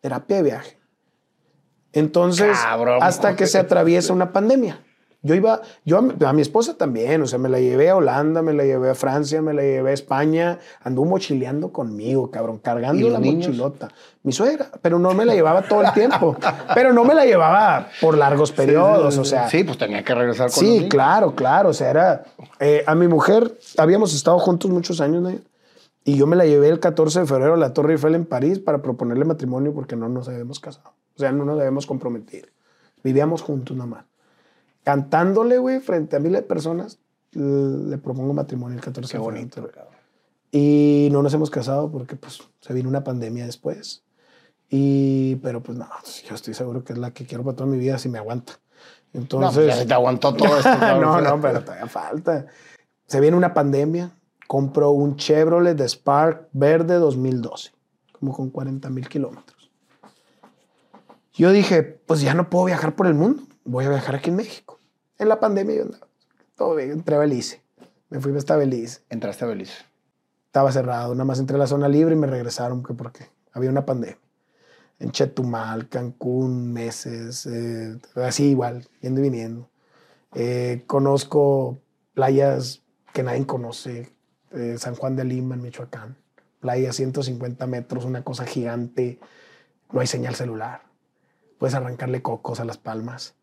[0.01, 0.84] Terapia de viaje.
[1.95, 4.81] Entonces, Cabrón, hasta que se atraviesa una pandemia.
[5.27, 7.97] Yo iba, yo a mi, a mi esposa también, o sea, me la llevé a
[7.97, 12.59] Holanda, me la llevé a Francia, me la llevé a España, anduvo mochileando conmigo, cabrón,
[12.59, 13.47] cargando ¿Y los la niños?
[13.49, 13.89] mochilota.
[14.23, 16.37] Mi suegra, pero no me la llevaba todo el tiempo,
[16.75, 19.49] pero no me la llevaba por largos periodos, o sea.
[19.49, 21.71] Sí, pues tenía que regresar con Sí, claro, claro.
[21.71, 22.25] O sea, era.
[22.61, 25.31] eh, a mi mujer, habíamos estado juntos muchos años, ¿no?
[26.05, 28.59] Y yo me la llevé el 14 de febrero a la Torre Eiffel en París
[28.59, 30.93] para proponerle matrimonio porque no nos habíamos casado.
[31.17, 32.49] O sea, no nos habíamos comprometido.
[33.03, 34.05] Vivíamos juntos nomás.
[34.83, 36.99] Cantándole, güey, frente a miles de personas,
[37.33, 39.75] le propongo matrimonio el 14 Qué de bonito, febrero.
[39.75, 39.95] cabrón.
[40.51, 44.03] Y no nos hemos casado porque, pues, se vino una pandemia después.
[44.71, 45.89] Y, pero, pues, no,
[46.29, 48.55] yo estoy seguro que es la que quiero para toda mi vida si me aguanta.
[49.13, 49.55] No, Entonces.
[49.55, 50.77] pues ya se te aguantó todo esto.
[51.01, 52.47] no, no, pero todavía falta.
[53.07, 54.13] Se viene una pandemia.
[54.47, 57.73] Compro un Chevrolet de Spark verde 2012,
[58.13, 59.54] como con 40 mil kilómetros.
[61.37, 63.43] Yo dije, pues ya no puedo viajar por el mundo.
[63.65, 64.79] Voy a viajar aquí en México.
[65.19, 66.07] En la pandemia yo andaba,
[66.55, 67.61] todo bien, entré a Belice.
[68.09, 69.03] Me fui hasta Belice.
[69.11, 69.75] Entraste a Belice.
[70.47, 73.69] Estaba cerrado, nada más entré a la zona libre y me regresaron que porque había
[73.69, 74.17] una pandemia.
[75.01, 79.69] En Chetumal, Cancún, meses, eh, así igual, yendo y viniendo.
[80.37, 81.81] Eh, conozco
[82.15, 82.83] playas
[83.13, 84.13] que nadie conoce,
[84.53, 86.17] eh, San Juan de Lima, en Michoacán.
[86.61, 89.19] Playa 150 metros, una cosa gigante.
[89.91, 90.84] no hay señal celular,
[91.65, 93.37] puedes arrancarle cocos a las palmas.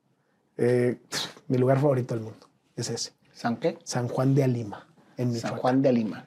[0.56, 1.00] Eh,
[1.48, 3.14] mi lugar favorito del mundo es ese.
[3.34, 3.80] ¿San qué?
[3.84, 4.88] San Juan de Alima,
[5.18, 5.58] en San Michoacán.
[5.60, 6.26] Juan de Alima.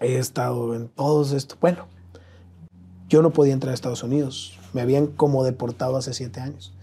[0.00, 1.58] He estado en todos estos.
[1.60, 1.86] Bueno,
[3.08, 4.58] yo no podía entrar a Estados Unidos.
[4.74, 6.74] Me habían como deportado hace siete años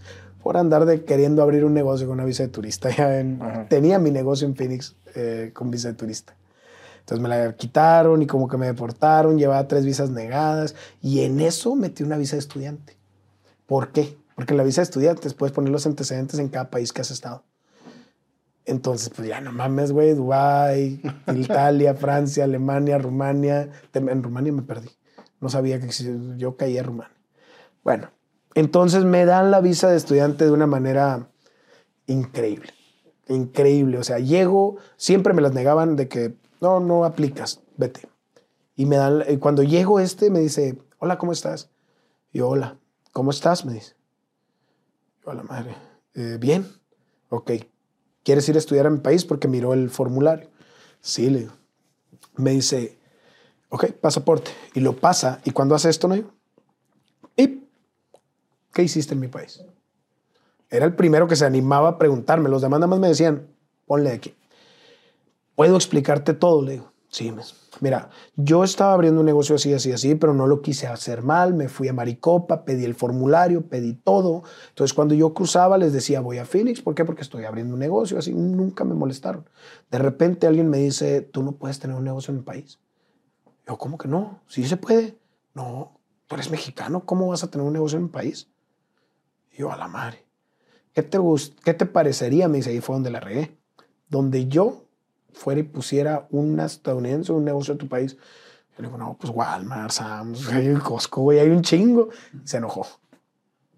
[0.42, 2.90] por andar de queriendo abrir un negocio con una visa de turista.
[2.96, 3.38] Ya en-
[3.68, 6.34] tenía mi negocio en Phoenix eh, con visa de turista.
[6.98, 11.38] Entonces me la quitaron y como que me deportaron, llevaba tres visas negadas y en
[11.38, 12.96] eso metí una visa de estudiante.
[13.66, 14.16] ¿Por qué?
[14.34, 17.44] Porque la visa de estudiantes puedes poner los antecedentes en cada país que has estado.
[18.66, 21.00] Entonces, pues ya no mames, güey, Dubái,
[21.34, 23.70] Italia, Francia, Alemania, Rumania.
[23.92, 24.88] En Rumania me perdí.
[25.40, 26.36] No sabía que existía.
[26.36, 27.14] Yo caí a Rumania.
[27.82, 28.10] Bueno,
[28.54, 31.28] entonces me dan la visa de estudiante de una manera
[32.06, 32.72] increíble.
[33.28, 33.98] Increíble.
[33.98, 38.08] O sea, llego, siempre me las negaban de que no, no aplicas, vete.
[38.76, 41.70] Y me dan, y cuando llego este, me dice, hola, ¿cómo estás?
[42.32, 42.78] Y yo, hola,
[43.14, 43.64] ¿cómo estás?
[43.64, 43.94] Me dice.
[45.24, 45.74] Yo, a la madre,
[46.12, 46.66] "Eh, bien,
[47.30, 47.52] ok.
[48.22, 49.24] ¿Quieres ir a estudiar a mi país?
[49.24, 50.50] Porque miró el formulario.
[51.00, 51.52] Sí, le digo.
[52.36, 52.98] Me dice,
[53.68, 54.50] ok, pasaporte.
[54.74, 55.40] Y lo pasa.
[55.44, 56.16] ¿Y cuando hace esto, no?
[57.36, 57.64] ¿Y
[58.72, 59.62] qué hiciste en mi país?
[60.70, 62.48] Era el primero que se animaba a preguntarme.
[62.48, 63.46] Los demás nada más me decían,
[63.86, 64.34] ponle aquí.
[65.54, 66.62] ¿Puedo explicarte todo?
[66.62, 67.32] Le digo, sí.
[67.80, 71.54] Mira, yo estaba abriendo un negocio así, así, así, pero no lo quise hacer mal.
[71.54, 74.42] Me fui a Maricopa, pedí el formulario, pedí todo.
[74.70, 76.80] Entonces, cuando yo cruzaba, les decía, voy a Phoenix.
[76.80, 77.04] ¿Por qué?
[77.04, 78.18] Porque estoy abriendo un negocio.
[78.18, 79.48] Así nunca me molestaron.
[79.90, 82.80] De repente alguien me dice, tú no puedes tener un negocio en el país.
[83.66, 84.40] Yo, ¿cómo que no?
[84.48, 85.18] Sí se puede.
[85.54, 87.04] No, tú eres mexicano.
[87.06, 88.48] ¿Cómo vas a tener un negocio en el país?
[89.56, 90.24] Yo, a la madre.
[90.92, 91.18] ¿Qué te,
[91.64, 92.48] ¿Qué te parecería?
[92.48, 93.56] Me dice, ahí fue donde la regué.
[94.08, 94.83] Donde yo
[95.34, 98.16] fuera y pusiera un estadounidense, un negocio en tu país.
[98.76, 102.08] Yo le digo, no, pues Walmart, Sam's, hay un Costco, güey, hay un chingo.
[102.44, 102.86] Se enojó.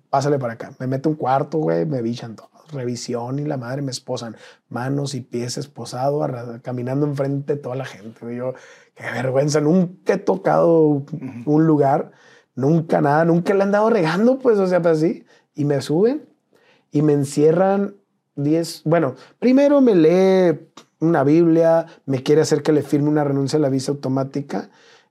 [0.08, 0.72] Pásale para acá.
[0.78, 2.48] Me mete un cuarto, güey, me bichan todo.
[2.72, 4.36] Revisión y la madre me esposan.
[4.68, 6.26] Manos y pies esposado,
[6.62, 8.34] caminando enfrente de toda la gente.
[8.34, 8.54] Yo,
[8.94, 9.60] qué vergüenza.
[9.60, 11.04] Nunca he tocado
[11.44, 12.12] un lugar,
[12.54, 15.24] nunca nada, nunca le han dado regando, pues, o sea, pues así.
[15.54, 16.26] Y me suben
[16.90, 17.94] y me encierran
[18.36, 18.82] 10.
[18.84, 20.58] Bueno, primero me lee
[20.98, 24.70] una Biblia, me quiere hacer que le firme una renuncia a la visa automática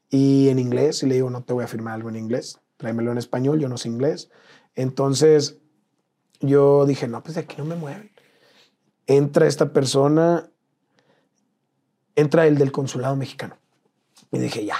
[0.10, 1.03] y en inglés.
[1.03, 3.70] Y le digo, no te voy a firmar algo en inglés, tráemelo en español, yo
[3.70, 4.30] no sé inglés.
[4.76, 5.57] Entonces
[6.41, 8.12] yo dije, no, pues de aquí no me mueven.
[9.07, 10.49] Entra esta persona,
[12.16, 13.57] entra el del consulado mexicano.
[14.32, 14.78] Y dije, ya,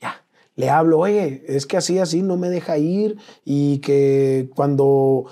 [0.00, 0.24] ya.
[0.56, 5.26] Le hablo, oye, es que así, así no me deja ir y que cuando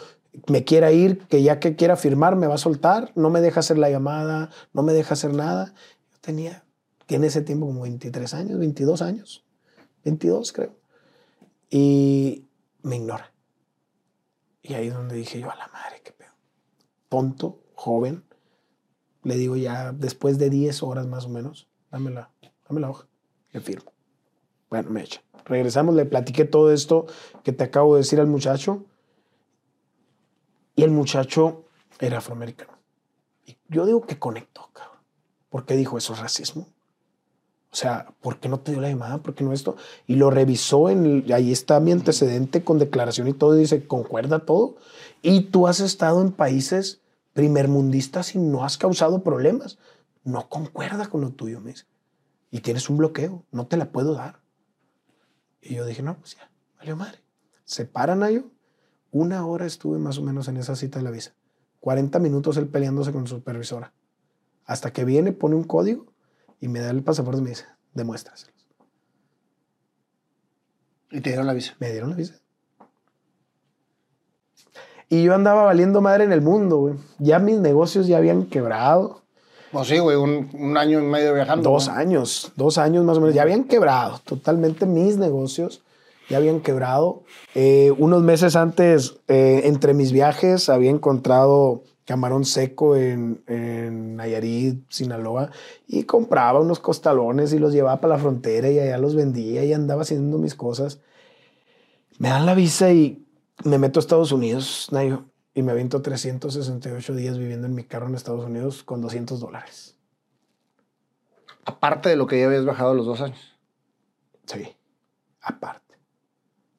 [0.48, 3.60] me quiera ir, que ya que quiera firmar me va a soltar, no me deja
[3.60, 5.74] hacer la llamada, no me deja hacer nada.
[6.12, 6.64] Yo tenía,
[7.08, 9.44] en ese tiempo como 23 años, 22 años,
[10.04, 10.76] 22 creo.
[11.70, 12.44] Y
[12.82, 13.32] me ignora.
[14.62, 16.32] Y ahí es donde dije yo, a la madre, qué pedo.
[17.08, 18.24] Tonto, joven.
[19.22, 22.30] Le digo ya, después de 10 horas más o menos, dame la,
[22.68, 23.08] dame la hoja.
[23.52, 23.92] Le firmo.
[24.70, 25.22] Bueno, me echa.
[25.44, 27.06] Regresamos, le platiqué todo esto
[27.44, 28.84] que te acabo de decir al muchacho.
[30.76, 31.64] Y el muchacho
[31.98, 32.78] era afroamericano.
[33.44, 34.98] Y yo digo que conectó, cabrón.
[35.48, 36.68] ¿Por qué dijo eso es racismo?
[37.72, 39.18] O sea, ¿por qué no te dio la llamada?
[39.18, 39.76] ¿Por qué no esto?
[40.06, 43.86] Y lo revisó, en el- ahí está mi antecedente con declaración y todo, y dice,
[43.86, 44.76] concuerda todo.
[45.22, 47.00] Y tú has estado en países
[47.32, 49.78] primermundistas y no has causado problemas.
[50.24, 51.84] No concuerda con lo tuyo, me dice.
[52.50, 54.40] Y tienes un bloqueo, no te la puedo dar.
[55.60, 57.18] Y yo dije, no, pues ya, valió madre.
[57.64, 58.44] Se paran a yo.
[59.18, 61.32] Una hora estuve más o menos en esa cita de la visa.
[61.80, 63.94] 40 minutos él peleándose con su supervisora.
[64.66, 66.04] Hasta que viene, pone un código
[66.60, 67.64] y me da el pasaporte y me dice,
[67.94, 68.54] demuéstraselos.
[71.10, 71.76] Y te dieron la visa.
[71.78, 72.34] Me dieron la visa.
[75.08, 76.94] Y yo andaba valiendo madre en el mundo, güey.
[77.18, 79.22] Ya mis negocios ya habían quebrado.
[79.72, 81.70] Pues sí, güey, un, un año y medio viajando.
[81.70, 81.94] Dos ¿no?
[81.94, 83.34] años, dos años más o menos.
[83.34, 85.80] Ya habían quebrado totalmente mis negocios.
[86.28, 87.22] Ya habían quebrado.
[87.54, 94.84] Eh, unos meses antes, eh, entre mis viajes, había encontrado camarón seco en, en Nayarit,
[94.88, 95.50] Sinaloa,
[95.86, 99.72] y compraba unos costalones y los llevaba para la frontera y allá los vendía y
[99.72, 101.00] andaba haciendo mis cosas.
[102.18, 103.26] Me dan la visa y
[103.64, 105.24] me meto a Estados Unidos, Nayo,
[105.54, 109.96] y me aviento 368 días viviendo en mi carro en Estados Unidos con 200 dólares.
[111.64, 113.56] Aparte de lo que ya habías bajado los dos años.
[114.46, 114.76] Sí,
[115.40, 115.85] aparte.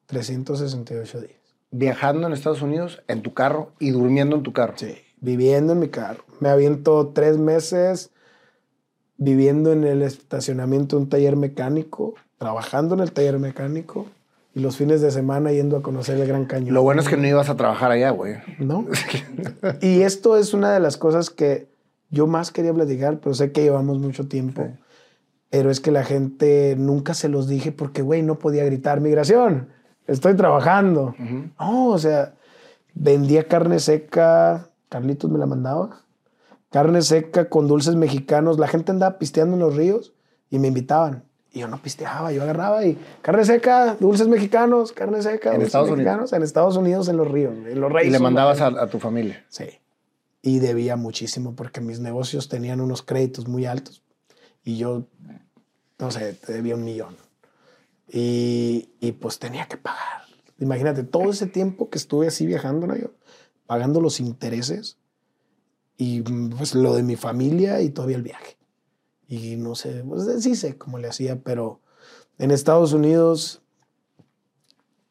[0.08, 1.32] 368 días.
[1.70, 4.72] Viajando en Estados Unidos en tu carro y durmiendo en tu carro.
[4.76, 6.24] Sí, viviendo en mi carro.
[6.40, 8.10] Me aviento tres meses
[9.18, 14.06] viviendo en el estacionamiento de un taller mecánico, trabajando en el taller mecánico,
[14.54, 16.72] y los fines de semana yendo a conocer el Gran Cañón.
[16.72, 18.36] Lo bueno es que no ibas a trabajar allá, güey.
[18.58, 18.86] No.
[19.82, 21.68] y esto es una de las cosas que
[22.08, 24.62] yo más quería platicar, pero sé que llevamos mucho tiempo.
[24.64, 24.84] Sí.
[25.50, 29.68] Pero es que la gente nunca se los dije porque, güey, no podía gritar migración.
[30.08, 31.14] Estoy trabajando.
[31.60, 32.34] No, o sea,
[32.94, 34.68] vendía carne seca.
[34.88, 36.00] Carlitos me la mandaba.
[36.70, 38.58] Carne seca con dulces mexicanos.
[38.58, 40.12] La gente andaba pisteando en los ríos
[40.50, 41.22] y me invitaban.
[41.52, 45.68] Y yo no pisteaba, yo agarraba y carne seca, dulces mexicanos, carne seca, ¿En dulces
[45.68, 45.98] Estados Unidos?
[46.04, 46.32] mexicanos.
[46.34, 48.12] En Estados Unidos, en los ríos, en los Y reyes.
[48.12, 49.44] le mandabas a, a tu familia.
[49.48, 49.64] Sí.
[50.42, 54.02] Y debía muchísimo porque mis negocios tenían unos créditos muy altos.
[54.62, 55.04] Y yo,
[55.98, 57.16] no sé, te debía un millón.
[58.08, 60.22] Y, y pues tenía que pagar.
[60.58, 62.96] Imagínate, todo ese tiempo que estuve así viajando, ¿no?
[62.96, 63.12] Yo,
[63.66, 64.98] pagando los intereses
[65.98, 68.56] y pues lo de mi familia y todavía el viaje.
[69.28, 71.82] Y no sé, pues sí sé cómo le hacía, pero
[72.38, 73.62] en Estados Unidos,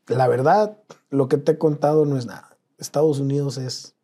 [0.07, 0.79] la verdad,
[1.09, 2.57] lo que te he contado no es nada.
[2.79, 3.95] Estados Unidos es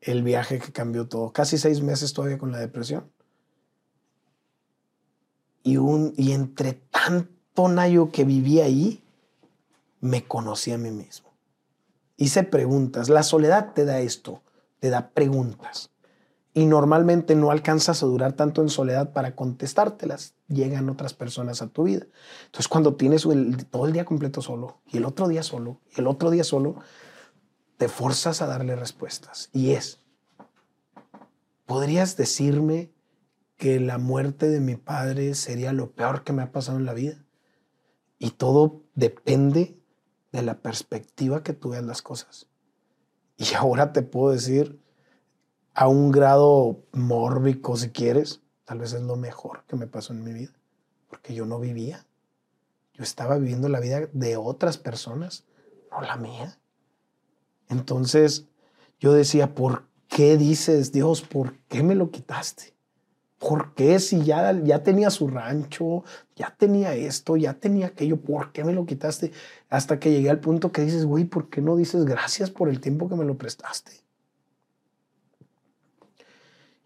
[0.00, 1.32] el viaje que cambió todo.
[1.32, 3.10] Casi seis meses todavía con la depresión.
[5.62, 9.02] Y, un, y entre tanto nayo que vivía ahí,
[10.00, 11.28] me conocí a mí mismo.
[12.16, 13.08] Hice preguntas.
[13.08, 14.42] La soledad te da esto,
[14.78, 15.90] te da preguntas.
[16.54, 20.34] Y normalmente no alcanzas a durar tanto en soledad para contestártelas.
[20.48, 22.06] Llegan otras personas a tu vida.
[22.46, 23.26] Entonces cuando tienes
[23.70, 26.76] todo el día completo solo, y el otro día solo, y el otro día solo,
[27.76, 29.50] te forzas a darle respuestas.
[29.52, 30.00] Y es,
[31.66, 32.90] ¿podrías decirme
[33.56, 36.94] que la muerte de mi padre sería lo peor que me ha pasado en la
[36.94, 37.24] vida?
[38.18, 39.78] Y todo depende
[40.32, 42.46] de la perspectiva que tú veas las cosas.
[43.36, 44.80] Y ahora te puedo decir,
[45.74, 50.24] a un grado mórbico si quieres, tal vez es lo mejor que me pasó en
[50.24, 50.52] mi vida,
[51.08, 52.04] porque yo no vivía.
[52.94, 55.44] Yo estaba viviendo la vida de otras personas,
[55.90, 56.58] no la mía.
[57.68, 58.46] Entonces
[58.98, 62.74] yo decía, ¿por qué dices, Dios, por qué me lo quitaste?
[63.38, 66.04] ¿Por qué si ya, ya tenía su rancho,
[66.34, 69.32] ya tenía esto, ya tenía aquello, ¿por qué me lo quitaste?
[69.68, 72.80] Hasta que llegué al punto que dices, güey, ¿por qué no dices gracias por el
[72.80, 73.92] tiempo que me lo prestaste?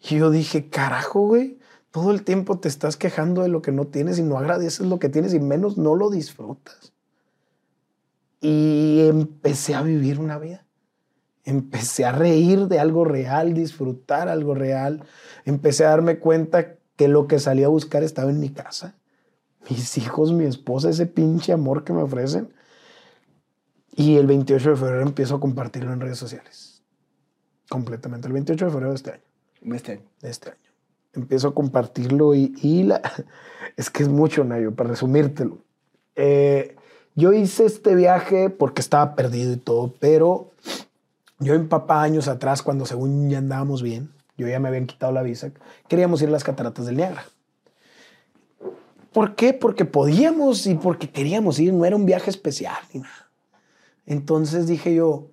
[0.02, 1.58] Y yo dije, carajo, güey,
[1.90, 4.98] todo el tiempo te estás quejando de lo que no tienes y no agradeces lo
[4.98, 6.92] que tienes y menos no lo disfrutas.
[8.40, 10.66] Y empecé a vivir una vida.
[11.44, 15.02] Empecé a reír de algo real, disfrutar algo real.
[15.44, 18.94] Empecé a darme cuenta que lo que salí a buscar estaba en mi casa.
[19.68, 22.52] Mis hijos, mi esposa, ese pinche amor que me ofrecen.
[23.94, 26.82] Y el 28 de febrero empiezo a compartirlo en redes sociales.
[27.68, 28.26] Completamente.
[28.28, 30.00] El 28 de febrero de este año Este.
[30.20, 30.58] de este año.
[31.14, 33.02] Empiezo a compartirlo y, y la,
[33.76, 35.58] es que es mucho, Nayo, para resumírtelo.
[36.14, 36.76] Eh,
[37.14, 40.51] yo hice este viaje porque estaba perdido y todo, pero
[41.38, 45.12] yo en papá años atrás, cuando según ya andábamos bien, yo ya me habían quitado
[45.12, 45.52] la visa,
[45.88, 47.24] queríamos ir a las cataratas del Niágara.
[49.12, 49.52] ¿Por qué?
[49.52, 53.30] Porque podíamos y porque queríamos ir, no era un viaje especial ni nada.
[54.06, 55.30] Entonces dije yo,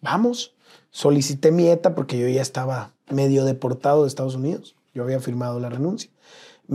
[0.00, 0.54] vamos,
[0.90, 4.76] solicité mi ETA porque yo ya estaba medio deportado de Estados Unidos.
[4.94, 6.10] Yo había firmado la renuncia.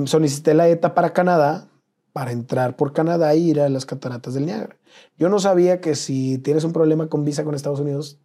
[0.06, 1.68] Solicité la ETA para Canadá,
[2.16, 4.78] para entrar por Canadá e ir a las cataratas del Niágara.
[5.18, 8.22] Yo no sabía que si tienes un problema con visa con Estados Unidos,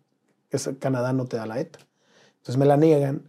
[0.78, 1.80] Canadá no te da la ETA.
[2.36, 3.28] Entonces me la niegan.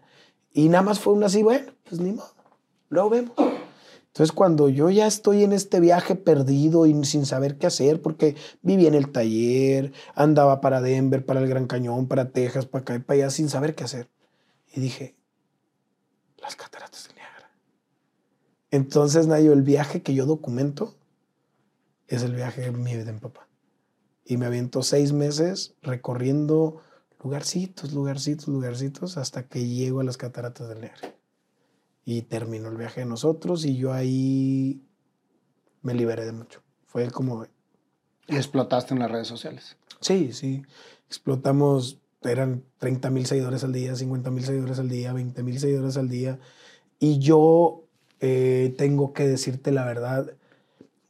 [0.53, 2.29] Y nada más fue una así, bueno, pues ni modo.
[2.89, 3.33] Luego vemos.
[3.37, 8.35] Entonces, cuando yo ya estoy en este viaje perdido y sin saber qué hacer, porque
[8.61, 12.95] vivía en el taller, andaba para Denver, para el Gran Cañón, para Texas, para acá
[12.97, 14.11] y para allá, sin saber qué hacer.
[14.71, 15.15] Y dije,
[16.37, 17.10] las cataratas.
[18.71, 20.95] Entonces, Nayo, el viaje que yo documento
[22.07, 23.47] es el viaje de mi vida en papá.
[24.25, 26.81] Y me aviento seis meses recorriendo
[27.21, 31.15] lugarcitos, lugarcitos, lugarcitos, hasta que llego a las cataratas del Niágara.
[32.05, 34.81] Y terminó el viaje de nosotros y yo ahí
[35.81, 36.61] me liberé de mucho.
[36.87, 37.45] Fue como,
[38.27, 39.77] Y explotaste en las redes sociales.
[39.99, 40.63] sí, sí,
[41.07, 45.97] explotamos, eran 30 mil seguidores al día, 50 mil seguidores al día, 20 mil seguidores
[45.97, 46.39] al día.
[46.99, 47.85] Y yo
[48.21, 50.31] eh, tengo que decirte la verdad,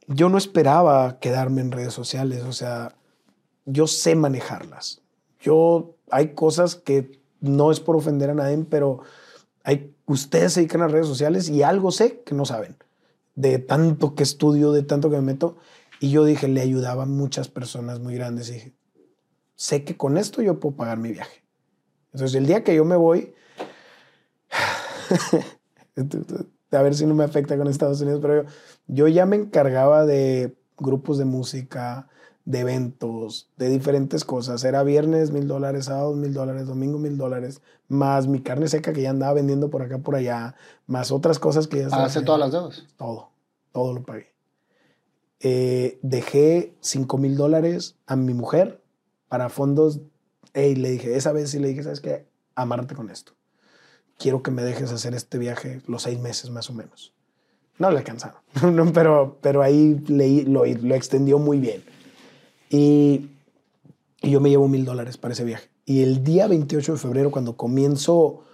[0.08, 2.96] yo no esperaba quedarme en redes sociales, o sea,
[3.66, 5.02] yo sé manejarlas.
[5.40, 9.00] Yo, hay cosas que no es por ofender a nadie, pero
[9.62, 12.76] hay, ustedes se dedican a redes sociales y algo sé que no saben.
[13.34, 15.56] De tanto que estudio, de tanto que me meto.
[16.00, 18.50] Y yo dije, le ayudaba a muchas personas muy grandes.
[18.50, 18.74] Y dije,
[19.54, 21.44] sé que con esto yo puedo pagar mi viaje.
[22.12, 23.34] Entonces, el día que yo me voy,
[26.72, 28.48] a ver si no me afecta con Estados Unidos, pero yo,
[28.88, 32.08] yo ya me encargaba de grupos de música,
[32.44, 34.64] de eventos, de diferentes cosas.
[34.64, 39.02] Era viernes mil dólares, sábado mil dólares, domingo mil dólares, más mi carne seca que
[39.02, 40.54] ya andaba vendiendo por acá, por allá,
[40.86, 42.84] más otras cosas que ya ¿Pagaste todas las deudas?
[42.96, 43.30] Todo,
[43.72, 44.32] todo lo pagué.
[45.40, 48.80] Eh, dejé cinco mil dólares a mi mujer
[49.28, 50.00] para fondos.
[50.54, 52.26] Y le dije, esa vez sí le dije, ¿sabes qué?
[52.54, 53.32] Amárrate con esto.
[54.18, 57.12] Quiero que me dejes hacer este viaje los seis meses más o menos.
[57.78, 58.40] No le alcanzaron,
[58.94, 61.82] pero, pero ahí leí, lo, lo extendió muy bien.
[62.70, 63.30] Y,
[64.20, 65.68] y yo me llevo mil dólares para ese viaje.
[65.84, 68.44] Y el día 28 de febrero, cuando comienzo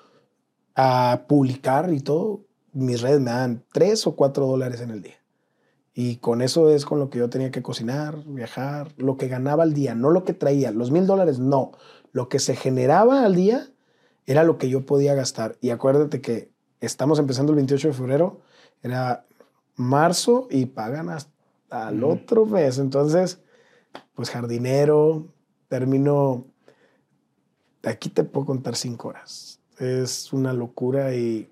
[0.74, 2.40] a publicar y todo,
[2.72, 5.18] mis redes me dan tres o cuatro dólares en el día.
[5.94, 9.64] Y con eso es con lo que yo tenía que cocinar, viajar, lo que ganaba
[9.64, 10.70] al día, no lo que traía.
[10.70, 11.72] Los mil dólares, no.
[12.12, 13.68] Lo que se generaba al día
[14.28, 15.56] era lo que yo podía gastar.
[15.62, 16.50] Y acuérdate que
[16.80, 18.42] estamos empezando el 28 de febrero,
[18.82, 19.24] era
[19.74, 22.76] marzo y pagan hasta el otro mes.
[22.78, 23.40] Entonces,
[24.14, 25.26] pues jardinero,
[25.68, 26.44] termino,
[27.82, 29.60] aquí te puedo contar cinco horas.
[29.78, 31.50] Es una locura y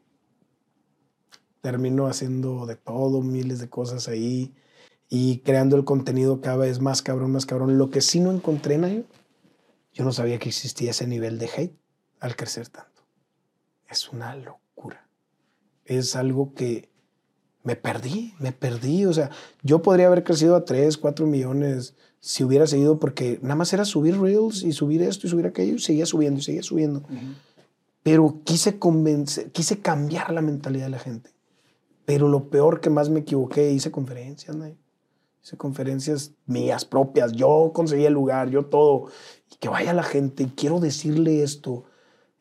[1.62, 4.54] termino haciendo de todo, miles de cosas ahí
[5.08, 7.78] y creando el contenido cada vez más cabrón, más cabrón.
[7.78, 9.04] Lo que sí no encontré en ello,
[9.94, 11.85] yo no sabía que existía ese nivel de hate
[12.20, 13.02] al crecer tanto.
[13.88, 15.08] Es una locura.
[15.84, 16.90] Es algo que
[17.62, 19.06] me perdí, me perdí.
[19.06, 19.30] O sea,
[19.62, 23.84] yo podría haber crecido a 3, 4 millones si hubiera seguido, porque nada más era
[23.84, 27.02] subir reels y subir esto y subir aquello y seguía subiendo y seguía subiendo.
[28.02, 31.30] Pero quise convencer, quise cambiar la mentalidad de la gente.
[32.04, 34.66] Pero lo peor que más me equivoqué, hice conferencias, ¿no?
[35.42, 37.32] Hice conferencias mías propias.
[37.32, 39.08] Yo conseguí el lugar, yo todo.
[39.50, 40.44] Y que vaya la gente.
[40.44, 41.84] Y quiero decirle esto.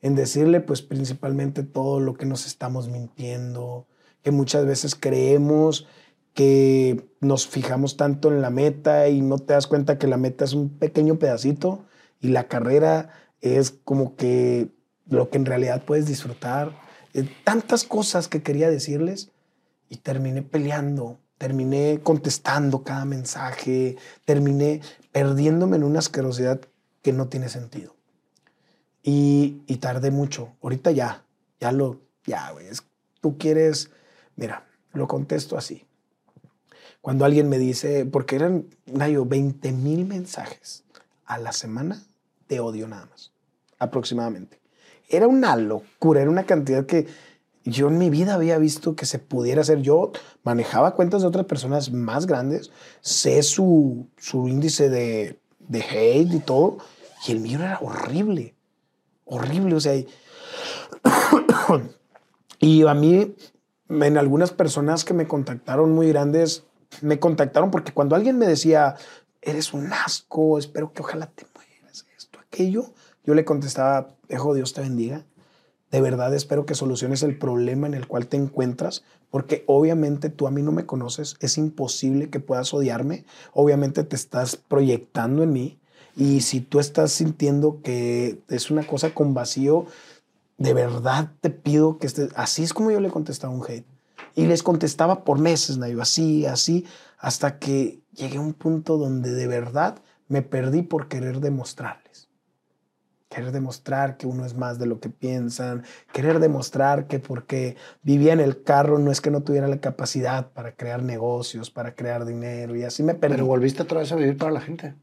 [0.05, 3.87] En decirle, pues, principalmente todo lo que nos estamos mintiendo.
[4.21, 5.87] Que muchas veces creemos
[6.35, 10.45] que nos fijamos tanto en la meta y no te das cuenta que la meta
[10.45, 11.85] es un pequeño pedacito
[12.21, 13.09] y la carrera
[13.41, 14.69] es como que
[15.07, 16.77] lo que en realidad puedes disfrutar.
[17.15, 19.31] Eh, tantas cosas que quería decirles
[19.89, 26.61] y terminé peleando, terminé contestando cada mensaje, terminé perdiéndome en una asquerosidad
[27.01, 27.94] que no tiene sentido.
[29.07, 30.53] Y, y tardé mucho.
[30.63, 31.23] Ahorita ya,
[31.59, 32.65] ya lo, ya, güey.
[33.21, 33.91] Tú quieres,
[34.35, 35.85] mira, lo contesto así.
[37.01, 40.83] Cuando alguien me dice, porque eran, Nayo, 20 mil mensajes
[41.25, 42.03] a la semana
[42.49, 43.31] de odio nada más,
[43.77, 44.59] aproximadamente.
[45.07, 47.05] Era una locura, era una cantidad que
[47.63, 49.83] yo en mi vida había visto que se pudiera hacer.
[49.83, 50.13] Yo
[50.43, 52.71] manejaba cuentas de otras personas más grandes,
[53.01, 56.79] sé su, su índice de, de hate y todo,
[57.27, 58.54] y el mío era horrible,
[59.25, 60.07] horrible, o sea, y,
[62.59, 63.35] y a mí,
[63.89, 66.63] en algunas personas que me contactaron muy grandes,
[67.01, 68.95] me contactaron porque cuando alguien me decía,
[69.41, 72.93] eres un asco, espero que ojalá te mueras, esto, aquello,
[73.23, 75.25] yo le contestaba, dejo Dios te bendiga.
[75.91, 80.47] De verdad espero que soluciones el problema en el cual te encuentras, porque obviamente tú
[80.47, 85.53] a mí no me conoces, es imposible que puedas odiarme, obviamente te estás proyectando en
[85.53, 85.79] mí,
[86.15, 89.85] y si tú estás sintiendo que es una cosa con vacío,
[90.57, 93.85] de verdad te pido que estés, así es como yo le contestaba a un hate.
[94.33, 96.85] Y les contestaba por meses, Nayo, así, así,
[97.19, 99.97] hasta que llegué a un punto donde de verdad
[100.27, 102.29] me perdí por querer demostrarles.
[103.29, 105.83] Querer demostrar que uno es más de lo que piensan,
[106.13, 110.51] querer demostrar que porque vivía en el carro no es que no tuviera la capacidad
[110.51, 113.35] para crear negocios, para crear dinero y así me perdí.
[113.35, 114.95] Pero volviste otra vez a vivir para la gente.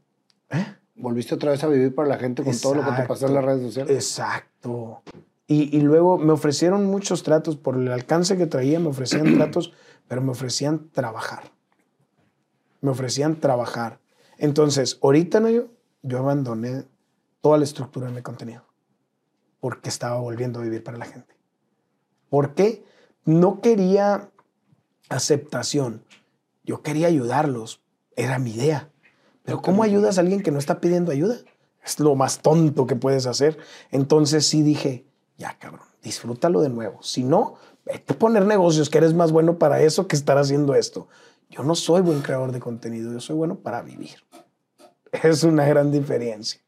[0.49, 0.65] ¿Eh?
[0.95, 3.33] Volviste otra vez a vivir para la gente con todo lo que te pasó en
[3.33, 3.95] las redes sociales.
[3.95, 5.01] Exacto.
[5.47, 9.73] Y, y, luego me ofrecieron muchos tratos, por el alcance que traía, me ofrecían tratos,
[10.07, 11.51] pero me ofrecían trabajar.
[12.81, 13.99] Me ofrecían trabajar.
[14.37, 15.67] Entonces, ahorita no yo,
[16.01, 16.85] yo abandoné
[17.41, 18.63] toda la estructura de mi contenido,
[19.59, 21.35] porque estaba volviendo a vivir para la gente.
[22.29, 22.85] ¿Por qué?
[23.25, 24.29] No quería
[25.09, 26.03] aceptación,
[26.63, 27.81] yo quería ayudarlos,
[28.15, 28.92] era mi idea.
[29.43, 31.37] Pero ¿cómo ayudas a alguien que no está pidiendo ayuda?
[31.83, 33.57] Es lo más tonto que puedes hacer.
[33.91, 35.05] Entonces sí dije,
[35.37, 37.01] ya cabrón, disfrútalo de nuevo.
[37.03, 37.55] Si no,
[37.85, 41.07] vete a poner negocios, que eres más bueno para eso que estar haciendo esto.
[41.49, 44.15] Yo no soy buen creador de contenido, yo soy bueno para vivir.
[45.23, 46.59] Es una gran diferencia.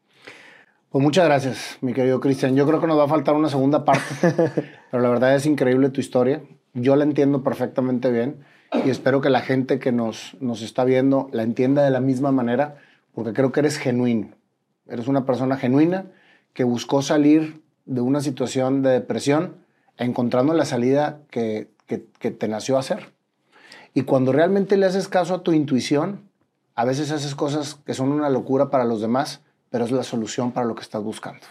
[0.90, 2.54] Pues muchas gracias, mi querido Cristian.
[2.54, 4.04] Yo creo que nos va a faltar una segunda parte,
[4.90, 6.42] pero la verdad es increíble tu historia.
[6.72, 8.44] Yo la entiendo perfectamente bien
[8.84, 12.32] y espero que la gente que nos, nos está viendo la entienda de la misma
[12.32, 12.76] manera,
[13.14, 14.30] porque creo que eres genuino.
[14.86, 16.06] Eres una persona genuina
[16.52, 19.56] que buscó salir de una situación de depresión
[19.96, 23.12] encontrando la salida que, que, que, te nació hacer.
[23.94, 26.26] Y cuando realmente le haces caso a tu intuición,
[26.78, 29.40] A veces haces cosas que son una locura para los demás,
[29.70, 31.46] pero es la solución para lo que estás buscando.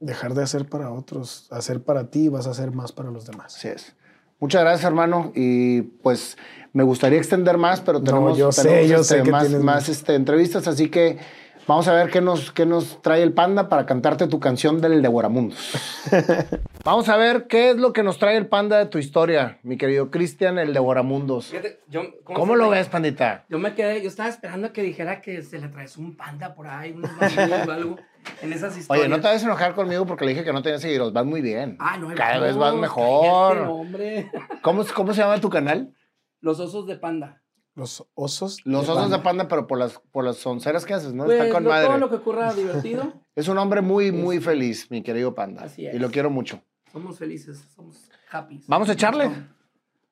[0.00, 3.56] Dejar de hacer para otros, hacer para ti, vas a hacer más para los demás.
[3.56, 3.94] Así es.
[4.38, 5.32] Muchas gracias, hermano.
[5.34, 6.36] Y pues
[6.72, 10.14] me gustaría extender más, pero tenemos, yo sé, tenemos, yo este, sé que más, este,
[10.14, 11.18] entrevistas, así que
[11.66, 15.00] vamos a ver qué nos, qué nos trae el panda para cantarte tu canción del
[15.00, 15.72] de Guaramundos.
[16.84, 19.78] vamos a ver qué es lo que nos trae el panda de tu historia, mi
[19.78, 21.46] querido Cristian, el de Guaramundos.
[21.46, 23.46] Fíjate, yo- ¿Cómo lo ves, pandita?
[23.48, 26.66] Yo me quedé, yo estaba esperando que dijera que se le traes un panda por
[26.66, 27.10] ahí, unos
[27.68, 27.96] o algo,
[28.42, 29.06] en esas historias.
[29.06, 31.12] Oye, no te vayas a enojar conmigo porque le dije que no tenías seguidores.
[31.12, 31.76] Vas muy bien.
[31.80, 33.58] Ah, no, Cada no, vez vas cállate, mejor.
[33.58, 34.30] hombre.
[34.62, 35.94] ¿Cómo, ¿Cómo se llama tu canal?
[36.40, 37.42] Los osos de panda.
[37.74, 38.64] Los osos.
[38.64, 41.24] Los osos de panda, pero por las, por las sonceras que haces, ¿no?
[41.24, 41.86] Pues, Está con lo- madre.
[41.88, 45.62] todo lo que ocurra divertido, Es un hombre muy, muy feliz, mi querido panda.
[45.64, 45.94] Así es.
[45.94, 46.62] Y lo quiero mucho.
[46.90, 48.62] somos felices, somos happy.
[48.66, 49.30] Vamos a echarle.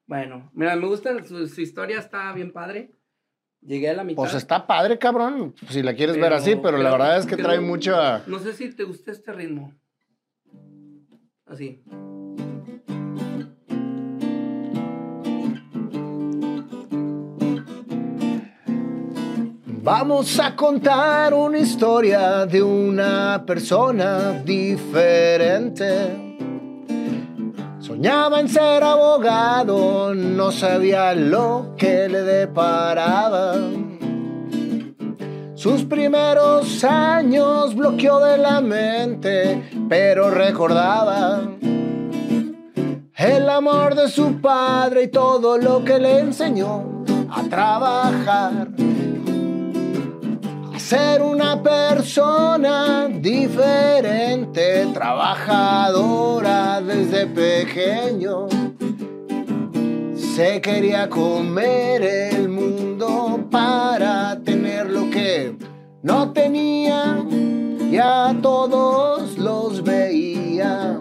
[0.07, 2.93] Bueno, mira, me gusta, su, su historia está bien padre.
[3.66, 4.16] Llegué a la mitad.
[4.16, 5.55] Pues está padre, cabrón.
[5.70, 8.23] Si la quieres ver pero- así, pero la verdad es que pero- trae mucha.
[8.27, 9.73] No sé si te gusta este ritmo.
[11.47, 11.82] Así.
[19.82, 26.24] Vamos a contar una historia de una persona diferente.
[28.05, 33.55] Soñaba en ser abogado, no sabía lo que le deparaba.
[35.55, 41.44] Sus primeros años bloqueó de la mente, pero recordaba
[43.16, 48.68] el amor de su padre y todo lo que le enseñó a trabajar
[50.85, 58.48] ser una persona diferente, trabajadora desde pequeño.
[60.15, 65.56] Se quería comer el mundo para tener lo que
[66.02, 67.24] no tenía
[67.90, 71.01] y a todos los veía.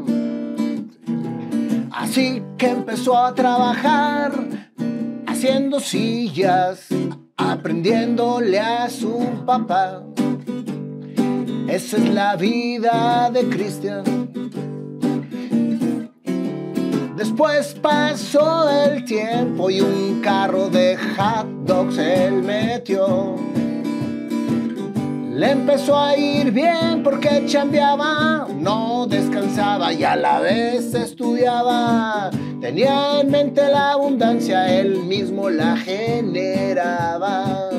[1.92, 4.32] Así que empezó a trabajar
[5.28, 6.88] haciendo sillas,
[7.38, 10.04] aprendiéndole a su papá.
[11.68, 14.04] Esa es la vida de Cristian.
[17.16, 23.36] Después pasó el tiempo y un carro de hot dogs él metió.
[25.36, 32.30] Le empezó a ir bien porque chambeaba, no descansaba y a la vez estudiaba.
[32.62, 37.72] Tenía en mente la abundancia, él mismo la generaba.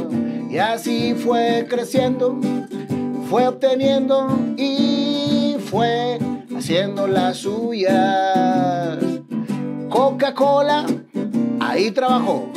[0.51, 2.40] Y así fue creciendo,
[3.31, 6.18] fue obteniendo y fue
[6.56, 8.98] haciendo las suyas.
[9.89, 10.86] Coca-Cola,
[11.60, 12.48] ahí trabajó.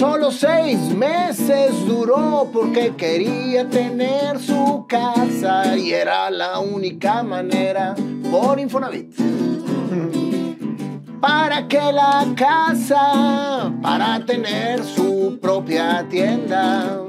[0.00, 7.94] Solo seis meses duró porque quería tener su casa y era la única manera
[8.30, 9.14] por Infonavit.
[11.20, 17.02] Para que la casa, para tener su propia tienda.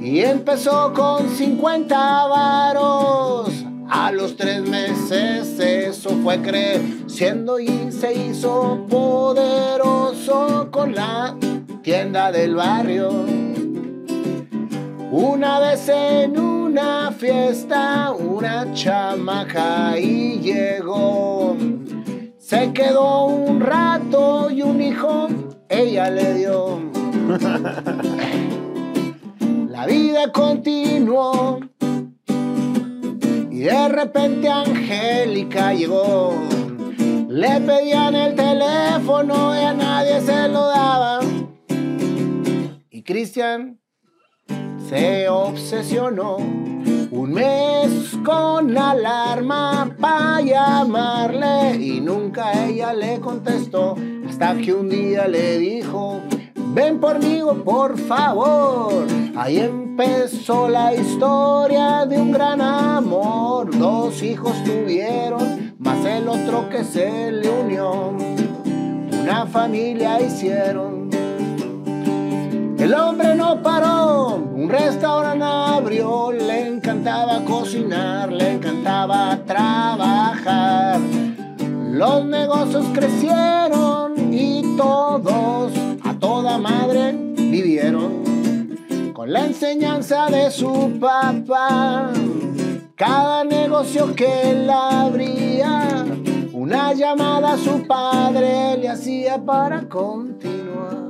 [0.00, 3.63] Y empezó con 50 varos.
[3.88, 11.36] A los tres meses eso fue creciendo y se hizo poderoso con la
[11.82, 13.10] tienda del barrio.
[15.10, 21.56] Una vez en una fiesta, una chamaca ahí llegó.
[22.38, 25.28] Se quedó un rato y un hijo
[25.68, 26.80] ella le dio.
[29.68, 31.73] La vida continuó y
[33.64, 36.34] de repente Angélica llegó.
[37.28, 41.58] Le pedían el teléfono y a nadie se lo daban.
[42.90, 43.80] Y Cristian
[44.88, 53.96] se obsesionó un mes con alarma para llamarle y nunca ella le contestó
[54.28, 56.20] hasta que un día le dijo
[56.74, 59.06] ven pormigo por favor.
[59.36, 63.76] Ahí empezó la historia de un gran amor.
[63.78, 68.12] Dos hijos tuvieron más el otro que se le unió.
[69.22, 71.04] Una familia hicieron.
[72.78, 81.00] El hombre no paró, un restaurante abrió, le encantaba cocinar, le encantaba trabajar.
[81.90, 85.63] Los negocios crecieron y todos
[86.58, 88.24] madre vivieron
[89.12, 92.10] con la enseñanza de su papá.
[92.94, 96.04] Cada negocio que él abría,
[96.52, 101.04] una llamada a su padre le hacía para continuar.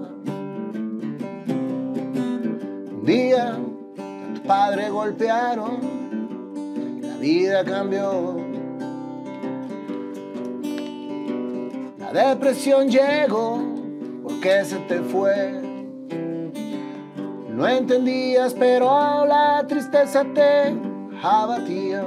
[3.04, 5.78] día a tu padre golpearon,
[7.02, 8.36] la vida cambió.
[11.98, 13.73] La depresión llegó
[14.24, 15.60] porque se te fue.
[17.50, 20.74] No entendías, pero la tristeza te
[21.22, 22.04] abatía.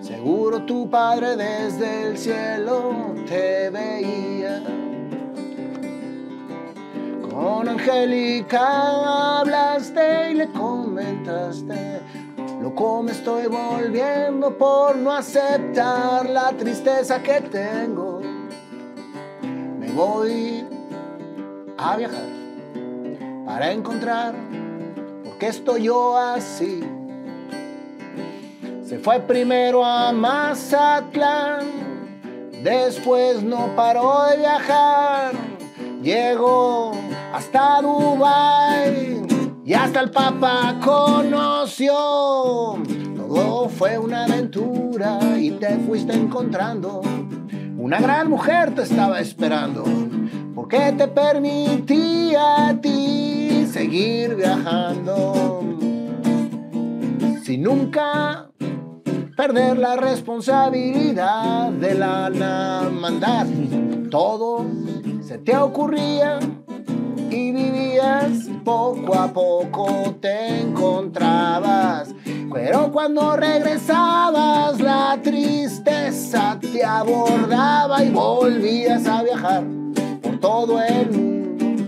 [0.00, 4.62] Seguro tu padre desde el cielo te veía.
[7.30, 12.00] Con Angélica hablaste y le comentaste.
[12.60, 18.29] Loco me estoy volviendo por no aceptar la tristeza que tengo.
[19.94, 20.64] Voy
[21.76, 22.28] a viajar
[23.44, 24.34] para encontrar
[25.24, 26.80] por qué estoy yo así.
[28.84, 31.66] Se fue primero a Mazatlán,
[32.62, 35.32] después no paró de viajar.
[36.02, 36.92] Llegó
[37.32, 39.22] hasta Dubai
[39.64, 41.94] y hasta el Papa conoció.
[43.16, 47.02] Todo fue una aventura y te fuiste encontrando.
[47.90, 49.82] Una gran mujer te estaba esperando
[50.54, 55.60] porque te permitía a ti seguir viajando.
[57.42, 58.48] Si nunca
[59.36, 62.28] perder la responsabilidad de la
[62.84, 63.48] hermandad.
[64.08, 64.66] Todo
[65.20, 66.38] se te ocurría
[67.30, 72.14] y vivías poco a poco te encontrabas.
[72.52, 79.64] Pero cuando regresabas la tristeza te abordaba y volvías a viajar
[80.22, 81.84] por todo el mundo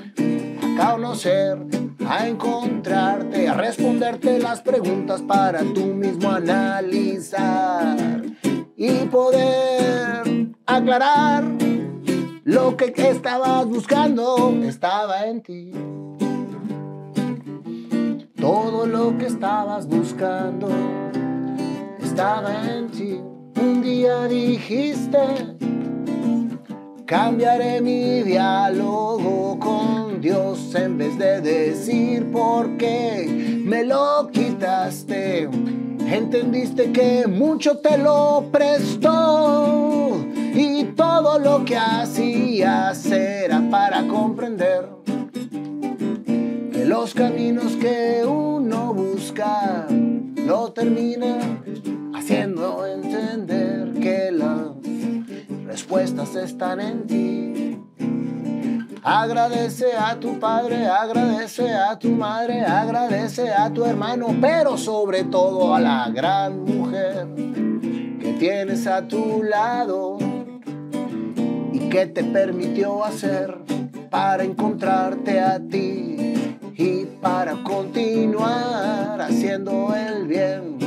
[0.80, 1.72] a conocer
[2.08, 7.96] a encontrarte, a responderte las preguntas para tú mismo analizar
[8.76, 11.61] y poder aclarar
[12.44, 15.70] lo que estabas buscando estaba en ti.
[18.36, 20.68] Todo lo que estabas buscando
[22.02, 23.20] estaba en ti.
[23.60, 25.18] Un día dijiste,
[27.06, 35.48] cambiaré mi diálogo con Dios en vez de decir por qué me lo quitaste.
[36.08, 40.11] Entendiste que mucho te lo prestó
[41.14, 44.88] todo lo que hacías era para comprender
[46.72, 51.36] que los caminos que uno busca lo termina
[52.14, 54.70] haciendo entender que las
[55.66, 57.78] respuestas están en ti.
[59.04, 65.74] Agradece a tu padre, agradece a tu madre, agradece a tu hermano, pero sobre todo
[65.74, 67.26] a la gran mujer
[68.18, 70.31] que tienes a tu lado
[71.92, 73.54] que te permitió hacer
[74.08, 80.78] para encontrarte a ti y para continuar haciendo el bien.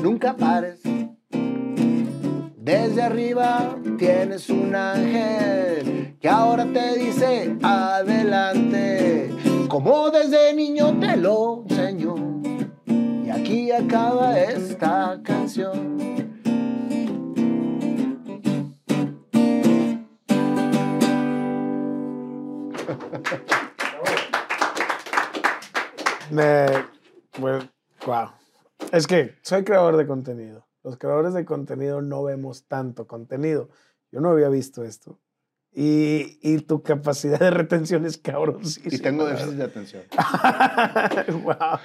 [0.00, 0.80] Nunca pares.
[2.56, 9.34] Desde arriba tienes un ángel que ahora te dice adelante,
[9.66, 12.14] como desde niño te lo enseñó.
[12.86, 16.29] Y aquí acaba esta canción.
[26.30, 26.66] Me,
[27.32, 27.64] pues,
[28.06, 28.28] wow.
[28.92, 30.66] Es que soy creador de contenido.
[30.82, 33.68] Los creadores de contenido no vemos tanto contenido.
[34.10, 35.18] Yo no había visto esto.
[35.72, 38.94] Y, y tu capacidad de retención es cabroncísima.
[38.94, 40.02] Y tengo déficit de atención.
[41.44, 41.78] wow.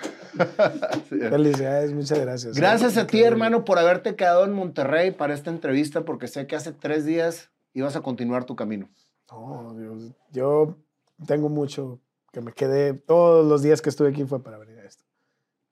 [1.09, 2.55] Felicidades, muchas gracias.
[2.57, 6.55] Gracias a ti, hermano, por haberte quedado en Monterrey para esta entrevista, porque sé que
[6.55, 8.89] hace tres días ibas a continuar tu camino.
[9.31, 10.77] No, Dios, yo
[11.25, 12.01] tengo mucho
[12.31, 12.93] que me quedé.
[12.93, 15.03] Todos los días que estuve aquí fue para venir a esto.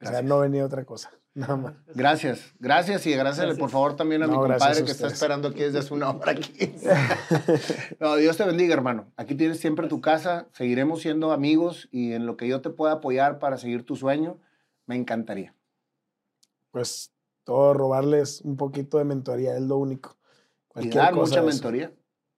[0.01, 0.29] O sea, Gracias.
[0.29, 1.11] no venía otra cosa.
[1.33, 1.73] Nada más.
[1.95, 3.57] Gracias, gracias y gracias, Gracias.
[3.57, 5.93] por favor también a mi No, gracias compadre a que está esperando aquí desde hace
[5.93, 6.53] una hora aquí.
[7.99, 9.11] No, Dios te bendiga, hermano.
[9.17, 10.47] Aquí tienes siempre tu casa.
[10.53, 14.39] Seguiremos siendo amigos y en lo que yo te pueda apoyar para seguir tu sueño,
[14.85, 15.55] me encantaría.
[16.69, 17.13] Pues
[17.43, 20.17] todo robarles un poquito de mentoría es lo único.
[20.19, 21.93] Y Cualquier dar cosa mucha mentoría,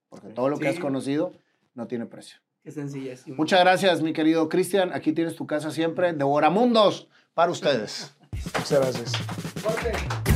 [0.09, 1.33] porque todo lo que has conocido
[1.73, 2.39] no tiene precio.
[2.65, 3.27] Qué sencillez.
[3.27, 4.91] Muchas gracias, mi querido Cristian.
[4.91, 6.13] Aquí tienes tu casa siempre.
[6.13, 8.15] Devoramundos para ustedes.
[8.57, 10.34] Muchas gracias.